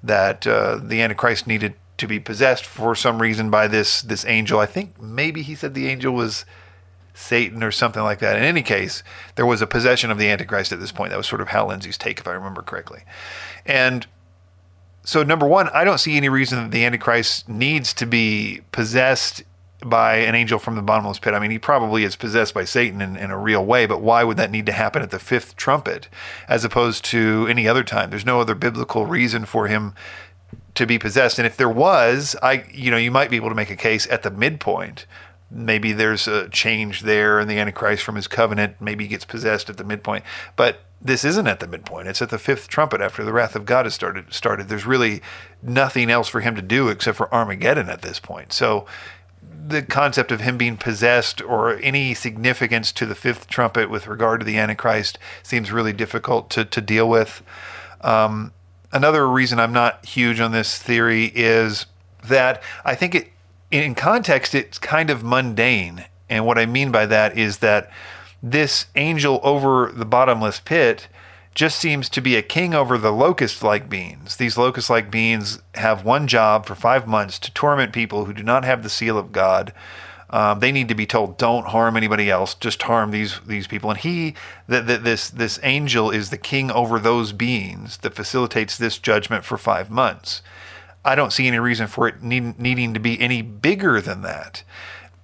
That 0.01 0.47
uh, 0.47 0.79
the 0.81 1.03
Antichrist 1.03 1.49
needed 1.49 1.75
to 1.99 2.07
be 2.07 2.21
possessed 2.21 2.65
for 2.65 2.95
some 2.95 3.21
reason 3.21 3.51
by 3.51 3.67
this 3.67 4.01
this 4.01 4.25
angel. 4.25 4.61
I 4.61 4.67
think 4.67 5.03
maybe 5.03 5.43
he 5.43 5.57
said 5.57 5.75
the 5.75 5.89
angel 5.89 6.15
was 6.15 6.45
Satan 7.15 7.65
or 7.65 7.73
something 7.73 8.05
like 8.05 8.21
that. 8.21 8.37
In 8.37 8.45
any 8.45 8.63
case, 8.63 9.03
there 9.35 9.45
was 9.45 9.61
a 9.61 9.67
possession 9.67 10.13
of 10.13 10.19
the 10.19 10.29
Antichrist 10.29 10.71
at 10.71 10.79
this 10.79 10.93
point. 10.93 11.11
That 11.11 11.17
was 11.17 11.27
sort 11.27 11.41
of 11.41 11.49
Hal 11.49 11.67
Lindsey's 11.67 11.99
take, 11.99 12.21
if 12.21 12.29
I 12.29 12.33
remember 12.33 12.63
correctly. 12.63 13.03
And 13.65 14.07
so 15.07 15.23
number 15.23 15.47
one, 15.47 15.69
I 15.69 15.85
don't 15.85 15.99
see 15.99 16.17
any 16.17 16.29
reason 16.29 16.59
that 16.59 16.73
the 16.73 16.85
Antichrist 16.85 17.49
needs 17.49 17.95
to 17.95 18.07
be 18.07 18.63
possessed 18.73 19.45
by 19.85 20.17
an 20.17 20.35
angel 20.35 20.59
from 20.59 20.75
the 20.75 20.83
bottomless 20.83 21.21
pit. 21.21 21.33
I 21.33 21.39
mean, 21.39 21.53
he 21.53 21.61
probably 21.61 22.03
is 22.03 22.17
possessed 22.17 22.53
by 22.53 22.65
Satan 22.65 23.01
in, 23.01 23.17
in, 23.17 23.31
a 23.31 23.39
real 23.39 23.65
way, 23.65 23.87
but 23.87 24.03
why 24.03 24.25
would 24.25 24.37
that 24.39 24.51
need 24.51 24.67
to 24.67 24.73
happen 24.73 25.03
at 25.03 25.13
the 25.13 25.21
fifth 25.21 25.55
trumpet 25.55 26.09
as 26.49 26.65
opposed 26.65 27.05
to 27.05 27.47
any 27.49 27.69
other 27.69 27.85
time? 27.85 28.11
There's 28.11 28.27
no 28.27 28.41
other 28.41 28.57
biblical 28.57 29.07
reason 29.07 29.45
for 29.45 29.69
him 29.69 29.95
to 30.75 30.87
be 30.87 30.99
possessed. 30.99 31.39
And 31.39 31.47
if 31.47 31.57
there 31.57 31.71
was, 31.71 32.35
I 32.43 32.65
you 32.73 32.91
know, 32.91 32.97
you 32.97 33.13
might 33.13 33.31
be 33.31 33.37
able 33.37 33.51
to 33.51 33.55
make 33.55 33.71
a 33.71 33.77
case 33.77 34.09
at 34.11 34.25
the 34.25 34.31
midpoint. 34.33 35.07
Maybe 35.51 35.93
there's 35.93 36.27
a 36.27 36.49
change 36.49 37.03
there 37.03 37.39
in 37.39 37.49
the 37.49 37.59
Antichrist 37.59 38.03
from 38.03 38.17
his 38.17 38.27
covenant 38.27 38.77
maybe 38.81 39.05
he 39.05 39.09
gets 39.09 39.25
possessed 39.25 39.71
at 39.71 39.77
the 39.77 39.85
midpoint. 39.85 40.25
But 40.57 40.81
this 41.01 41.25
isn't 41.25 41.47
at 41.47 41.61
the 41.61 41.69
midpoint. 41.69 42.09
It's 42.09 42.23
at 42.23 42.31
the 42.31 42.39
fifth 42.39 42.69
trumpet 42.69 43.01
after 43.01 43.25
the 43.25 43.33
wrath 43.33 43.55
of 43.55 43.65
God 43.65 43.87
has 43.87 43.95
started. 43.95 44.33
Started. 44.33 44.69
There's 44.69 44.87
really 44.87 45.23
nothing 45.63 46.11
else 46.11 46.29
for 46.29 46.41
him 46.41 46.57
to 46.57 46.63
do 46.63 46.89
except 46.89 47.17
for 47.17 47.33
Armageddon 47.33 47.89
at 47.89 48.03
this 48.03 48.19
point. 48.19 48.53
So, 48.53 48.87
the 49.69 49.83
concept 49.83 50.33
of 50.33 50.41
him 50.41 50.57
being 50.57 50.77
possessed 50.77 51.43
or 51.43 51.77
any 51.79 52.15
significance 52.15 52.93
to 52.93 53.07
the 53.07 53.15
fifth 53.15 53.49
trumpet 53.49 53.91
with 53.91 54.07
regard 54.07 54.41
to 54.41 54.47
the 54.47 54.59
Antichrist 54.59 55.19
seems 55.43 55.71
really 55.71 55.93
difficult 55.93 56.51
to 56.51 56.65
to 56.65 56.81
deal 56.81 57.09
with. 57.09 57.43
Um, 58.01 58.53
another 58.93 59.29
reason 59.29 59.61
I'm 59.61 59.73
not 59.73 60.05
huge 60.05 60.41
on 60.41 60.53
this 60.53 60.79
theory 60.79 61.27
is 61.35 61.87
that 62.25 62.63
I 62.85 62.95
think 62.95 63.15
it, 63.15 63.33
in 63.83 63.95
context, 63.95 64.55
it's 64.55 64.79
kind 64.79 65.11
of 65.11 65.25
mundane. 65.25 66.05
And 66.29 66.45
what 66.45 66.59
I 66.59 66.67
mean 66.67 66.91
by 66.91 67.07
that 67.07 67.37
is 67.37 67.59
that 67.59 67.91
this 68.43 68.87
angel 68.95 69.41
over 69.43 69.93
the 69.93 70.05
bottomless 70.05 70.61
pit 70.61 71.09
just 71.55 71.79
seems 71.79 72.11
to 72.11 72.21
be 72.21 72.37
a 72.37 72.43
king 72.43 72.75
over 72.75 72.99
the 72.99 73.13
locust 73.13 73.63
like 73.63 73.89
beings. 73.89 74.37
These 74.37 74.59
locust 74.59 74.91
like 74.91 75.11
beings 75.11 75.61
have 75.75 76.05
one 76.05 76.27
job 76.27 76.67
for 76.67 76.75
five 76.75 77.07
months 77.07 77.39
to 77.41 77.53
torment 77.53 77.95
people 77.95 78.27
who 78.27 78.35
do 78.35 78.43
not 78.43 78.65
have 78.65 78.83
the 78.83 78.91
seal 78.91 79.17
of 79.17 79.33
God. 79.33 79.73
Um, 80.29 80.59
they 80.59 80.71
need 80.71 80.89
to 80.89 80.95
be 80.95 81.07
told, 81.07 81.39
"Don't 81.39 81.69
harm 81.69 81.97
anybody 81.97 82.31
else. 82.31 82.55
Just 82.55 82.83
harm 82.83 83.11
these 83.11 83.41
these 83.47 83.67
people." 83.67 83.91
And 83.91 83.99
he, 84.01 84.35
that 84.69 84.87
this 84.87 85.31
this 85.31 85.59
angel, 85.63 86.11
is 86.11 86.31
the 86.31 86.37
king 86.37 86.71
over 86.71 86.99
those 86.99 87.33
beings 87.33 87.97
that 87.99 88.15
facilitates 88.15 88.77
this 88.77 88.99
judgment 88.99 89.45
for 89.45 89.57
five 89.57 89.89
months. 89.89 90.43
I 91.07 91.15
don't 91.15 91.33
see 91.33 91.47
any 91.47 91.59
reason 91.59 91.87
for 91.87 92.09
it 92.09 92.23
need, 92.23 92.59
needing 92.59 92.95
to 92.95 93.01
be 93.01 93.21
any 93.21 93.41
bigger 93.41 94.01
than 94.01 94.23
that 94.23 94.63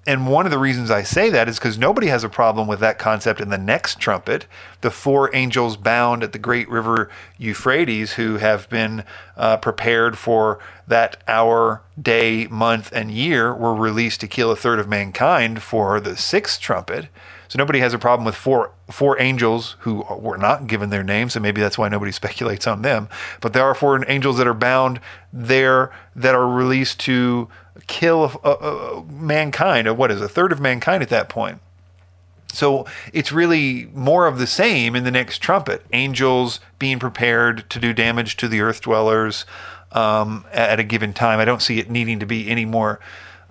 and 0.07 0.27
one 0.27 0.47
of 0.47 0.51
the 0.51 0.59
reasons 0.59 0.91
I 0.91 1.03
say 1.03 1.31
that 1.31 1.49
is 1.49 1.59
because 1.59 1.79
nobody 1.79 2.09
has 2.09 2.25
a 2.25 2.29
problem 2.29 2.67
with 2.67 2.81
that 2.81 2.99
concept 2.99 3.41
in 3.41 3.51
the 3.51 3.59
next 3.59 4.01
trumpet. 4.01 4.47
The 4.81 4.91
four 4.91 5.35
angels 5.35 5.77
bound 5.77 6.25
at 6.25 6.33
the 6.33 6.41
great 6.41 6.69
river 6.69 7.09
Euphrates 7.39 8.15
who 8.15 8.39
have 8.39 8.69
been 8.69 9.05
uh, 9.37 9.59
prepared 9.59 10.19
for 10.19 10.59
that 10.89 11.23
hour, 11.29 11.83
day, 12.01 12.49
month, 12.49 12.91
and 12.93 13.13
year 13.13 13.55
were 13.55 13.75
released 13.75 14.21
to 14.23 14.29
kill 14.29 14.51
a 14.51 14.57
third 14.57 14.81
of 14.81 14.89
mankind 14.89 15.63
for 15.63 16.01
the 16.01 16.17
sixth 16.17 16.61
trumpet. 16.61 17.09
So 17.53 17.59
nobody 17.59 17.81
has 17.81 17.93
a 17.93 17.99
problem 17.99 18.25
with 18.25 18.35
four 18.35 18.71
four 18.91 19.21
angels 19.21 19.77
who 19.81 20.07
were 20.09 20.39
not 20.39 20.67
given 20.67 20.89
their 20.89 21.03
names, 21.03 21.37
and 21.37 21.43
maybe 21.43 21.61
that's 21.61 21.77
why 21.77 21.91
nobody 21.91 22.11
speculates 22.21 22.67
on 22.67 22.81
them. 22.81 23.11
But 23.43 23.53
there 23.53 23.63
are 23.63 23.75
four 23.75 24.03
angels 24.11 24.39
that 24.39 24.47
are 24.47 24.55
bound 24.55 25.01
there 25.35 25.93
that 26.17 26.35
are 26.35 26.49
released 26.49 26.99
to 27.01 27.51
kill 27.89 28.41
a, 28.43 28.49
a, 28.49 28.53
a 28.53 29.05
mankind. 29.05 29.99
What 29.99 30.11
is 30.11 30.23
a 30.23 30.31
third 30.31 30.51
of 30.51 30.61
mankind 30.61 31.03
at 31.03 31.11
that 31.11 31.29
point? 31.29 31.61
So 32.55 32.87
it's 33.13 33.33
really 33.33 33.91
more 33.93 34.27
of 34.27 34.39
the 34.39 34.47
same 34.47 34.97
in 34.97 35.05
the 35.05 35.11
next 35.11 35.41
trumpet. 35.41 35.85
Angels 35.93 36.59
being 36.79 36.99
prepared 36.99 37.69
to 37.69 37.79
do 37.79 37.93
damage 37.93 38.39
to 38.39 38.49
the 38.49 38.63
earth 38.63 38.81
dwellers 38.81 39.45
um, 39.91 40.47
at 40.53 40.81
a 40.81 40.85
given 40.85 41.13
time. 41.13 41.39
I 41.39 41.45
don't 41.45 41.61
see 41.61 41.79
it 41.79 41.91
needing 41.91 42.19
to 42.19 42.27
be 42.27 42.49
any 42.49 42.65
more 42.65 42.99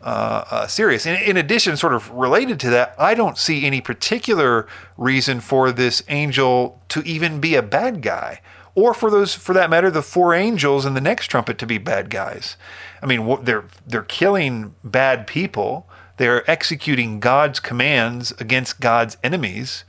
uh, 0.03 0.45
uh, 0.49 0.67
serious. 0.67 1.05
In, 1.05 1.15
in, 1.21 1.37
addition, 1.37 1.77
sort 1.77 1.93
of 1.93 2.09
related 2.09 2.59
to 2.61 2.69
that, 2.71 2.95
I 2.97 3.13
don't 3.13 3.37
see 3.37 3.65
any 3.65 3.81
particular 3.81 4.67
reason 4.97 5.39
for 5.39 5.71
this 5.71 6.03
angel 6.07 6.81
to 6.89 7.01
even 7.01 7.39
be 7.39 7.55
a 7.55 7.61
bad 7.61 8.01
guy, 8.01 8.41
or 8.73 8.93
for 8.93 9.11
those, 9.11 9.35
for 9.35 9.53
that 9.53 9.69
matter, 9.69 9.91
the 9.91 10.01
four 10.01 10.33
angels 10.33 10.85
in 10.85 10.93
the 10.93 11.01
next 11.01 11.27
trumpet 11.27 11.57
to 11.59 11.67
be 11.67 11.77
bad 11.77 12.09
guys. 12.09 12.57
I 13.01 13.05
mean, 13.05 13.43
they're 13.43 13.65
they're 13.85 14.03
killing 14.03 14.75
bad 14.83 15.27
people. 15.27 15.87
They're 16.17 16.49
executing 16.49 17.19
God's 17.19 17.59
commands 17.59 18.31
against 18.33 18.79
God's 18.79 19.17
enemies. 19.23 19.83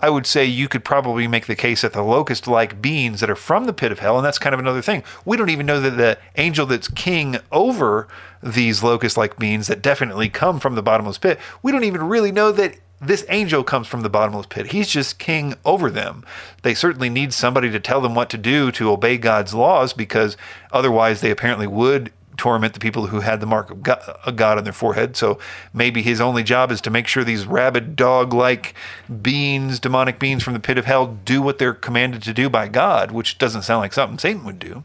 I 0.00 0.10
would 0.10 0.26
say 0.26 0.44
you 0.44 0.68
could 0.68 0.84
probably 0.84 1.26
make 1.26 1.46
the 1.46 1.56
case 1.56 1.82
that 1.82 1.92
the 1.92 2.02
locust 2.02 2.46
like 2.46 2.80
beings 2.80 3.20
that 3.20 3.30
are 3.30 3.36
from 3.36 3.64
the 3.64 3.72
pit 3.72 3.90
of 3.90 3.98
hell, 3.98 4.16
and 4.16 4.24
that's 4.24 4.38
kind 4.38 4.54
of 4.54 4.60
another 4.60 4.82
thing. 4.82 5.02
We 5.24 5.36
don't 5.36 5.50
even 5.50 5.66
know 5.66 5.80
that 5.80 5.96
the 5.96 6.18
angel 6.36 6.66
that's 6.66 6.88
king 6.88 7.38
over 7.50 8.06
these 8.42 8.82
locust 8.82 9.16
like 9.16 9.38
beings 9.38 9.66
that 9.66 9.82
definitely 9.82 10.28
come 10.28 10.60
from 10.60 10.74
the 10.74 10.82
bottomless 10.82 11.18
pit, 11.18 11.38
we 11.62 11.72
don't 11.72 11.84
even 11.84 12.02
really 12.02 12.32
know 12.32 12.52
that 12.52 12.76
this 13.00 13.24
angel 13.28 13.62
comes 13.62 13.86
from 13.86 14.00
the 14.00 14.10
bottomless 14.10 14.46
pit. 14.46 14.72
He's 14.72 14.88
just 14.88 15.18
king 15.18 15.54
over 15.64 15.90
them. 15.90 16.24
They 16.62 16.74
certainly 16.74 17.08
need 17.08 17.32
somebody 17.32 17.70
to 17.70 17.78
tell 17.78 18.00
them 18.00 18.14
what 18.14 18.28
to 18.30 18.38
do 18.38 18.72
to 18.72 18.90
obey 18.90 19.18
God's 19.18 19.54
laws 19.54 19.92
because 19.92 20.36
otherwise 20.72 21.20
they 21.20 21.30
apparently 21.30 21.66
would 21.66 22.12
torment 22.38 22.72
the 22.72 22.80
people 22.80 23.08
who 23.08 23.20
had 23.20 23.40
the 23.40 23.46
mark 23.46 23.70
of 23.70 23.82
God 23.82 24.58
on 24.58 24.64
their 24.64 24.72
forehead. 24.72 25.16
So 25.16 25.38
maybe 25.74 26.02
his 26.02 26.20
only 26.20 26.42
job 26.42 26.70
is 26.70 26.80
to 26.82 26.90
make 26.90 27.06
sure 27.06 27.24
these 27.24 27.46
rabid 27.46 27.96
dog 27.96 28.32
like 28.32 28.74
beings, 29.20 29.78
demonic 29.80 30.18
beings 30.18 30.42
from 30.42 30.54
the 30.54 30.60
pit 30.60 30.78
of 30.78 30.86
hell, 30.86 31.18
do 31.24 31.42
what 31.42 31.58
they're 31.58 31.74
commanded 31.74 32.22
to 32.22 32.32
do 32.32 32.48
by 32.48 32.68
God, 32.68 33.10
which 33.10 33.38
doesn't 33.38 33.62
sound 33.62 33.80
like 33.80 33.92
something 33.92 34.18
Satan 34.18 34.44
would 34.44 34.58
do. 34.58 34.84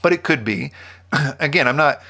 But 0.00 0.12
it 0.12 0.22
could 0.22 0.44
be. 0.44 0.72
Again, 1.38 1.68
I'm 1.68 1.76
not. 1.76 2.00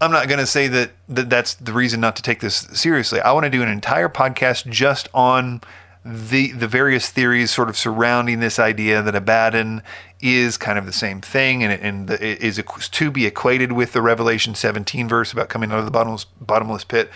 I'm 0.00 0.12
not 0.12 0.28
going 0.28 0.40
to 0.40 0.46
say 0.46 0.68
that, 0.68 0.90
that 1.08 1.30
that's 1.30 1.54
the 1.54 1.72
reason 1.72 2.00
not 2.00 2.16
to 2.16 2.22
take 2.22 2.40
this 2.40 2.56
seriously. 2.72 3.20
I 3.20 3.32
want 3.32 3.44
to 3.44 3.50
do 3.50 3.62
an 3.62 3.68
entire 3.68 4.08
podcast 4.08 4.68
just 4.70 5.08
on 5.14 5.60
the 6.04 6.52
the 6.52 6.68
various 6.68 7.08
theories 7.08 7.50
sort 7.50 7.70
of 7.70 7.78
surrounding 7.78 8.40
this 8.40 8.58
idea 8.58 9.00
that 9.00 9.14
Abaddon 9.14 9.82
is 10.20 10.58
kind 10.58 10.78
of 10.78 10.84
the 10.84 10.92
same 10.92 11.22
thing 11.22 11.64
and, 11.64 11.72
and 11.82 12.08
the, 12.08 12.44
is 12.44 12.62
to 12.90 13.10
be 13.10 13.24
equated 13.24 13.72
with 13.72 13.94
the 13.94 14.02
Revelation 14.02 14.54
17 14.54 15.08
verse 15.08 15.32
about 15.32 15.48
coming 15.48 15.72
out 15.72 15.78
of 15.78 15.86
the 15.86 15.90
bottomless, 15.90 16.24
bottomless 16.40 16.84
pit 16.84 17.10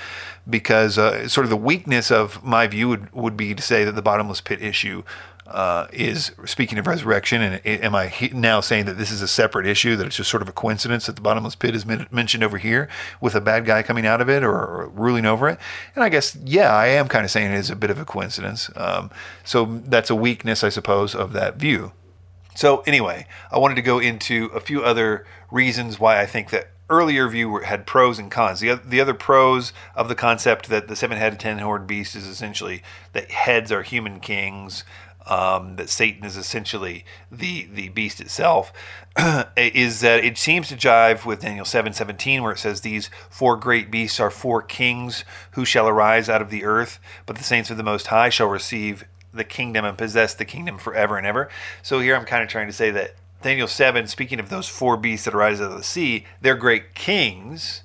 because 0.48 0.96
uh, 0.96 1.28
sort 1.28 1.44
of 1.44 1.50
the 1.50 1.56
weakness 1.56 2.10
of 2.10 2.42
my 2.42 2.66
view 2.66 2.88
would, 2.88 3.12
would 3.12 3.36
be 3.36 3.54
to 3.54 3.62
say 3.62 3.84
that 3.84 3.92
the 3.92 4.02
bottomless 4.02 4.40
pit 4.40 4.62
issue 4.62 5.02
uh, 5.48 5.87
is 5.92 6.32
speaking 6.44 6.78
of 6.78 6.87
resurrection, 6.87 7.40
and 7.40 7.66
am 7.66 7.94
I 7.94 8.12
now 8.34 8.61
saying 8.61 8.84
that 8.84 8.98
this 8.98 9.11
is 9.11 9.22
a 9.22 9.28
separate 9.28 9.66
issue, 9.66 9.96
that 9.96 10.06
it's 10.06 10.16
just 10.16 10.30
sort 10.30 10.42
of 10.42 10.48
a 10.48 10.52
coincidence 10.52 11.06
that 11.06 11.16
the 11.16 11.22
bottomless 11.22 11.54
pit 11.54 11.74
is 11.74 11.87
mentioned 11.87 12.44
over 12.44 12.58
here 12.58 12.88
with 13.20 13.34
a 13.34 13.40
bad 13.40 13.64
guy 13.64 13.82
coming 13.82 14.06
out 14.06 14.20
of 14.20 14.28
it 14.28 14.42
or, 14.42 14.88
ruling 14.88 15.24
over 15.24 15.48
it? 15.48 15.58
And 15.94 16.04
I 16.04 16.11
guess, 16.11 16.37
yeah, 16.44 16.74
I 16.74 16.88
am 16.88 17.08
kind 17.08 17.24
of 17.24 17.30
saying 17.30 17.52
it 17.52 17.58
is 17.58 17.70
a 17.70 17.76
bit 17.76 17.90
of 17.90 17.98
a 17.98 18.04
coincidence. 18.04 18.70
Um, 18.76 19.11
so 19.44 19.80
that's 19.84 20.11
a 20.11 20.14
weakness, 20.14 20.62
I 20.62 20.68
suppose, 20.68 21.14
of 21.14 21.32
that 21.32 21.56
view. 21.56 21.92
So, 22.54 22.82
anyway, 22.87 23.26
I 23.52 23.58
wanted 23.58 23.76
to 23.76 23.82
go 23.82 23.98
into 23.98 24.46
a 24.46 24.61
few 24.61 24.82
other 24.82 25.24
reasons 25.50 26.00
why 26.00 26.20
I 26.20 26.26
think 26.26 26.50
that 26.50 26.70
earlier 26.90 27.28
view 27.28 27.58
had 27.58 27.87
pros 27.87 28.18
and 28.18 28.30
cons. 28.30 28.61
The, 28.61 28.74
the 28.74 29.00
other 29.00 29.14
pros 29.14 29.72
of 29.94 30.08
the 30.08 30.14
concept 30.14 30.68
that 30.68 30.88
the 30.88 30.96
seven 30.96 31.18
headed, 31.18 31.38
ten 31.38 31.58
horned 31.58 31.87
beast 31.87 32.16
is 32.16 32.26
essentially 32.26 32.82
that 33.12 33.30
heads 33.30 33.70
are 33.70 33.82
human 33.82 34.20
kings, 34.20 34.84
um, 35.28 35.76
that 35.76 35.90
Satan 35.90 36.24
is 36.24 36.36
essentially 36.36 37.04
the 37.30 37.68
the 37.72 37.90
beast 37.90 38.20
itself, 38.20 38.72
is 39.56 40.00
that 40.00 40.24
it 40.24 40.38
seems 40.38 40.68
to 40.68 40.76
jive 40.76 41.24
with 41.24 41.42
Daniel 41.42 41.64
seven 41.64 41.92
seventeen, 41.92 42.42
where 42.42 42.52
it 42.52 42.58
says, 42.58 42.80
"These 42.80 43.10
four 43.28 43.56
great 43.56 43.90
beasts 43.90 44.18
are 44.18 44.30
four 44.30 44.62
kings 44.62 45.24
who 45.52 45.64
shall 45.64 45.88
arise 45.88 46.28
out 46.28 46.42
of 46.42 46.50
the 46.50 46.64
earth, 46.64 46.98
but 47.26 47.36
the 47.36 47.44
saints 47.44 47.70
of 47.70 47.76
the 47.76 47.82
Most 47.82 48.08
High 48.08 48.30
shall 48.30 48.48
receive 48.48 49.04
the 49.32 49.44
kingdom 49.44 49.84
and 49.84 49.98
possess 49.98 50.34
the 50.34 50.44
kingdom 50.44 50.78
forever 50.78 51.18
and 51.18 51.26
ever." 51.26 51.48
So 51.82 52.00
here 52.00 52.16
I'm 52.16 52.24
kind 52.24 52.42
of 52.42 52.48
trying 52.48 52.68
to 52.68 52.72
say 52.72 52.90
that 52.90 53.14
Daniel 53.42 53.68
seven, 53.68 54.06
speaking 54.06 54.40
of 54.40 54.48
those 54.48 54.68
four 54.68 54.96
beasts 54.96 55.26
that 55.26 55.34
arise 55.34 55.60
out 55.60 55.70
of 55.70 55.76
the 55.76 55.84
sea, 55.84 56.24
they're 56.40 56.56
great 56.56 56.94
kings 56.94 57.82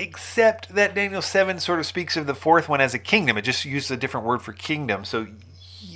except 0.00 0.74
that 0.74 0.94
Daniel 0.94 1.20
7 1.20 1.60
sort 1.60 1.78
of 1.78 1.84
speaks 1.84 2.16
of 2.16 2.26
the 2.26 2.34
fourth 2.34 2.70
one 2.70 2.80
as 2.80 2.94
a 2.94 2.98
kingdom. 2.98 3.36
It 3.36 3.42
just 3.42 3.66
uses 3.66 3.90
a 3.90 3.98
different 3.98 4.26
word 4.26 4.40
for 4.40 4.54
kingdom. 4.54 5.04
So 5.04 5.26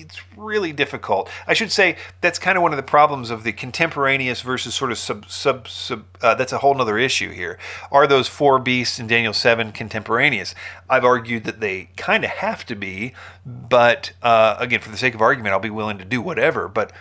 it's 0.04 0.20
really 0.36 0.72
difficult. 0.72 1.30
I 1.46 1.54
should 1.54 1.72
say 1.72 1.96
that's 2.20 2.38
kind 2.38 2.56
of 2.56 2.62
one 2.62 2.72
of 2.72 2.76
the 2.76 2.82
problems 2.82 3.30
of 3.30 3.42
the 3.42 3.52
contemporaneous 3.52 4.42
versus 4.42 4.74
sort 4.74 4.92
of 4.92 4.98
sub 4.98 5.28
sub 5.28 5.68
sub. 5.68 6.04
Uh, 6.20 6.34
that's 6.34 6.52
a 6.52 6.58
whole 6.58 6.80
other 6.80 6.98
issue 6.98 7.30
here. 7.30 7.58
Are 7.90 8.06
those 8.06 8.28
four 8.28 8.58
beasts 8.58 8.98
in 8.98 9.06
Daniel 9.06 9.32
seven 9.32 9.72
contemporaneous? 9.72 10.54
I've 10.88 11.04
argued 11.04 11.44
that 11.44 11.60
they 11.60 11.88
kind 11.96 12.24
of 12.24 12.30
have 12.30 12.66
to 12.66 12.76
be, 12.76 13.14
but 13.46 14.12
uh, 14.22 14.56
again, 14.58 14.80
for 14.80 14.90
the 14.90 14.96
sake 14.96 15.14
of 15.14 15.22
argument, 15.22 15.52
I'll 15.52 15.60
be 15.60 15.70
willing 15.70 15.98
to 15.98 16.04
do 16.04 16.20
whatever. 16.20 16.68
But 16.68 16.92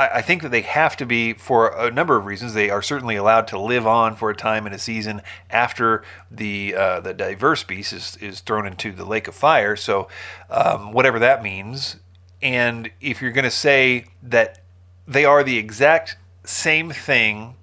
I 0.00 0.22
think 0.22 0.40
that 0.42 0.48
they 0.48 0.62
have 0.62 0.96
to 0.96 1.04
be 1.04 1.34
for 1.34 1.68
a 1.78 1.90
number 1.90 2.16
of 2.16 2.24
reasons. 2.24 2.54
They 2.54 2.70
are 2.70 2.80
certainly 2.80 3.16
allowed 3.16 3.46
to 3.48 3.58
live 3.58 3.86
on 3.86 4.16
for 4.16 4.30
a 4.30 4.34
time 4.34 4.66
in 4.66 4.72
a 4.72 4.78
season 4.78 5.20
after 5.50 6.02
the 6.30 6.74
uh, 6.74 7.00
the 7.00 7.12
diverse 7.12 7.64
beast 7.64 7.92
is, 7.92 8.16
is 8.16 8.40
thrown 8.40 8.66
into 8.66 8.92
the 8.92 9.04
lake 9.04 9.28
of 9.28 9.34
fire. 9.34 9.76
So, 9.76 10.08
um, 10.48 10.92
whatever 10.92 11.18
that 11.18 11.42
means, 11.42 11.96
and 12.42 12.90
if 13.00 13.20
you're 13.20 13.32
going 13.32 13.44
to 13.44 13.50
say 13.50 14.06
that 14.22 14.62
they 15.06 15.24
are 15.24 15.42
the 15.42 15.58
exact 15.58 16.16
same 16.44 16.90
thing 16.90 17.54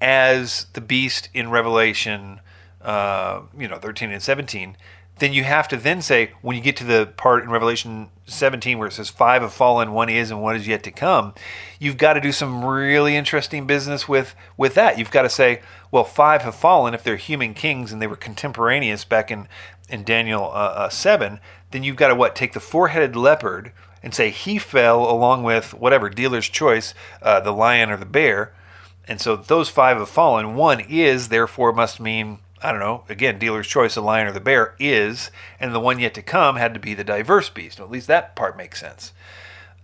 as 0.00 0.66
the 0.72 0.80
beast 0.80 1.28
in 1.34 1.50
Revelation, 1.50 2.40
uh, 2.82 3.42
you 3.56 3.68
know, 3.68 3.78
13 3.78 4.10
and 4.10 4.22
17, 4.22 4.76
then 5.18 5.32
you 5.32 5.44
have 5.44 5.66
to 5.68 5.76
then 5.76 6.00
say, 6.00 6.30
when 6.42 6.56
you 6.56 6.62
get 6.62 6.76
to 6.76 6.84
the 6.84 7.12
part 7.16 7.42
in 7.42 7.50
Revelation 7.50 8.08
17 8.26 8.78
where 8.78 8.88
it 8.88 8.92
says 8.92 9.10
five 9.10 9.42
have 9.42 9.52
fallen, 9.52 9.92
one 9.92 10.08
is, 10.08 10.30
and 10.30 10.40
one 10.40 10.54
is 10.54 10.68
yet 10.68 10.82
to 10.84 10.90
come, 10.90 11.34
you've 11.80 11.96
got 11.96 12.12
to 12.14 12.20
do 12.20 12.30
some 12.30 12.64
really 12.64 13.16
interesting 13.16 13.66
business 13.66 14.08
with, 14.08 14.34
with 14.56 14.74
that. 14.74 14.98
You've 14.98 15.10
got 15.10 15.22
to 15.22 15.28
say, 15.28 15.60
well, 15.90 16.04
five 16.04 16.42
have 16.42 16.54
fallen 16.54 16.94
if 16.94 17.02
they're 17.02 17.16
human 17.16 17.54
kings 17.54 17.92
and 17.92 18.00
they 18.00 18.06
were 18.06 18.16
contemporaneous 18.16 19.04
back 19.04 19.30
in, 19.30 19.48
in 19.88 20.04
Daniel 20.04 20.44
uh, 20.44 20.86
uh, 20.86 20.88
7 20.88 21.40
then 21.70 21.82
you've 21.82 21.96
got 21.96 22.08
to 22.08 22.14
what 22.14 22.34
take 22.34 22.52
the 22.52 22.60
four-headed 22.60 23.14
leopard 23.14 23.72
and 24.02 24.14
say 24.14 24.30
he 24.30 24.58
fell 24.58 25.10
along 25.10 25.42
with 25.42 25.74
whatever 25.74 26.08
dealer's 26.08 26.48
choice, 26.48 26.94
uh, 27.20 27.40
the 27.40 27.52
lion 27.52 27.90
or 27.90 27.96
the 27.96 28.06
bear, 28.06 28.54
and 29.06 29.20
so 29.20 29.36
those 29.36 29.68
five 29.68 29.96
have 29.96 30.08
fallen. 30.08 30.54
One 30.54 30.80
is 30.80 31.28
therefore 31.28 31.72
must 31.72 31.98
mean 31.98 32.38
I 32.60 32.72
don't 32.72 32.80
know. 32.80 33.04
Again, 33.08 33.38
dealer's 33.38 33.68
choice, 33.68 33.94
the 33.94 34.02
lion 34.02 34.26
or 34.26 34.32
the 34.32 34.40
bear 34.40 34.74
is, 34.80 35.30
and 35.60 35.72
the 35.72 35.80
one 35.80 36.00
yet 36.00 36.14
to 36.14 36.22
come 36.22 36.56
had 36.56 36.74
to 36.74 36.80
be 36.80 36.92
the 36.92 37.04
diverse 37.04 37.48
beast. 37.48 37.78
at 37.78 37.90
least 37.90 38.08
that 38.08 38.34
part 38.34 38.56
makes 38.56 38.80
sense. 38.80 39.12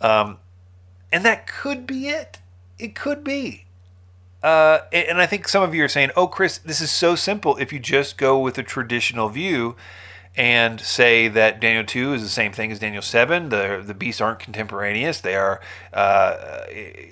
Um, 0.00 0.38
and 1.12 1.24
that 1.24 1.46
could 1.46 1.86
be 1.86 2.08
it. 2.08 2.38
It 2.78 2.96
could 2.96 3.22
be. 3.22 3.63
Uh, 4.44 4.84
and 4.92 5.22
I 5.22 5.26
think 5.26 5.48
some 5.48 5.62
of 5.62 5.74
you 5.74 5.82
are 5.84 5.88
saying, 5.88 6.10
"Oh, 6.16 6.26
Chris, 6.26 6.58
this 6.58 6.82
is 6.82 6.90
so 6.90 7.16
simple. 7.16 7.56
If 7.56 7.72
you 7.72 7.78
just 7.78 8.18
go 8.18 8.38
with 8.38 8.58
a 8.58 8.62
traditional 8.62 9.30
view." 9.30 9.74
and 10.36 10.80
say 10.80 11.28
that 11.28 11.60
Daniel 11.60 11.84
2 11.84 12.14
is 12.14 12.22
the 12.22 12.28
same 12.28 12.52
thing 12.52 12.72
as 12.72 12.80
Daniel 12.80 13.02
7. 13.02 13.50
The, 13.50 13.80
the 13.86 13.94
beasts 13.94 14.20
aren't 14.20 14.40
contemporaneous. 14.40 15.20
They 15.20 15.36
are 15.36 15.60
uh, 15.92 16.64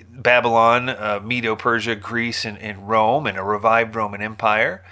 Babylon, 0.09 0.89
uh, 0.89 1.21
Medo 1.23 1.55
Persia, 1.55 1.95
Greece, 1.95 2.43
and, 2.43 2.57
and, 2.57 2.89
Rome, 2.89 3.25
and 3.25 3.37
a 3.37 3.41
revived 3.41 3.95
Roman 3.95 4.21
Empire. 4.21 4.83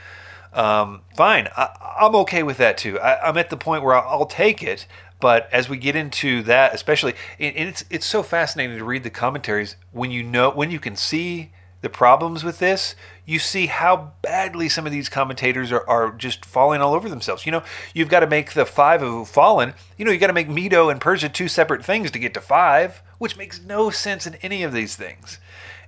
Um, 0.53 1.01
fine. 1.13 1.49
I, 1.57 1.97
am 1.99 2.15
okay 2.15 2.41
with 2.41 2.57
that 2.57 2.77
too. 2.77 2.97
I, 2.99 3.27
am 3.27 3.37
at 3.37 3.49
the 3.49 3.57
point 3.57 3.83
where 3.83 3.95
I'll, 3.95 4.21
I'll, 4.21 4.25
take 4.25 4.63
it. 4.63 4.87
But 5.19 5.49
as 5.51 5.67
we 5.67 5.75
get 5.75 5.97
into 5.97 6.41
that, 6.43 6.73
especially, 6.73 7.15
and 7.37 7.55
it's 7.55 7.85
it's 7.89 8.05
so 8.05 8.23
fascinating 8.23 8.77
to 8.77 8.83
read 8.83 9.03
the 9.03 9.09
commentaries 9.09 9.75
when 9.91 10.09
you 10.09 10.23
know 10.23 10.49
when 10.49 10.71
you 10.71 10.79
can 10.79 10.95
see 10.95 11.51
the 11.81 11.89
problems 11.89 12.43
with 12.43 12.59
this, 12.59 12.95
you 13.25 13.39
see 13.39 13.67
how 13.67 14.13
badly 14.21 14.69
some 14.69 14.85
of 14.85 14.91
these 14.91 15.09
commentators 15.09 15.71
are, 15.71 15.87
are 15.89 16.11
just 16.11 16.45
falling 16.45 16.81
all 16.81 16.93
over 16.93 17.09
themselves. 17.09 17.45
You 17.45 17.51
know, 17.51 17.63
you've 17.93 18.09
got 18.09 18.19
to 18.21 18.27
make 18.27 18.53
the 18.53 18.65
five 18.65 19.01
of 19.01 19.27
fallen, 19.27 19.73
you 19.97 20.05
know, 20.05 20.11
you 20.11 20.19
got 20.19 20.27
to 20.27 20.33
make 20.33 20.49
Medo 20.49 20.89
and 20.89 21.01
Persia 21.01 21.29
two 21.29 21.47
separate 21.47 21.83
things 21.83 22.11
to 22.11 22.19
get 22.19 22.33
to 22.35 22.41
five, 22.41 23.01
which 23.17 23.37
makes 23.37 23.61
no 23.61 23.89
sense 23.89 24.27
in 24.27 24.35
any 24.35 24.63
of 24.63 24.73
these 24.73 24.95
things. 24.95 25.39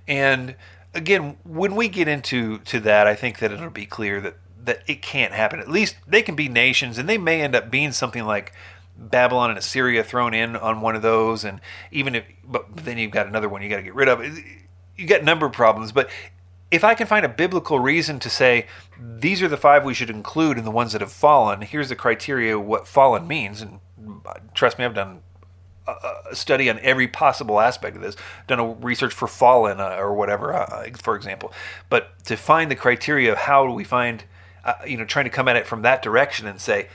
And 0.06 0.56
again, 0.94 1.36
when 1.44 1.76
we 1.76 1.88
get 1.88 2.08
into 2.08 2.58
to 2.58 2.80
that, 2.80 3.06
I 3.06 3.14
think 3.14 3.38
that 3.38 3.52
it'll 3.52 3.70
be 3.70 3.86
clear 3.86 4.20
that 4.20 4.36
that 4.64 4.82
it 4.86 5.02
can't 5.02 5.34
happen. 5.34 5.60
At 5.60 5.70
least 5.70 5.96
they 6.06 6.22
can 6.22 6.34
be 6.34 6.48
nations, 6.48 6.96
and 6.96 7.06
they 7.06 7.18
may 7.18 7.42
end 7.42 7.54
up 7.54 7.70
being 7.70 7.92
something 7.92 8.24
like 8.24 8.54
Babylon 8.96 9.50
and 9.50 9.58
Assyria 9.58 10.02
thrown 10.02 10.32
in 10.32 10.56
on 10.56 10.80
one 10.80 10.96
of 10.96 11.02
those, 11.02 11.44
and 11.44 11.60
even 11.90 12.14
if, 12.14 12.24
but 12.42 12.74
then 12.74 12.96
you've 12.96 13.10
got 13.10 13.26
another 13.26 13.48
one 13.48 13.60
you 13.60 13.68
got 13.68 13.76
to 13.76 13.82
get 13.82 13.94
rid 13.94 14.08
of 14.08 14.22
you 14.96 15.06
get 15.06 15.24
number 15.24 15.48
problems, 15.48 15.92
but 15.92 16.08
if 16.70 16.82
I 16.82 16.94
can 16.94 17.06
find 17.06 17.24
a 17.24 17.28
biblical 17.28 17.78
reason 17.78 18.18
to 18.20 18.30
say 18.30 18.66
these 19.00 19.42
are 19.42 19.48
the 19.48 19.56
five 19.56 19.84
we 19.84 19.94
should 19.94 20.10
include 20.10 20.56
and 20.56 20.66
the 20.66 20.72
ones 20.72 20.92
that 20.92 21.00
have 21.00 21.12
fallen, 21.12 21.62
here's 21.62 21.88
the 21.88 21.96
criteria 21.96 22.58
what 22.58 22.88
fallen 22.88 23.28
means, 23.28 23.62
and 23.62 23.80
trust 24.54 24.78
me, 24.78 24.84
I've 24.84 24.94
done 24.94 25.20
a 25.86 26.34
study 26.34 26.70
on 26.70 26.78
every 26.80 27.06
possible 27.06 27.60
aspect 27.60 27.96
of 27.96 28.02
this, 28.02 28.16
done 28.46 28.58
a 28.58 28.72
research 28.72 29.12
for 29.12 29.28
fallen 29.28 29.80
uh, 29.80 29.96
or 29.98 30.14
whatever, 30.14 30.54
uh, 30.54 30.88
for 30.96 31.14
example. 31.14 31.52
But 31.90 32.24
to 32.24 32.36
find 32.36 32.70
the 32.70 32.76
criteria 32.76 33.30
of 33.32 33.38
how 33.38 33.66
do 33.66 33.72
we 33.72 33.84
find, 33.84 34.24
uh, 34.64 34.74
you 34.86 34.96
know, 34.96 35.04
trying 35.04 35.26
to 35.26 35.30
come 35.30 35.46
at 35.46 35.56
it 35.56 35.66
from 35.66 35.82
that 35.82 36.02
direction 36.02 36.46
and 36.46 36.60
say, 36.60 36.88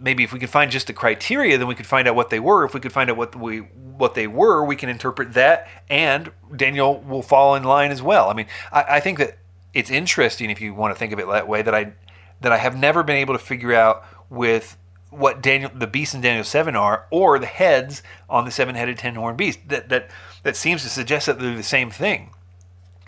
maybe 0.00 0.24
if 0.24 0.32
we 0.32 0.38
could 0.38 0.50
find 0.50 0.70
just 0.70 0.86
the 0.86 0.92
criteria, 0.92 1.58
then 1.58 1.66
we 1.66 1.74
could 1.74 1.86
find 1.86 2.06
out 2.08 2.14
what 2.14 2.30
they 2.30 2.40
were. 2.40 2.64
If 2.64 2.74
we 2.74 2.80
could 2.80 2.92
find 2.92 3.10
out 3.10 3.16
what 3.16 3.34
we 3.34 3.58
what 3.58 4.14
they 4.14 4.26
were, 4.26 4.64
we 4.64 4.76
can 4.76 4.88
interpret 4.88 5.34
that, 5.34 5.68
and 5.90 6.30
Daniel 6.54 7.00
will 7.00 7.22
fall 7.22 7.56
in 7.56 7.64
line 7.64 7.90
as 7.90 8.00
well. 8.00 8.30
I 8.30 8.34
mean, 8.34 8.46
I, 8.72 8.84
I 8.88 9.00
think 9.00 9.18
that 9.18 9.38
it's 9.74 9.90
interesting 9.90 10.50
if 10.50 10.60
you 10.60 10.72
want 10.72 10.94
to 10.94 10.98
think 10.98 11.12
of 11.12 11.18
it 11.18 11.26
that 11.26 11.48
way. 11.48 11.62
That 11.62 11.74
I 11.74 11.92
that 12.40 12.52
I 12.52 12.58
have 12.58 12.76
never 12.76 13.02
been 13.02 13.16
able 13.16 13.34
to 13.34 13.40
figure 13.40 13.74
out 13.74 14.04
with 14.30 14.76
what 15.10 15.42
Daniel 15.42 15.70
the 15.74 15.86
beasts 15.86 16.14
in 16.14 16.20
Daniel 16.20 16.44
seven 16.44 16.76
are, 16.76 17.06
or 17.10 17.38
the 17.38 17.46
heads 17.46 18.02
on 18.28 18.44
the 18.44 18.50
seven-headed 18.50 18.98
ten-horned 18.98 19.38
beast. 19.38 19.60
That 19.68 19.88
that 19.88 20.10
that 20.42 20.56
seems 20.56 20.82
to 20.82 20.88
suggest 20.88 21.26
that 21.26 21.38
they're 21.40 21.56
the 21.56 21.62
same 21.62 21.90
thing, 21.90 22.30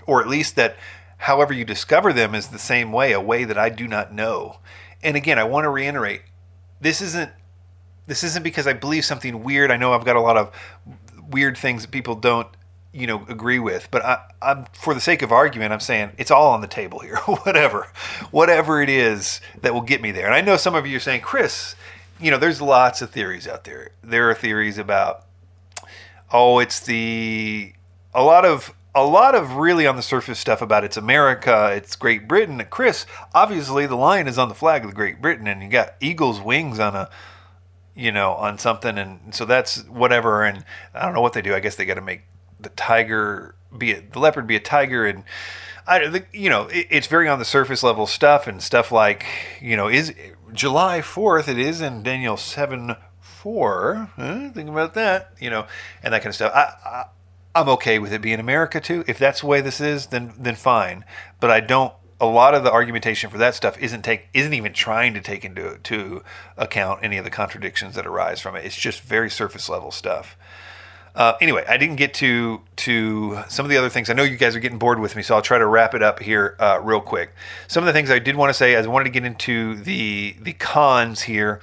or 0.07 0.21
at 0.21 0.29
least 0.29 0.57
that 0.57 0.77
however 1.19 1.53
you 1.53 1.65
discover 1.65 2.13
them 2.13 2.35
is 2.35 2.49
the 2.49 2.59
same 2.59 2.91
way, 2.91 3.13
a 3.13 3.21
way 3.21 3.45
that 3.45 3.59
I 3.59 3.69
do 3.69 3.87
not 3.87 4.13
know. 4.13 4.59
And 5.03 5.17
again, 5.17 5.39
I 5.39 5.45
want 5.45 5.65
to 5.65 5.71
reiterate 5.71 6.23
this 6.81 7.01
isn't 7.01 7.31
this 8.07 8.25
isn't 8.25 8.43
because 8.43 8.67
I 8.67 8.73
believe 8.73 9.05
something 9.05 9.45
weird. 9.45 9.71
I 9.71 9.77
know 9.77 9.93
I've 9.93 10.05
got 10.05 10.17
a 10.17 10.21
lot 10.21 10.37
of 10.37 10.53
weird 11.31 11.57
things 11.57 11.83
that 11.83 11.91
people 11.91 12.15
don't 12.15 12.49
you 12.93 13.07
know 13.07 13.25
agree 13.29 13.61
with 13.61 13.89
but 13.93 14.05
I, 14.05 14.19
i'm 14.43 14.67
for 14.73 14.95
the 14.95 15.01
sake 15.01 15.23
of 15.23 15.31
argument 15.31 15.73
i'm 15.73 15.79
saying 15.79 16.11
it's 16.19 16.31
all 16.31 16.53
on 16.53 16.61
the 16.61 16.67
table 16.67 16.99
here 16.99 17.17
whatever 17.45 17.87
whatever 18.33 18.83
it 18.83 18.89
is 18.89 19.41
that 19.63 19.73
will 19.73 19.81
get 19.81 20.03
me 20.03 20.11
there 20.11 20.27
and 20.27 20.35
i 20.35 20.41
know 20.41 20.57
some 20.57 20.75
of 20.75 20.89
you 20.89 20.97
are 20.97 21.01
saying 21.01 21.21
chris 21.21 21.77
you 22.19 22.33
know 22.33 22.39
there's 22.39 22.61
lots 22.61 23.01
of 23.01 23.11
theories 23.11 23.47
out 23.47 23.63
there 23.63 23.91
there 24.03 24.29
are 24.29 24.35
theories 24.35 24.77
about 24.77 25.25
oh 26.33 26.59
it's 26.59 26.81
the 26.81 27.73
a 28.13 28.25
lot 28.25 28.45
of 28.45 28.75
a 28.95 29.05
lot 29.05 29.35
of 29.35 29.57
really 29.57 29.87
on 29.87 29.97
the 29.97 30.03
surface 30.03 30.39
stuff 30.39 30.61
about 30.61 30.85
it's 30.85 30.97
America, 30.97 31.71
it's 31.73 31.95
Great 31.97 32.27
Britain. 32.27 32.65
Chris, 32.71 33.07
obviously 33.35 33.87
the 33.87 33.97
lion 33.97 34.27
is 34.27 34.39
on 34.39 34.49
the 34.49 34.55
flag 34.55 34.85
of 34.85 34.95
Great 34.95 35.23
Britain, 35.23 35.47
and 35.47 35.63
you 35.63 35.69
got 35.69 35.95
eagle's 36.01 36.41
wings 36.41 36.81
on 36.81 36.97
a, 36.97 37.09
you 37.95 38.11
know, 38.11 38.33
on 38.33 38.59
something, 38.59 38.99
and 38.99 39.35
so 39.35 39.45
that's 39.45 39.85
whatever. 39.85 40.43
And 40.43 40.65
I 40.95 41.05
don't 41.05 41.15
know 41.15 41.21
what 41.21 41.35
they 41.35 41.43
do. 41.43 41.55
I 41.55 41.61
guess 41.61 41.77
they 41.77 41.85
got 41.85 41.95
to 41.95 42.01
make 42.01 42.23
the 42.59 42.71
tiger 42.71 43.55
be 43.77 43.93
a, 43.93 44.01
the 44.01 44.19
leopard 44.19 44.47
be 44.47 44.57
a 44.57 44.61
tiger, 44.61 45.07
and 45.07 45.25
I, 45.87 46.25
you 46.33 46.51
know, 46.51 46.67
it, 46.67 46.87
it's 46.91 47.07
very 47.07 47.29
on 47.29 47.39
the 47.39 47.45
surface 47.45 47.83
level 47.83 48.07
stuff 48.07 48.47
and 48.47 48.63
stuff 48.63 48.91
like, 48.91 49.25
you 49.61 49.77
know, 49.77 49.89
is 49.89 50.15
July 50.53 51.01
fourth? 51.01 51.49
It 51.49 51.59
is 51.59 51.81
in 51.81 52.03
Daniel 52.03 52.37
seven 52.37 52.97
four. 53.21 54.11
Huh? 54.17 54.51
Think 54.51 54.69
about 54.69 54.95
that, 54.95 55.33
you 55.41 55.49
know, 55.49 55.67
and 56.03 56.13
that 56.13 56.23
kind 56.23 56.31
of 56.31 56.35
stuff. 56.35 56.53
I, 56.55 56.73
I 56.85 57.05
I'm 57.55 57.69
okay 57.71 57.99
with 57.99 58.13
it 58.13 58.23
being 58.23 58.41
America 58.41 58.81
too. 58.81 59.05
If 59.07 59.19
that's 59.19 59.41
the 59.41 59.47
way 59.47 59.61
this 59.61 59.81
is, 59.81 60.07
then 60.07 60.33
then 60.39 60.55
fine. 60.55 61.05
But 61.41 61.51
I 61.51 61.61
don't. 61.61 61.93
A 62.23 62.27
lot 62.27 62.55
of 62.55 62.65
the 62.65 62.71
argumentation 62.71 63.31
for 63.31 63.39
that 63.39 63.55
stuff 63.55 63.79
isn't 63.79 64.03
take 64.03 64.29
isn't 64.35 64.53
even 64.53 64.73
trying 64.73 65.15
to 65.15 65.21
take 65.21 65.45
into 65.45 65.79
to 65.79 66.23
account 66.57 67.01
any 67.03 67.17
of 67.17 67.25
the 67.25 67.31
contradictions 67.31 67.95
that 67.95 68.07
arise 68.07 68.41
from 68.41 68.57
it. 68.57 68.65
It's 68.65 68.77
just 68.77 69.01
very 69.01 69.31
surface 69.31 69.69
level 69.69 69.91
stuff. 69.91 70.37
Uh, 71.15 71.33
anyway, 71.41 71.65
I 71.69 71.77
didn't 71.77 71.97
get 71.97 72.15
to 72.15 72.61
to 72.77 73.43
some 73.49 73.67
of 73.67 73.71
the 73.71 73.77
other 73.77 73.89
things. 73.89 74.11
I 74.11 74.13
know 74.13 74.23
you 74.23 74.37
guys 74.37 74.55
are 74.55 74.61
getting 74.61 74.79
bored 74.79 75.01
with 75.01 75.17
me, 75.17 75.23
so 75.23 75.35
I'll 75.35 75.43
try 75.43 75.59
to 75.59 75.67
wrap 75.67 75.95
it 75.95 76.03
up 76.03 76.21
here 76.21 76.57
uh, 76.61 76.79
real 76.83 77.01
quick. 77.01 77.35
Some 77.67 77.83
of 77.83 77.87
the 77.87 77.93
things 77.93 78.11
I 78.11 78.21
did 78.21 78.37
want 78.37 78.51
to 78.51 78.55
say, 78.55 78.77
I 78.77 78.87
wanted 78.87 79.05
to 79.05 79.11
get 79.11 79.25
into 79.25 79.77
the 79.77 80.37
the 80.41 80.53
cons 80.53 81.23
here. 81.23 81.61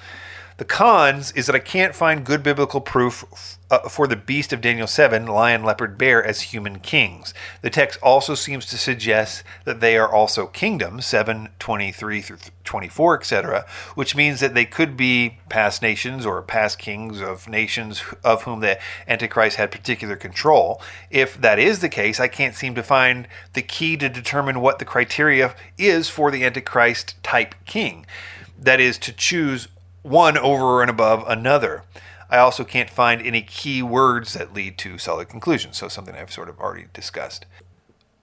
The 0.57 0.65
cons 0.65 1.31
is 1.33 1.45
that 1.45 1.55
I 1.55 1.59
can't 1.59 1.93
find 1.93 2.25
good 2.25 2.41
biblical 2.41 2.81
proof 2.81 3.57
uh, 3.69 3.87
for 3.89 4.07
the 4.07 4.15
beast 4.15 4.51
of 4.51 4.59
Daniel 4.59 4.87
7, 4.87 5.27
lion, 5.27 5.63
leopard, 5.63 5.99
bear, 5.99 6.23
as 6.23 6.41
human 6.41 6.79
kings. 6.79 7.31
The 7.61 7.69
text 7.69 7.99
also 8.01 8.33
seems 8.33 8.65
to 8.67 8.77
suggest 8.77 9.43
that 9.65 9.81
they 9.81 9.99
are 9.99 10.11
also 10.11 10.47
kingdoms, 10.47 11.05
7, 11.05 11.49
23 11.59 12.21
through 12.21 12.37
24, 12.63 13.19
etc., 13.19 13.67
which 13.93 14.15
means 14.15 14.39
that 14.39 14.55
they 14.55 14.65
could 14.65 14.97
be 14.97 15.37
past 15.47 15.83
nations 15.83 16.25
or 16.25 16.41
past 16.41 16.79
kings 16.79 17.21
of 17.21 17.47
nations 17.47 18.03
of 18.23 18.43
whom 18.43 18.61
the 18.61 18.79
Antichrist 19.07 19.57
had 19.57 19.69
particular 19.69 20.15
control. 20.15 20.81
If 21.11 21.39
that 21.39 21.59
is 21.59 21.81
the 21.81 21.89
case, 21.89 22.19
I 22.19 22.29
can't 22.29 22.55
seem 22.55 22.73
to 22.73 22.83
find 22.83 23.27
the 23.53 23.61
key 23.61 23.95
to 23.97 24.09
determine 24.09 24.59
what 24.61 24.79
the 24.79 24.85
criteria 24.85 25.53
is 25.77 26.09
for 26.09 26.31
the 26.31 26.43
Antichrist 26.43 27.21
type 27.21 27.53
king. 27.65 28.07
That 28.59 28.79
is, 28.79 28.97
to 28.99 29.13
choose 29.13 29.67
one 30.07 30.37
over 30.37 30.81
and 30.81 30.89
above 30.89 31.23
another. 31.27 31.83
I 32.29 32.37
also 32.37 32.63
can't 32.63 32.89
find 32.89 33.21
any 33.21 33.41
key 33.41 33.81
words 33.81 34.33
that 34.33 34.53
lead 34.53 34.77
to 34.79 34.97
solid 34.97 35.29
conclusions, 35.29 35.77
so 35.77 35.87
something 35.87 36.15
I've 36.15 36.31
sort 36.31 36.49
of 36.49 36.59
already 36.59 36.87
discussed. 36.93 37.45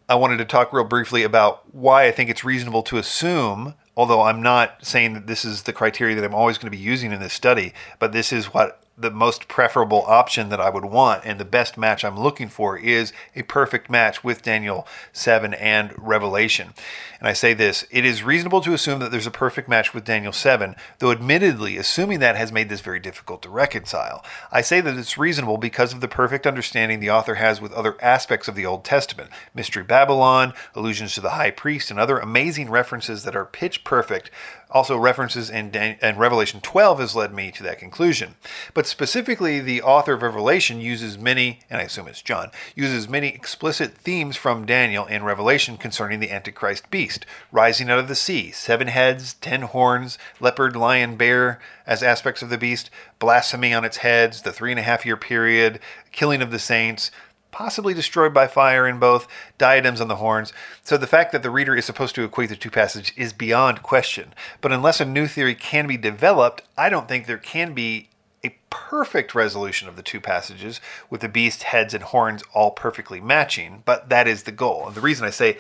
I 0.08 0.16
wanted 0.16 0.36
to 0.38 0.44
talk 0.44 0.72
real 0.72 0.84
briefly 0.84 1.22
about 1.22 1.74
why 1.74 2.06
I 2.06 2.10
think 2.10 2.28
it's 2.28 2.44
reasonable 2.44 2.82
to 2.84 2.98
assume, 2.98 3.74
although 3.96 4.22
I'm 4.22 4.42
not 4.42 4.84
saying 4.84 5.14
that 5.14 5.26
this 5.26 5.44
is 5.44 5.62
the 5.62 5.72
criteria 5.72 6.14
that 6.16 6.24
I'm 6.24 6.34
always 6.34 6.58
going 6.58 6.70
to 6.70 6.76
be 6.76 6.82
using 6.82 7.12
in 7.12 7.20
this 7.20 7.32
study, 7.32 7.72
but 7.98 8.12
this 8.12 8.32
is 8.32 8.52
what 8.52 8.82
the 8.96 9.10
most 9.10 9.48
preferable 9.48 10.04
option 10.06 10.50
that 10.50 10.60
I 10.60 10.70
would 10.70 10.84
want 10.84 11.24
and 11.24 11.40
the 11.40 11.44
best 11.44 11.76
match 11.76 12.04
I'm 12.04 12.18
looking 12.18 12.48
for 12.48 12.78
is 12.78 13.12
a 13.34 13.42
perfect 13.42 13.90
match 13.90 14.22
with 14.22 14.42
Daniel 14.42 14.86
7 15.12 15.52
and 15.54 15.92
Revelation. 15.96 16.74
And 17.18 17.28
I 17.28 17.32
say 17.32 17.54
this, 17.54 17.86
it 17.90 18.04
is 18.04 18.22
reasonable 18.22 18.60
to 18.60 18.72
assume 18.72 19.00
that 19.00 19.10
there's 19.10 19.26
a 19.26 19.32
perfect 19.32 19.68
match 19.68 19.94
with 19.94 20.04
Daniel 20.04 20.32
7, 20.32 20.76
though 20.98 21.10
admittedly, 21.10 21.76
assuming 21.76 22.20
that 22.20 22.36
has 22.36 22.52
made 22.52 22.68
this 22.68 22.82
very 22.82 23.00
difficult 23.00 23.42
to 23.42 23.48
reconcile. 23.48 24.24
I 24.52 24.60
say 24.60 24.80
that 24.80 24.96
it's 24.96 25.18
reasonable 25.18 25.58
because 25.58 25.92
of 25.92 26.00
the 26.00 26.08
perfect 26.08 26.46
understanding 26.46 27.00
the 27.00 27.10
author 27.10 27.36
has 27.36 27.60
with 27.60 27.72
other 27.72 27.96
aspects 28.00 28.46
of 28.46 28.54
the 28.54 28.66
Old 28.66 28.84
Testament, 28.84 29.30
Mystery 29.54 29.82
Babylon, 29.82 30.52
allusions 30.74 31.14
to 31.14 31.20
the 31.20 31.30
high 31.30 31.50
priest, 31.50 31.90
and 31.90 31.98
other 31.98 32.18
amazing 32.18 32.70
references 32.70 33.24
that 33.24 33.34
are 33.34 33.44
pitch 33.44 33.82
perfect 33.84 34.30
also 34.74 34.98
references 34.98 35.48
in, 35.48 35.70
Dan- 35.70 35.96
in 36.02 36.18
Revelation 36.18 36.60
12 36.60 36.98
has 36.98 37.14
led 37.14 37.32
me 37.32 37.52
to 37.52 37.62
that 37.62 37.78
conclusion. 37.78 38.34
But 38.74 38.86
specifically, 38.86 39.60
the 39.60 39.80
author 39.80 40.14
of 40.14 40.22
Revelation 40.22 40.80
uses 40.80 41.16
many, 41.16 41.60
and 41.70 41.80
I 41.80 41.84
assume 41.84 42.08
it's 42.08 42.20
John, 42.20 42.50
uses 42.74 43.08
many 43.08 43.28
explicit 43.28 43.92
themes 43.92 44.36
from 44.36 44.66
Daniel 44.66 45.06
in 45.06 45.22
Revelation 45.22 45.76
concerning 45.76 46.18
the 46.18 46.32
Antichrist 46.32 46.90
beast, 46.90 47.24
rising 47.52 47.88
out 47.88 48.00
of 48.00 48.08
the 48.08 48.16
sea, 48.16 48.50
seven 48.50 48.88
heads, 48.88 49.34
ten 49.34 49.62
horns, 49.62 50.18
leopard, 50.40 50.74
lion, 50.74 51.16
bear 51.16 51.60
as 51.86 52.02
aspects 52.02 52.42
of 52.42 52.50
the 52.50 52.58
beast, 52.58 52.90
blasphemy 53.20 53.72
on 53.72 53.84
its 53.84 53.98
heads, 53.98 54.42
the 54.42 54.52
three 54.52 54.72
and 54.72 54.80
a 54.80 54.82
half 54.82 55.06
year 55.06 55.16
period, 55.16 55.78
killing 56.10 56.42
of 56.42 56.50
the 56.50 56.58
saints, 56.58 57.12
possibly 57.54 57.94
destroyed 57.94 58.34
by 58.34 58.48
fire 58.48 58.84
in 58.84 58.98
both, 58.98 59.28
diadems 59.58 60.00
on 60.00 60.08
the 60.08 60.16
horns. 60.16 60.52
So 60.82 60.96
the 60.96 61.06
fact 61.06 61.30
that 61.30 61.44
the 61.44 61.52
reader 61.52 61.76
is 61.76 61.84
supposed 61.84 62.16
to 62.16 62.24
equate 62.24 62.48
the 62.48 62.56
two 62.56 62.68
passages 62.68 63.12
is 63.16 63.32
beyond 63.32 63.80
question. 63.80 64.34
But 64.60 64.72
unless 64.72 65.00
a 65.00 65.04
new 65.04 65.28
theory 65.28 65.54
can 65.54 65.86
be 65.86 65.96
developed, 65.96 66.62
I 66.76 66.88
don't 66.88 67.06
think 67.06 67.26
there 67.26 67.38
can 67.38 67.72
be 67.72 68.08
a 68.42 68.56
perfect 68.70 69.36
resolution 69.36 69.88
of 69.88 69.94
the 69.94 70.02
two 70.02 70.20
passages 70.20 70.80
with 71.08 71.20
the 71.20 71.28
beast 71.28 71.62
heads 71.62 71.94
and 71.94 72.02
horns 72.02 72.42
all 72.54 72.72
perfectly 72.72 73.20
matching, 73.20 73.84
but 73.84 74.08
that 74.08 74.26
is 74.26 74.42
the 74.42 74.52
goal. 74.52 74.88
And 74.88 74.96
the 74.96 75.00
reason 75.00 75.24
I 75.24 75.30
say 75.30 75.58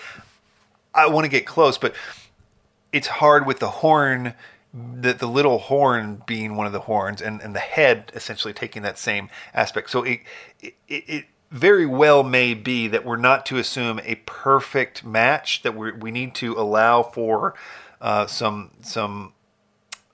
I 0.92 1.06
want 1.06 1.26
to 1.26 1.30
get 1.30 1.46
close, 1.46 1.78
but 1.78 1.94
it's 2.92 3.06
hard 3.06 3.46
with 3.46 3.60
the 3.60 3.70
horn 3.70 4.34
the, 4.74 5.12
the 5.12 5.28
little 5.28 5.58
horn 5.58 6.20
being 6.26 6.56
one 6.56 6.66
of 6.66 6.72
the 6.72 6.80
horns 6.80 7.22
and, 7.22 7.40
and 7.40 7.54
the 7.54 7.60
head 7.60 8.10
essentially 8.14 8.52
taking 8.52 8.82
that 8.82 8.98
same 8.98 9.28
aspect. 9.54 9.88
So 9.88 10.02
it, 10.02 10.20
it, 10.60 10.74
it 10.88 11.24
very 11.54 11.86
well 11.86 12.24
may 12.24 12.52
be 12.52 12.88
that 12.88 13.04
we're 13.04 13.16
not 13.16 13.46
to 13.46 13.58
assume 13.58 14.00
a 14.02 14.16
perfect 14.26 15.04
match, 15.04 15.62
that 15.62 15.76
we 15.76 15.92
we 15.92 16.10
need 16.10 16.34
to 16.34 16.54
allow 16.54 17.04
for 17.04 17.54
uh, 18.00 18.26
some, 18.26 18.72
some 18.80 19.32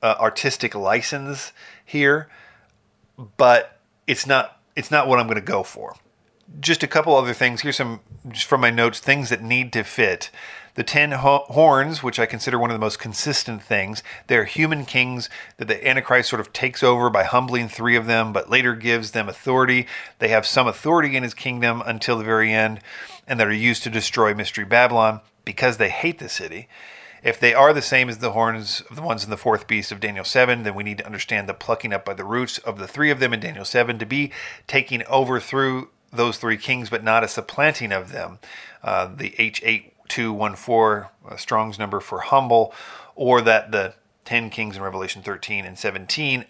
uh, 0.03 0.17
artistic 0.21 0.75
license 0.75 1.53
here, 1.83 2.29
but 3.39 3.79
it's 4.07 4.27
not, 4.27 4.61
it's 4.77 4.91
not 4.91 5.09
what 5.09 5.19
I'm 5.19 5.27
going 5.27 5.37
to 5.37 5.41
go 5.41 5.63
for. 5.63 5.97
Just 6.59 6.83
a 6.83 6.89
couple 6.89 7.15
other 7.15 7.33
things. 7.33 7.61
Here's 7.61 7.77
some, 7.77 8.01
just 8.29 8.47
from 8.47 8.61
my 8.61 8.71
notes, 8.71 8.99
things 8.99 9.29
that 9.29 9.43
need 9.43 9.73
to 9.75 9.85
fit 9.85 10.31
the 10.75 10.85
ten 10.85 11.13
ho- 11.13 11.45
horns, 11.49 12.03
which 12.03 12.19
I 12.19 12.27
consider 12.27 12.59
one 12.59 12.71
of 12.71 12.75
the 12.75 12.85
most 12.85 12.99
consistent 12.99 13.63
things, 13.63 14.03
they're 14.29 14.45
human 14.45 14.85
kings 14.85 15.29
that 15.57 15.69
the 15.69 15.87
Antichrist 15.87 16.31
sort 16.31 16.41
of 16.41 16.53
takes 16.53 16.83
over 16.83 17.11
by 17.11 17.25
humbling 17.25 17.69
three 17.69 17.97
of 17.97 18.07
them, 18.07 18.33
but 18.33 18.51
later 18.51 18.75
gives 18.75 19.11
them 19.11 19.29
authority. 19.29 19.87
They 20.19 20.29
have 20.29 20.47
some 20.47 20.67
authority 20.67 21.17
in 21.17 21.23
his 21.23 21.35
kingdom 21.35 21.83
until 21.85 22.19
the 22.19 22.25
very 22.25 22.53
end, 22.53 22.81
and 23.27 23.39
that 23.41 23.49
are 23.49 23.53
used 23.53 23.83
to 23.85 23.91
destroy 23.91 24.35
Mystery 24.35 24.65
Babylon 24.65 25.21
because 25.45 25.77
they 25.77 25.91
hate 25.91 26.19
the 26.19 26.29
city. 26.29 26.69
If 27.23 27.39
they 27.39 27.53
are 27.53 27.75
the 27.75 27.83
same 27.83 28.09
as 28.09 28.19
the 28.19 28.33
horns 28.33 28.81
of 28.89 28.97
the 28.97 29.03
ones 29.03 29.25
in 29.25 29.31
the 29.31 29.37
fourth 29.37 29.67
beast 29.67 29.93
of 29.93 30.01
Daniel 30.01 30.25
7, 30.25 30.63
then 30.63 30.75
we 30.75 30.85
need 30.85 30.99
to 30.99 31.07
understand 31.07 31.49
the 31.49 31.55
plucking 31.55 31.93
up 31.93 32.05
by 32.05 32.15
the 32.15 32.25
roots 32.25 32.57
of 32.59 32.79
the 32.79 32.89
three 32.89 33.11
of 33.11 33.21
them 33.21 33.35
in 33.35 33.41
Daniel 33.41 33.67
7 33.67 33.99
to 33.99 34.07
be 34.07 34.33
taking 34.67 35.05
over 35.07 35.39
through 35.39 35.91
those 36.13 36.39
three 36.39 36.57
kings, 36.57 36.91
but 36.91 37.05
not 37.05 37.25
a 37.25 37.29
supplanting 37.29 37.93
of 37.93 38.13
them. 38.13 38.39
Uh, 38.83 39.07
the 39.15 39.31
H8214, 39.31 41.09
uh, 41.29 41.37
Strong's 41.37 41.79
number 41.79 42.01
for 42.01 42.21
humble, 42.21 42.75
or 43.15 43.41
that 43.41 43.73
the 43.73 43.95
10 44.25 44.51
kings 44.51 44.77
in 44.77 44.83
Revelation 44.83 45.23
13 45.23 45.65
and 45.65 45.79
17 45.79 46.45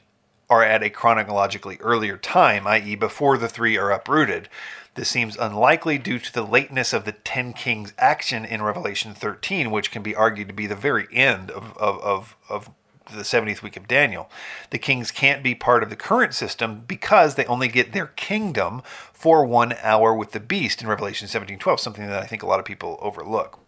are 0.48 0.64
at 0.64 0.82
a 0.82 0.90
chronologically 0.90 1.78
earlier 1.80 2.16
time, 2.16 2.66
i.e., 2.66 2.96
before 2.96 3.38
the 3.38 3.48
three 3.48 3.78
are 3.78 3.92
uprooted. 3.92 4.48
This 4.96 5.08
seems 5.08 5.36
unlikely 5.36 5.98
due 5.98 6.18
to 6.18 6.32
the 6.32 6.42
lateness 6.42 6.92
of 6.92 7.04
the 7.04 7.12
ten 7.12 7.52
kings' 7.52 7.94
action 7.96 8.44
in 8.44 8.60
Revelation 8.60 9.14
13, 9.14 9.70
which 9.70 9.92
can 9.92 10.02
be 10.02 10.16
argued 10.16 10.48
to 10.48 10.54
be 10.54 10.66
the 10.66 10.74
very 10.74 11.06
end 11.12 11.52
of, 11.52 11.76
of, 11.78 12.00
of, 12.00 12.36
of 12.48 12.70
the 13.16 13.22
70th 13.22 13.62
week 13.62 13.76
of 13.76 13.88
Daniel. 13.88 14.30
The 14.70 14.78
kings 14.78 15.10
can't 15.10 15.42
be 15.42 15.54
part 15.54 15.82
of 15.82 15.90
the 15.90 15.96
current 15.96 16.34
system 16.34 16.84
because 16.86 17.34
they 17.34 17.44
only 17.46 17.68
get 17.68 17.92
their 17.92 18.06
kingdom 18.06 18.82
for 19.12 19.44
one 19.44 19.74
hour 19.82 20.14
with 20.14 20.32
the 20.32 20.40
beast 20.40 20.82
in 20.82 20.88
Revelation 20.88 21.28
17:12, 21.28 21.80
something 21.80 22.06
that 22.06 22.22
I 22.22 22.26
think 22.26 22.42
a 22.42 22.46
lot 22.46 22.58
of 22.58 22.64
people 22.64 22.98
overlook. 23.00 23.60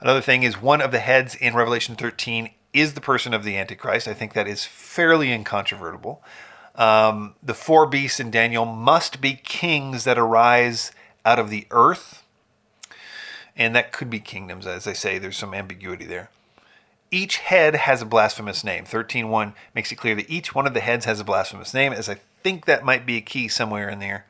Another 0.00 0.20
thing 0.20 0.42
is 0.42 0.60
one 0.60 0.80
of 0.80 0.90
the 0.90 0.98
heads 0.98 1.34
in 1.34 1.54
Revelation 1.54 1.96
13 1.96 2.50
is 2.72 2.94
the 2.94 3.00
person 3.00 3.32
of 3.32 3.44
the 3.44 3.56
Antichrist. 3.56 4.08
I 4.08 4.14
think 4.14 4.34
that 4.34 4.48
is 4.48 4.64
fairly 4.64 5.32
incontrovertible. 5.32 6.22
Um, 6.74 7.36
the 7.42 7.54
four 7.54 7.86
beasts 7.86 8.18
in 8.18 8.30
Daniel 8.30 8.64
must 8.64 9.20
be 9.20 9.34
kings 9.34 10.04
that 10.04 10.18
arise 10.18 10.90
out 11.24 11.38
of 11.38 11.48
the 11.48 11.66
earth, 11.70 12.24
and 13.56 13.74
that 13.76 13.92
could 13.92 14.10
be 14.10 14.18
kingdoms. 14.18 14.66
As 14.66 14.86
I 14.86 14.92
say, 14.92 15.18
there's 15.18 15.36
some 15.36 15.54
ambiguity 15.54 16.04
there. 16.04 16.30
Each 17.14 17.36
head 17.36 17.76
has 17.76 18.02
a 18.02 18.06
blasphemous 18.06 18.64
name. 18.64 18.86
13.1 18.86 19.54
makes 19.72 19.92
it 19.92 19.94
clear 19.94 20.16
that 20.16 20.28
each 20.28 20.52
one 20.52 20.66
of 20.66 20.74
the 20.74 20.80
heads 20.80 21.04
has 21.04 21.20
a 21.20 21.24
blasphemous 21.24 21.72
name, 21.72 21.92
as 21.92 22.08
I 22.08 22.16
think 22.42 22.64
that 22.64 22.84
might 22.84 23.06
be 23.06 23.16
a 23.16 23.20
key 23.20 23.46
somewhere 23.46 23.88
in 23.88 24.00
there. 24.00 24.26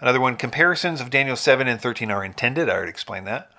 Another 0.00 0.20
one, 0.20 0.36
comparisons 0.36 1.00
of 1.00 1.10
Daniel 1.10 1.34
7 1.34 1.66
and 1.66 1.80
13 1.80 2.08
are 2.08 2.24
intended. 2.24 2.68
I 2.68 2.74
already 2.74 2.90
explained 2.90 3.26
that. 3.26 3.50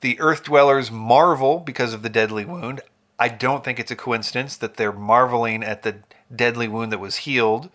The 0.00 0.18
earth 0.18 0.42
dwellers 0.42 0.90
marvel 0.90 1.60
because 1.60 1.94
of 1.94 2.02
the 2.02 2.08
deadly 2.08 2.44
wound. 2.44 2.80
I 3.20 3.28
don't 3.28 3.62
think 3.62 3.78
it's 3.78 3.92
a 3.92 3.96
coincidence 3.96 4.56
that 4.56 4.76
they're 4.76 4.90
marveling 4.90 5.62
at 5.62 5.84
the 5.84 5.98
deadly 6.34 6.66
wound 6.66 6.90
that 6.90 6.98
was 6.98 7.18
healed 7.18 7.70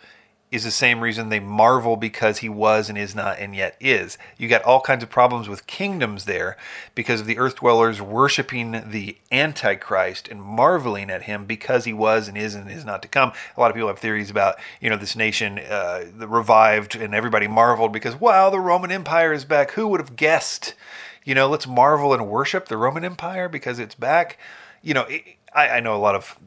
is 0.52 0.64
the 0.64 0.72
same 0.72 1.02
reason 1.02 1.30
they 1.30 1.39
marvel 1.39 1.95
because 1.95 2.39
he 2.39 2.50
was 2.50 2.89
and 2.89 2.97
is 2.97 3.14
not 3.14 3.38
and 3.38 3.56
yet 3.56 3.76
is. 3.80 4.18
You 4.38 4.47
got 4.47 4.64
all 4.64 4.82
kinds 4.82 5.04
of 5.04 5.10
problems 5.10 5.47
with 5.47 5.68
kingdoms 5.68 6.26
there 6.26 6.58
because 6.95 7.22
of 7.22 7.28
the 7.28 7.38
earth 7.38 7.58
dwellers 7.58 8.02
worshiping 8.02 8.84
the 8.89 9.18
Antichrist 9.32 10.28
and 10.28 10.41
marveling 10.41 11.12
at 11.12 11.24
him 11.24 11.45
because 11.45 11.86
he 11.86 11.93
was 11.93 12.28
and 12.28 12.38
is 12.38 12.56
and 12.56 12.70
is 12.70 12.84
not 12.84 13.04
to 13.04 13.08
come. 13.08 13.32
A 13.56 13.60
lot 13.60 13.70
of 13.70 13.76
people 13.76 13.89
have 13.89 14.00
theories 14.00 14.32
about, 14.32 14.56
you 14.82 14.89
know, 14.89 14.97
this 14.97 15.16
nation 15.16 15.60
uh, 15.60 16.06
revived 16.16 16.95
and 16.95 17.14
everybody 17.14 17.47
marveled 17.47 17.93
because, 17.93 18.16
wow, 18.16 18.50
the 18.50 18.60
Roman 18.60 18.91
Empire 18.91 19.32
is 19.32 19.45
back. 19.45 19.72
Who 19.72 19.88
would 19.89 20.00
have 20.00 20.16
guessed? 20.16 20.74
You 21.24 21.36
know, 21.36 21.47
let's 21.47 21.68
marvel 21.68 22.12
and 22.12 22.28
worship 22.28 22.68
the 22.68 22.78
Roman 22.78 23.06
Empire 23.06 23.50
because 23.50 23.78
it's 23.78 23.93
back. 23.93 24.39
You 24.82 24.95
know, 24.95 25.08
I, 25.54 25.70
I 25.70 25.80
know 25.80 25.95
a 25.95 25.97
lot 25.97 26.16
of 26.16 26.39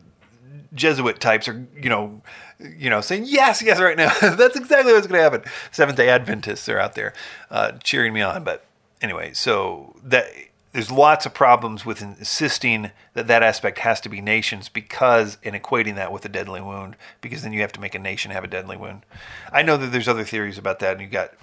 Jesuit 0.74 1.20
types 1.20 1.48
are, 1.48 1.66
you 1.74 1.88
know, 1.88 2.22
you 2.58 2.90
know, 2.90 3.00
saying 3.00 3.24
yes, 3.26 3.62
yes, 3.62 3.80
right 3.80 3.96
now. 3.96 4.12
That's 4.20 4.56
exactly 4.56 4.92
what's 4.92 5.06
going 5.06 5.18
to 5.18 5.22
happen. 5.22 5.42
Seventh 5.70 5.96
Day 5.96 6.08
Adventists 6.08 6.68
are 6.68 6.78
out 6.78 6.94
there 6.94 7.12
uh, 7.50 7.72
cheering 7.82 8.12
me 8.12 8.22
on. 8.22 8.44
But 8.44 8.64
anyway, 9.00 9.32
so 9.32 9.96
that 10.04 10.26
there's 10.72 10.90
lots 10.90 11.26
of 11.26 11.34
problems 11.34 11.84
with 11.84 12.00
insisting 12.00 12.90
that 13.12 13.26
that 13.26 13.42
aspect 13.42 13.78
has 13.80 14.00
to 14.00 14.08
be 14.08 14.20
nations 14.22 14.68
because 14.70 15.36
and 15.44 15.54
equating 15.54 15.96
that 15.96 16.10
with 16.10 16.24
a 16.24 16.28
deadly 16.30 16.62
wound 16.62 16.96
because 17.20 17.42
then 17.42 17.52
you 17.52 17.60
have 17.60 17.72
to 17.72 17.80
make 17.80 17.94
a 17.94 17.98
nation 17.98 18.30
have 18.30 18.44
a 18.44 18.48
deadly 18.48 18.76
wound. 18.76 19.04
I 19.52 19.62
know 19.62 19.76
that 19.76 19.88
there's 19.88 20.08
other 20.08 20.24
theories 20.24 20.56
about 20.56 20.78
that, 20.78 20.92
and 20.92 21.02
you 21.02 21.08
got 21.08 21.34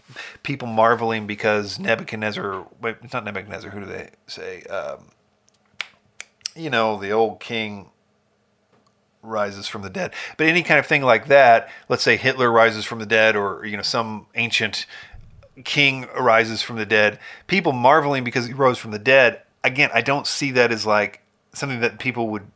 people 0.42 0.68
marveling 0.68 1.28
because 1.28 1.80
Nebuchadnezzar. 1.80 2.66
Wait, 2.82 2.98
it's 3.04 3.14
not 3.14 3.24
Nebuchadnezzar. 3.24 3.70
Who 3.70 3.82
do 3.82 3.86
they 3.86 4.10
say? 4.26 4.64
Um, 4.64 5.12
you 6.56 6.72
know, 6.72 7.00
the 7.00 7.12
old 7.12 7.40
king 7.40 7.92
rises 9.22 9.68
from 9.68 9.82
the 9.82 9.90
dead. 9.90 10.14
But 10.38 10.48
any 10.48 10.64
kind 10.64 10.80
of 10.80 10.86
thing 10.86 11.02
like 11.02 11.28
that, 11.28 11.70
let's 11.88 12.04
say 12.04 12.18
Hitler 12.18 12.52
rises 12.52 12.86
from 12.86 13.00
the 13.00 13.06
dead 13.06 13.36
or 13.36 13.66
you 13.66 13.78
know 13.78 13.84
some 13.84 14.28
ancient 14.36 14.86
king 15.64 16.06
arises 16.16 16.62
from 16.62 16.78
the 16.78 16.86
dead, 16.86 17.20
people 17.48 17.74
marveling 17.74 18.24
because 18.24 18.48
he 18.48 18.54
rose 18.54 18.78
from 18.78 18.92
the 18.92 19.00
dead. 19.00 19.42
Again, 19.64 19.90
I 19.94 20.02
don't 20.02 20.26
see 20.26 20.52
that 20.52 20.72
as 20.72 20.86
like 20.86 21.22
something 21.54 21.82
that 21.82 22.00
people 22.00 22.30
would 22.30 22.48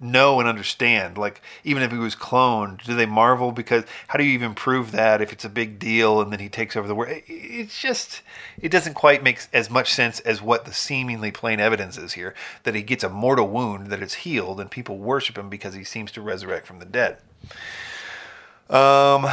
know 0.00 0.38
and 0.38 0.48
understand. 0.48 1.18
Like 1.18 1.40
even 1.64 1.82
if 1.82 1.90
he 1.90 1.98
was 1.98 2.14
cloned, 2.14 2.82
do 2.84 2.94
they 2.94 3.06
marvel 3.06 3.52
because 3.52 3.84
how 4.08 4.18
do 4.18 4.24
you 4.24 4.32
even 4.32 4.54
prove 4.54 4.92
that 4.92 5.20
if 5.20 5.32
it's 5.32 5.44
a 5.44 5.48
big 5.48 5.78
deal 5.78 6.20
and 6.20 6.32
then 6.32 6.40
he 6.40 6.48
takes 6.48 6.76
over 6.76 6.86
the 6.86 6.94
world? 6.94 7.22
It's 7.26 7.80
just 7.80 8.22
it 8.60 8.70
doesn't 8.70 8.94
quite 8.94 9.22
make 9.22 9.40
as 9.52 9.70
much 9.70 9.92
sense 9.92 10.20
as 10.20 10.40
what 10.40 10.64
the 10.64 10.72
seemingly 10.72 11.32
plain 11.32 11.60
evidence 11.60 11.98
is 11.98 12.12
here 12.12 12.34
that 12.62 12.74
he 12.74 12.82
gets 12.82 13.04
a 13.04 13.08
mortal 13.08 13.48
wound 13.48 13.88
that 13.88 14.02
it's 14.02 14.14
healed 14.14 14.60
and 14.60 14.70
people 14.70 14.98
worship 14.98 15.36
him 15.36 15.48
because 15.48 15.74
he 15.74 15.84
seems 15.84 16.12
to 16.12 16.22
resurrect 16.22 16.66
from 16.66 16.78
the 16.78 16.84
dead. 16.84 17.18
Um 18.70 19.26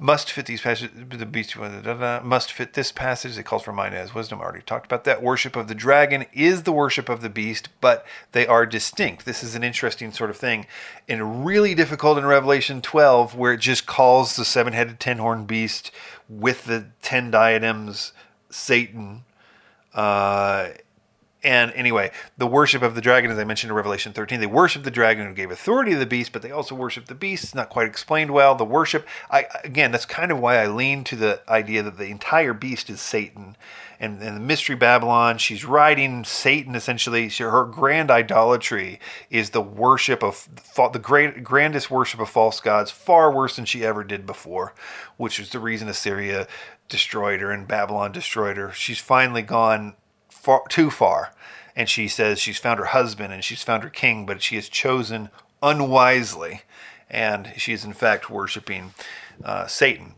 must 0.00 0.30
fit 0.30 0.46
these 0.46 0.60
passages. 0.60 0.90
The 1.08 1.26
beast 1.26 1.56
must 1.56 2.52
fit 2.52 2.74
this 2.74 2.92
passage. 2.92 3.38
It 3.38 3.44
calls 3.44 3.62
for 3.62 3.72
mind 3.72 3.94
as 3.94 4.14
wisdom. 4.14 4.40
I 4.40 4.44
already 4.44 4.62
talked 4.62 4.86
about 4.86 5.04
that. 5.04 5.22
Worship 5.22 5.56
of 5.56 5.68
the 5.68 5.74
dragon 5.74 6.26
is 6.32 6.62
the 6.62 6.72
worship 6.72 7.08
of 7.08 7.20
the 7.20 7.28
beast, 7.28 7.68
but 7.80 8.06
they 8.32 8.46
are 8.46 8.66
distinct. 8.66 9.24
This 9.24 9.42
is 9.42 9.54
an 9.54 9.64
interesting 9.64 10.12
sort 10.12 10.30
of 10.30 10.36
thing, 10.36 10.66
and 11.08 11.44
really 11.46 11.74
difficult 11.74 12.18
in 12.18 12.26
Revelation 12.26 12.82
12, 12.82 13.34
where 13.34 13.52
it 13.52 13.60
just 13.60 13.86
calls 13.86 14.36
the 14.36 14.44
seven-headed, 14.44 15.00
ten-horned 15.00 15.46
beast 15.46 15.90
with 16.28 16.64
the 16.64 16.86
ten 17.02 17.30
diadems 17.30 18.12
Satan. 18.50 19.24
Uh, 19.92 20.70
and 21.44 21.72
anyway, 21.72 22.10
the 22.38 22.46
worship 22.46 22.80
of 22.80 22.94
the 22.94 23.02
dragon, 23.02 23.30
as 23.30 23.38
I 23.38 23.44
mentioned 23.44 23.70
in 23.70 23.76
Revelation 23.76 24.14
13, 24.14 24.40
they 24.40 24.46
worship 24.46 24.82
the 24.82 24.90
dragon 24.90 25.26
who 25.26 25.34
gave 25.34 25.50
authority 25.50 25.92
to 25.92 25.98
the 25.98 26.06
beast, 26.06 26.32
but 26.32 26.40
they 26.40 26.50
also 26.50 26.74
worship 26.74 27.04
the 27.04 27.14
beast. 27.14 27.44
It's 27.44 27.54
not 27.54 27.68
quite 27.68 27.86
explained 27.86 28.30
well. 28.30 28.54
The 28.54 28.64
worship, 28.64 29.06
I 29.30 29.46
again, 29.62 29.92
that's 29.92 30.06
kind 30.06 30.32
of 30.32 30.40
why 30.40 30.56
I 30.56 30.68
lean 30.68 31.04
to 31.04 31.16
the 31.16 31.42
idea 31.46 31.82
that 31.82 31.98
the 31.98 32.06
entire 32.06 32.54
beast 32.54 32.88
is 32.88 33.02
Satan. 33.02 33.56
And, 34.00 34.20
and 34.22 34.36
the 34.36 34.40
mystery 34.40 34.74
Babylon, 34.74 35.36
she's 35.38 35.64
riding 35.66 36.24
Satan 36.24 36.74
essentially. 36.74 37.28
She, 37.28 37.42
her 37.42 37.64
grand 37.64 38.10
idolatry 38.10 38.98
is 39.28 39.50
the 39.50 39.60
worship 39.60 40.22
of 40.24 40.48
the 40.92 40.98
great, 40.98 41.44
grandest 41.44 41.90
worship 41.90 42.20
of 42.20 42.30
false 42.30 42.58
gods, 42.60 42.90
far 42.90 43.30
worse 43.30 43.56
than 43.56 43.66
she 43.66 43.84
ever 43.84 44.02
did 44.02 44.24
before, 44.24 44.74
which 45.18 45.38
is 45.38 45.50
the 45.50 45.60
reason 45.60 45.88
Assyria 45.88 46.48
destroyed 46.88 47.40
her 47.40 47.50
and 47.50 47.68
Babylon 47.68 48.12
destroyed 48.12 48.56
her. 48.56 48.72
She's 48.72 48.98
finally 48.98 49.42
gone 49.42 49.94
far, 50.44 50.62
too 50.68 50.90
far. 50.90 51.32
And 51.74 51.88
she 51.88 52.06
says 52.06 52.38
she's 52.38 52.58
found 52.58 52.78
her 52.78 52.86
husband 52.86 53.32
and 53.32 53.42
she's 53.42 53.62
found 53.62 53.82
her 53.82 53.90
king, 53.90 54.26
but 54.26 54.42
she 54.42 54.56
has 54.56 54.68
chosen 54.68 55.30
unwisely. 55.62 56.62
And 57.10 57.52
she 57.56 57.72
is, 57.72 57.84
in 57.84 57.92
fact, 57.92 58.30
worshiping 58.30 58.94
uh, 59.44 59.66
Satan 59.66 60.14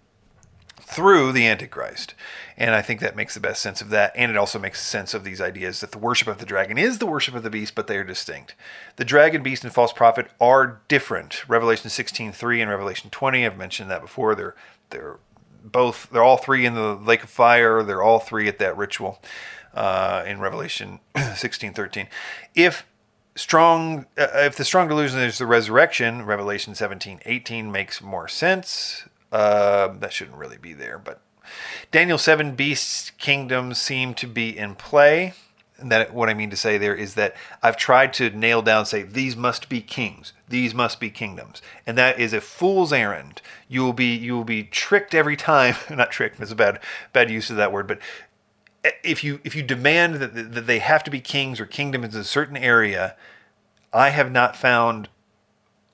through 0.81 1.33
the 1.33 1.47
Antichrist. 1.47 2.15
And 2.57 2.75
I 2.75 2.83
think 2.83 3.01
that 3.01 3.17
makes 3.17 3.35
the 3.35 3.41
best 3.41 3.61
sense 3.61 3.81
of 3.81 3.91
that. 3.91 4.13
And 4.15 4.31
it 4.31 4.37
also 4.37 4.59
makes 4.59 4.81
sense 4.81 5.15
of 5.15 5.25
these 5.25 5.41
ideas 5.41 5.81
that 5.81 5.93
the 5.93 5.99
worship 5.99 6.29
of 6.29 6.39
the 6.39 6.47
dragon 6.47 6.79
is 6.79 6.99
the 6.99 7.07
worship 7.07 7.35
of 7.35 7.43
the 7.43 7.51
beast, 7.51 7.75
but 7.75 7.87
they 7.87 7.97
are 7.97 8.05
distinct. 8.05 8.55
The 8.97 9.05
dragon, 9.05 9.43
beast, 9.43 9.65
and 9.65 9.75
false 9.75 9.93
prophet 9.93 10.29
are 10.41 10.81
different. 10.89 11.49
Revelation 11.49 11.91
16.3 11.91 12.61
and 12.61 12.71
Revelation 12.71 13.11
20, 13.11 13.45
I've 13.45 13.59
mentioned 13.59 13.91
that 13.91 14.01
before. 14.01 14.35
They're, 14.35 14.55
they're 14.91 15.17
both, 15.71 16.09
they're 16.11 16.23
all 16.23 16.37
three 16.37 16.65
in 16.65 16.75
the 16.75 16.95
lake 16.95 17.23
of 17.23 17.31
fire. 17.31 17.83
They're 17.83 18.03
all 18.03 18.19
three 18.19 18.49
at 18.49 18.59
that 18.59 18.77
ritual 18.77 19.21
uh, 19.75 20.25
in 20.27 20.41
Revelation 20.41 21.01
16 21.37 21.75
13. 21.75 22.09
If 22.55 22.87
strong 23.37 24.07
uh, 24.17 24.29
if 24.35 24.57
the 24.57 24.65
strong 24.65 24.89
delusion 24.89 25.21
is 25.21 25.39
the 25.39 25.47
resurrection 25.47 26.25
revelation 26.25 26.75
17 26.75 27.21
18 27.27 27.71
makes 27.71 28.01
more 28.01 28.27
sense 28.27 29.05
uh, 29.31 29.89
that 29.89 30.13
shouldn't 30.13 30.39
really 30.39 30.57
be 30.57 30.73
there 30.73 30.99
but 30.99 31.21
daniel 31.93 32.17
7 32.17 32.55
beasts 32.55 33.11
kingdoms 33.19 33.79
seem 33.79 34.15
to 34.15 34.27
be 34.27 34.57
in 34.57 34.75
play 34.75 35.35
that 35.83 36.15
what 36.15 36.29
i 36.29 36.35
mean 36.35 36.51
to 36.51 36.57
say 36.57 36.79
there 36.79 36.95
is 36.95 37.15
that 37.15 37.35
i've 37.63 37.77
tried 37.77 38.13
to 38.13 38.31
nail 38.31 38.63
down 38.63 38.87
say 38.87 39.03
these 39.03 39.37
must 39.37 39.69
be 39.69 39.81
kings 39.81 40.33
these 40.49 40.75
must 40.75 40.99
be 40.99 41.11
kingdoms 41.11 41.61
and 41.87 41.99
that 41.99 42.19
is 42.19 42.33
a 42.33 42.41
fool's 42.41 42.93
errand 42.93 43.43
you 43.69 43.83
will 43.83 43.93
be 43.93 44.15
you 44.15 44.35
will 44.35 44.45
be 44.45 44.63
tricked 44.63 45.15
every 45.15 45.37
time 45.37 45.75
not 45.91 46.11
tricked 46.11 46.41
is 46.41 46.51
a 46.51 46.57
bad 46.57 46.81
bad 47.13 47.31
use 47.31 47.51
of 47.51 47.57
that 47.57 47.73
word 47.73 47.87
but 47.87 47.99
if 49.03 49.25
you 49.25 49.41
if 49.45 49.55
you 49.55 49.63
demand 49.63 50.17
that, 50.17 50.53
that 50.53 50.67
they 50.67 50.79
have 50.79 51.05
to 51.05 51.11
be 51.11 51.21
kings 51.21 51.61
or 51.61 51.67
kingdoms 51.67 52.15
in 52.15 52.21
a 52.21 52.25
certain 52.25 52.57
area, 52.57 53.17
I 53.93 54.11
have 54.11 54.31
not 54.31 54.57
found 54.57 55.09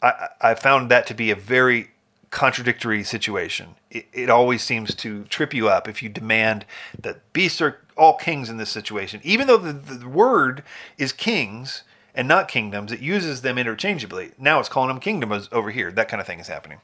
I, 0.03 0.29
I 0.41 0.55
found 0.55 0.91
that 0.91 1.07
to 1.09 1.15
be 1.15 1.31
a 1.31 1.37
very 1.37 1.91
contradictory 2.31 3.05
situation. 3.05 3.77
It, 3.91 4.07
it 4.13 4.31
always 4.31 4.63
seems 4.63 4.95
to 4.97 5.25
trip 5.25 5.53
you 5.53 5.69
up 5.69 5.87
if 5.87 6.03
you 6.03 6.09
demand 6.09 6.65
that 6.99 7.33
beasts 7.33 7.61
are 7.61 7.82
all 7.97 8.17
kings 8.17 8.49
in 8.49 8.57
this 8.57 8.71
situation, 8.71 9.21
even 9.23 9.47
though 9.47 9.57
the, 9.57 9.73
the 9.73 10.09
word 10.09 10.63
is 10.99 11.13
kings 11.13 11.85
and 12.15 12.29
not 12.29 12.49
kingdoms. 12.49 12.93
It 12.93 13.01
uses 13.01 13.43
them 13.43 13.59
interchangeably. 13.59 14.33
Now 14.39 14.61
it's 14.61 14.69
calling 14.69 14.89
them 14.89 15.01
kingdoms 15.01 15.49
over 15.51 15.71
here. 15.71 15.91
That 15.91 16.09
kind 16.09 16.21
of 16.21 16.27
thing 16.27 16.41
is 16.41 16.49
happening. 16.49 16.79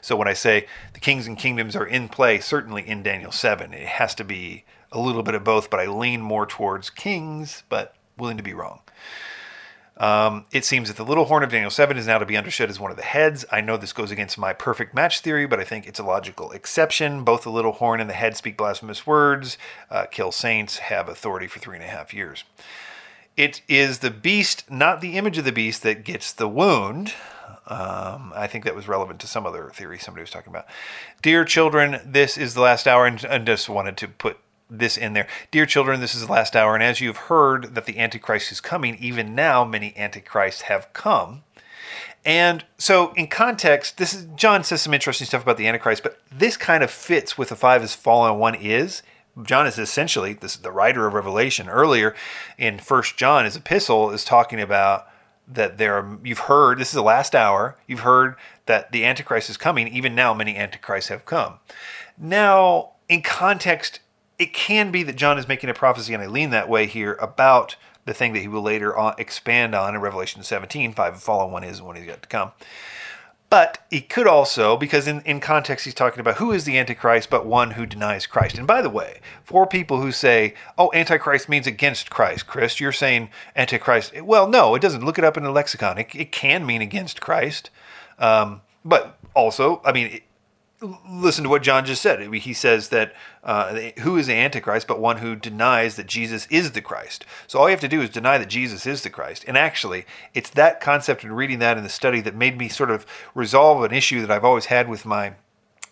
So 0.00 0.16
when 0.16 0.28
I 0.28 0.34
say 0.34 0.66
the 0.92 1.00
kings 1.00 1.26
and 1.26 1.38
kingdoms 1.38 1.74
are 1.74 1.86
in 1.86 2.08
play, 2.08 2.40
certainly 2.40 2.86
in 2.86 3.02
Daniel 3.02 3.32
7, 3.32 3.72
it 3.72 3.86
has 3.86 4.14
to 4.16 4.24
be 4.24 4.64
a 4.92 5.00
little 5.00 5.22
bit 5.22 5.34
of 5.34 5.44
both, 5.44 5.70
but 5.70 5.80
I 5.80 5.86
lean 5.86 6.20
more 6.20 6.46
towards 6.46 6.90
kings, 6.90 7.62
but 7.68 7.94
willing 8.16 8.36
to 8.36 8.42
be 8.42 8.54
wrong. 8.54 8.80
Um, 9.98 10.44
it 10.52 10.64
seems 10.64 10.88
that 10.88 10.96
the 10.96 11.04
little 11.04 11.24
horn 11.24 11.42
of 11.42 11.50
Daniel 11.50 11.70
7 11.70 11.96
is 11.96 12.06
now 12.06 12.18
to 12.18 12.26
be 12.26 12.36
understood 12.36 12.68
as 12.68 12.78
one 12.78 12.90
of 12.90 12.98
the 12.98 13.02
heads. 13.02 13.46
I 13.50 13.62
know 13.62 13.76
this 13.76 13.94
goes 13.94 14.10
against 14.10 14.36
my 14.36 14.52
perfect 14.52 14.94
match 14.94 15.20
theory, 15.20 15.46
but 15.46 15.58
I 15.58 15.64
think 15.64 15.86
it's 15.86 15.98
a 15.98 16.04
logical 16.04 16.52
exception. 16.52 17.24
Both 17.24 17.44
the 17.44 17.50
little 17.50 17.72
horn 17.72 18.00
and 18.00 18.10
the 18.10 18.14
head 18.14 18.36
speak 18.36 18.58
blasphemous 18.58 19.06
words, 19.06 19.56
uh, 19.90 20.04
kill 20.06 20.32
saints, 20.32 20.78
have 20.78 21.08
authority 21.08 21.46
for 21.46 21.60
three 21.60 21.76
and 21.76 21.84
a 21.84 21.88
half 21.88 22.12
years. 22.12 22.44
It 23.36 23.62
is 23.68 24.00
the 24.00 24.10
beast, 24.10 24.70
not 24.70 25.00
the 25.00 25.16
image 25.16 25.38
of 25.38 25.44
the 25.44 25.52
beast, 25.52 25.82
that 25.82 26.04
gets 26.04 26.32
the 26.32 26.48
wound. 26.48 27.14
Um, 27.68 28.32
I 28.34 28.46
think 28.46 28.64
that 28.64 28.74
was 28.74 28.88
relevant 28.88 29.20
to 29.20 29.26
some 29.26 29.46
other 29.46 29.70
theory 29.74 29.98
somebody 29.98 30.22
was 30.22 30.30
talking 30.30 30.52
about. 30.52 30.66
Dear 31.20 31.44
children, 31.44 32.00
this 32.04 32.38
is 32.38 32.54
the 32.54 32.60
last 32.60 32.86
hour, 32.86 33.06
and, 33.06 33.22
and 33.24 33.46
just 33.46 33.68
wanted 33.68 33.96
to 33.98 34.08
put 34.08 34.38
this 34.68 34.96
in 34.96 35.12
there. 35.12 35.26
Dear 35.50 35.66
children, 35.66 36.00
this 36.00 36.14
is 36.14 36.26
the 36.26 36.32
last 36.32 36.56
hour, 36.56 36.74
and 36.74 36.82
as 36.82 37.00
you 37.00 37.08
have 37.08 37.16
heard 37.16 37.74
that 37.74 37.86
the 37.86 37.98
Antichrist 37.98 38.50
is 38.50 38.60
coming, 38.60 38.96
even 39.00 39.34
now 39.34 39.64
many 39.64 39.96
Antichrists 39.96 40.62
have 40.62 40.92
come. 40.92 41.42
And 42.24 42.64
so, 42.76 43.12
in 43.12 43.28
context, 43.28 43.98
this 43.98 44.12
is 44.12 44.26
John 44.34 44.64
says 44.64 44.82
some 44.82 44.92
interesting 44.92 45.26
stuff 45.26 45.42
about 45.42 45.58
the 45.58 45.68
Antichrist, 45.68 46.02
but 46.02 46.18
this 46.30 46.56
kind 46.56 46.82
of 46.82 46.90
fits 46.90 47.38
with 47.38 47.50
the 47.50 47.56
five 47.56 47.84
is 47.84 47.94
fallen 47.94 48.38
one 48.38 48.56
is. 48.56 49.02
John 49.42 49.66
is 49.66 49.78
essentially 49.78 50.32
this 50.32 50.56
the 50.56 50.72
writer 50.72 51.06
of 51.06 51.14
Revelation. 51.14 51.68
Earlier 51.68 52.16
in 52.58 52.78
First 52.78 53.16
John, 53.16 53.44
his 53.44 53.54
epistle 53.54 54.10
is 54.10 54.24
talking 54.24 54.60
about 54.60 55.06
that 55.46 55.78
there 55.78 55.94
are, 55.94 56.18
you've 56.24 56.40
heard 56.40 56.78
this 56.78 56.88
is 56.88 56.94
the 56.94 57.02
last 57.02 57.34
hour. 57.34 57.76
You've 57.86 58.00
heard 58.00 58.34
that 58.66 58.90
the 58.90 59.04
Antichrist 59.04 59.48
is 59.48 59.56
coming. 59.56 59.86
Even 59.88 60.14
now, 60.14 60.34
many 60.34 60.56
Antichrists 60.56 61.10
have 61.10 61.24
come. 61.24 61.60
Now, 62.18 62.92
in 63.08 63.22
context, 63.22 64.00
it 64.38 64.52
can 64.52 64.90
be 64.90 65.02
that 65.02 65.16
John 65.16 65.38
is 65.38 65.48
making 65.48 65.70
a 65.70 65.74
prophecy, 65.74 66.14
and 66.14 66.22
I 66.22 66.26
lean 66.26 66.50
that 66.50 66.68
way 66.68 66.86
here, 66.86 67.14
about 67.14 67.76
the 68.04 68.14
thing 68.14 68.32
that 68.34 68.40
he 68.40 68.48
will 68.48 68.62
later 68.62 68.96
on 68.96 69.14
expand 69.18 69.74
on 69.74 69.94
in 69.94 70.00
Revelation 70.00 70.42
17. 70.42 70.92
Five 70.92 71.14
and 71.14 71.22
fallen 71.22 71.50
one 71.50 71.64
is 71.64 71.82
one 71.82 71.96
he's 71.96 72.06
got 72.06 72.22
to 72.22 72.28
come. 72.28 72.52
But 73.48 73.78
he 73.90 74.00
could 74.00 74.26
also, 74.26 74.76
because 74.76 75.06
in, 75.06 75.20
in 75.22 75.38
context 75.38 75.84
he's 75.84 75.94
talking 75.94 76.18
about 76.18 76.38
who 76.38 76.50
is 76.50 76.64
the 76.64 76.78
Antichrist 76.78 77.30
but 77.30 77.46
one 77.46 77.72
who 77.72 77.86
denies 77.86 78.26
Christ. 78.26 78.58
And 78.58 78.66
by 78.66 78.82
the 78.82 78.90
way, 78.90 79.20
for 79.44 79.66
people 79.66 80.00
who 80.00 80.10
say, 80.10 80.54
oh, 80.76 80.90
Antichrist 80.92 81.48
means 81.48 81.66
against 81.66 82.10
Christ, 82.10 82.48
Chris, 82.48 82.80
you're 82.80 82.90
saying 82.90 83.30
Antichrist. 83.54 84.20
Well, 84.20 84.48
no, 84.48 84.74
it 84.74 84.82
doesn't. 84.82 85.04
Look 85.04 85.18
it 85.18 85.24
up 85.24 85.36
in 85.36 85.44
the 85.44 85.52
lexicon. 85.52 85.98
It, 85.98 86.08
it 86.14 86.32
can 86.32 86.66
mean 86.66 86.82
against 86.82 87.20
Christ. 87.20 87.70
Um, 88.18 88.62
but 88.84 89.16
also, 89.34 89.80
I 89.84 89.92
mean, 89.92 90.20
listen 91.08 91.44
to 91.44 91.50
what 91.50 91.62
John 91.62 91.86
just 91.86 92.02
said. 92.02 92.20
He 92.34 92.52
says 92.52 92.90
that 92.90 93.14
uh, 93.42 93.74
who 94.00 94.16
is 94.16 94.26
the 94.26 94.34
Antichrist 94.34 94.86
but 94.86 95.00
one 95.00 95.18
who 95.18 95.34
denies 95.34 95.96
that 95.96 96.06
Jesus 96.06 96.46
is 96.50 96.72
the 96.72 96.82
Christ. 96.82 97.24
So 97.46 97.58
all 97.58 97.66
you 97.66 97.70
have 97.70 97.80
to 97.80 97.88
do 97.88 98.02
is 98.02 98.10
deny 98.10 98.36
that 98.38 98.48
Jesus 98.48 98.86
is 98.86 99.02
the 99.02 99.10
Christ. 99.10 99.44
And 99.48 99.56
actually, 99.56 100.04
it's 100.34 100.50
that 100.50 100.80
concept 100.80 101.24
and 101.24 101.36
reading 101.36 101.60
that 101.60 101.78
in 101.78 101.82
the 101.82 101.88
study 101.88 102.20
that 102.20 102.34
made 102.34 102.58
me 102.58 102.68
sort 102.68 102.90
of 102.90 103.06
resolve 103.34 103.84
an 103.84 103.92
issue 103.92 104.20
that 104.20 104.30
I've 104.30 104.44
always 104.44 104.66
had 104.66 104.88
with 104.88 105.06
my 105.06 105.34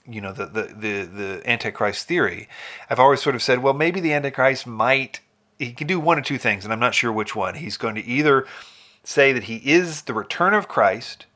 you 0.07 0.21
know 0.21 0.33
the, 0.33 0.47
the 0.47 0.63
the 0.63 1.05
the 1.05 1.51
antichrist 1.51 2.07
theory 2.07 2.49
i've 2.91 3.01
always 3.01 3.23
sort 3.23 3.35
of 3.35 3.43
said 3.43 3.61
well 3.61 3.73
maybe 3.73 4.01
the 4.01 4.13
antichrist 4.13 4.67
might 4.67 5.21
he 5.59 5.73
can 5.73 5.87
do 5.87 5.99
one 5.99 6.19
of 6.19 6.25
two 6.25 6.39
things 6.39 6.65
and 6.65 6.73
i'm 6.73 6.81
not 6.81 6.95
sure 6.95 7.11
which 7.11 7.35
one 7.35 7.55
he's 7.55 7.77
going 7.77 7.95
to 7.95 8.05
either 8.05 8.47
say 9.03 9.33
that 9.33 9.45
he 9.45 9.57
is 9.65 10.03
the 10.03 10.13
return 10.13 10.53
of 10.53 10.69
christ 10.69 11.27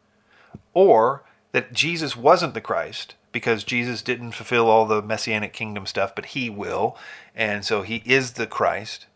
or 0.75 1.25
that 1.53 1.73
jesus 1.73 2.15
wasn't 2.15 2.53
the 2.53 2.61
christ 2.61 3.15
because 3.39 3.63
Jesus 3.63 4.03
didn't 4.03 4.33
fulfill 4.33 4.69
all 4.69 4.85
the 4.85 5.01
messianic 5.01 5.53
kingdom 5.53 5.87
stuff, 5.87 6.13
but 6.15 6.27
he 6.27 6.51
will. 6.51 6.97
And 7.37 7.65
so 7.65 7.83
he 7.83 8.03
is 8.05 8.33
the 8.33 8.49
Christ. 8.49 9.07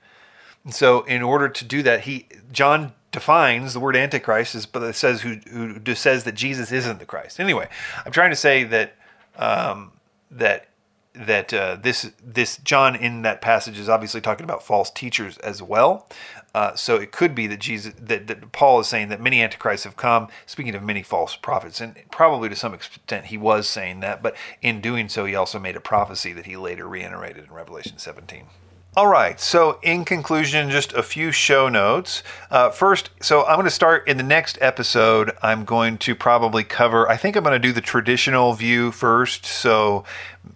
And 0.65 0.73
so 0.73 1.03
in 1.03 1.23
order 1.23 1.49
to 1.49 1.65
do 1.65 1.83
that, 1.83 2.03
he 2.03 2.29
John 2.53 2.93
defines 3.11 3.75
the 3.75 3.81
word 3.81 3.97
antichrist 3.97 4.55
is 4.55 4.65
but 4.65 4.83
it 4.83 4.95
says 4.95 5.21
who 5.23 5.35
who 5.51 5.95
says 5.95 6.25
that 6.25 6.37
Jesus 6.37 6.71
isn't 6.71 7.01
the 7.01 7.05
Christ. 7.05 7.41
Anyway, 7.41 7.69
I'm 8.07 8.13
trying 8.13 8.31
to 8.31 8.37
say 8.37 8.63
that 8.65 8.95
um, 9.37 9.93
that 10.31 10.69
that 11.15 11.53
uh, 11.53 11.77
this 11.77 12.11
this 12.23 12.57
John 12.59 12.97
in 12.97 13.23
that 13.23 13.41
passage 13.43 13.79
is 13.79 13.89
obviously 13.89 14.21
talking 14.21 14.45
about 14.45 14.63
false 14.63 14.91
teachers 14.91 15.37
as 15.39 15.63
well. 15.63 16.09
Uh, 16.55 16.75
so 16.75 16.97
it 16.97 17.13
could 17.13 17.35
be 17.35 17.47
that 17.47 17.61
Jesus 17.61 17.95
that, 17.99 18.27
that 18.27 18.53
Paul 18.53 18.81
is 18.81 18.89
saying 18.89 19.09
that 19.09 19.21
many 19.21 19.43
antichrists 19.43 19.85
have 19.85 19.97
come. 19.97 20.29
Speaking 20.47 20.75
of 20.75 20.83
many 20.83 21.03
false 21.03 21.37
prophets, 21.37 21.81
and 21.81 21.97
probably 22.11 22.49
to 22.49 22.57
some 22.57 22.75
extent 22.75 23.27
he 23.27 23.37
was 23.37 23.69
saying 23.69 24.01
that, 24.01 24.23
but 24.23 24.37
in 24.61 24.81
doing 24.81 25.09
so 25.09 25.25
he 25.25 25.35
also 25.35 25.59
made 25.59 25.77
a 25.77 25.81
prophecy 25.81 26.33
that 26.33 26.47
he 26.47 26.57
later 26.57 26.89
reiterated 26.89 27.45
in 27.45 27.53
Revelation 27.53 27.99
17. 27.99 28.47
All 28.95 29.07
right, 29.07 29.41
so 29.41 29.79
in 29.81 30.05
conclusion, 30.05 30.69
just 30.69 30.93
a 30.93 31.03
few 31.03 31.33
show 31.33 31.71
notes. 31.71 32.23
Uh, 32.51 32.69
first, 32.69 33.09
so 33.23 33.43
I'm 33.47 33.55
going 33.55 33.65
to 33.65 33.71
start 33.71 34.07
in 34.07 34.19
the 34.19 34.23
next 34.23 34.59
episode. 34.61 35.33
I'm 35.41 35.65
going 35.65 35.97
to 35.97 36.15
probably 36.15 36.63
cover, 36.63 37.09
I 37.09 37.17
think 37.17 37.35
I'm 37.35 37.43
going 37.43 37.55
to 37.55 37.59
do 37.59 37.73
the 37.73 37.81
traditional 37.81 38.53
view 38.53 38.93
first. 38.93 39.47
So, 39.47 40.05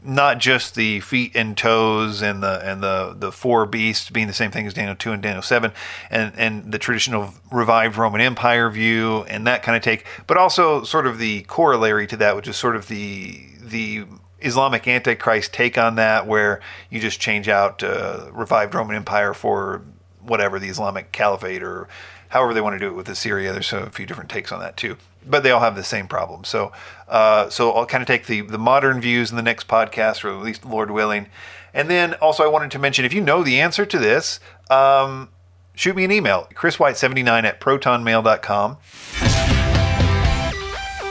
not 0.04 0.38
just 0.38 0.74
the 0.74 1.00
feet 1.00 1.34
and 1.34 1.56
toes 1.56 2.20
and 2.20 2.42
the 2.42 2.60
and 2.62 2.82
the 2.82 3.14
the 3.16 3.32
four 3.32 3.64
beasts 3.64 4.10
being 4.10 4.26
the 4.26 4.34
same 4.34 4.50
thing 4.50 4.66
as 4.66 4.74
Daniel 4.74 4.96
2 4.96 5.12
and 5.12 5.22
Daniel 5.22 5.42
7 5.42 5.72
and 6.10 6.32
and 6.36 6.72
the 6.72 6.78
traditional 6.78 7.32
revived 7.52 7.96
Roman 7.96 8.20
Empire 8.20 8.68
view 8.68 9.22
and 9.28 9.46
that 9.46 9.62
kind 9.62 9.76
of 9.76 9.82
take 9.82 10.04
but 10.26 10.36
also 10.36 10.82
sort 10.82 11.06
of 11.06 11.18
the 11.18 11.42
corollary 11.42 12.08
to 12.08 12.16
that 12.16 12.34
which 12.34 12.48
is 12.48 12.56
sort 12.56 12.74
of 12.74 12.88
the 12.88 13.46
the 13.62 14.06
Islamic 14.46 14.86
Antichrist 14.88 15.52
take 15.52 15.76
on 15.76 15.96
that, 15.96 16.26
where 16.26 16.60
you 16.90 17.00
just 17.00 17.20
change 17.20 17.48
out 17.48 17.82
uh, 17.82 18.28
revived 18.32 18.74
Roman 18.74 18.96
Empire 18.96 19.34
for 19.34 19.82
whatever 20.22 20.58
the 20.58 20.68
Islamic 20.68 21.12
Caliphate 21.12 21.62
or 21.62 21.88
however 22.28 22.54
they 22.54 22.60
want 22.60 22.74
to 22.74 22.78
do 22.78 22.88
it 22.88 22.94
with 22.94 23.08
Assyria. 23.08 23.52
There's 23.52 23.72
a 23.72 23.90
few 23.90 24.06
different 24.06 24.30
takes 24.30 24.52
on 24.52 24.60
that 24.60 24.76
too, 24.76 24.96
but 25.24 25.42
they 25.42 25.50
all 25.50 25.60
have 25.60 25.76
the 25.76 25.84
same 25.84 26.08
problem. 26.08 26.44
So, 26.44 26.72
uh, 27.08 27.48
so 27.50 27.72
I'll 27.72 27.86
kind 27.86 28.02
of 28.02 28.08
take 28.08 28.26
the 28.26 28.40
the 28.40 28.58
modern 28.58 29.00
views 29.00 29.30
in 29.30 29.36
the 29.36 29.42
next 29.42 29.68
podcast, 29.68 30.24
or 30.24 30.30
at 30.30 30.42
least 30.42 30.64
Lord 30.64 30.90
willing. 30.90 31.26
And 31.74 31.90
then 31.90 32.14
also 32.14 32.42
I 32.42 32.48
wanted 32.48 32.70
to 32.70 32.78
mention 32.78 33.04
if 33.04 33.12
you 33.12 33.20
know 33.20 33.42
the 33.42 33.60
answer 33.60 33.84
to 33.84 33.98
this, 33.98 34.40
um, 34.70 35.28
shoot 35.74 35.94
me 35.94 36.04
an 36.04 36.12
email, 36.12 36.48
chriswhite79 36.54 37.44
at 37.44 37.60
protonmail.com. 37.60 38.78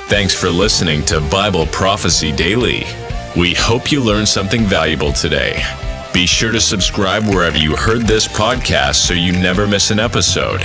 Thanks 0.07 0.35
for 0.35 0.49
listening 0.49 1.03
to 1.05 1.19
Bible 1.19 1.65
Prophecy 1.67 2.31
Daily. 2.31 2.85
We 3.37 3.53
hope 3.53 3.91
you 3.91 4.01
learned 4.01 4.29
something 4.29 4.63
valuable 4.63 5.11
today. 5.11 5.61
Be 6.13 6.25
sure 6.25 6.53
to 6.53 6.61
subscribe 6.61 7.25
wherever 7.25 7.57
you 7.57 7.75
heard 7.75 8.03
this 8.03 8.29
podcast 8.29 8.95
so 8.95 9.13
you 9.13 9.33
never 9.33 9.67
miss 9.67 9.91
an 9.91 9.99
episode. 9.99 10.61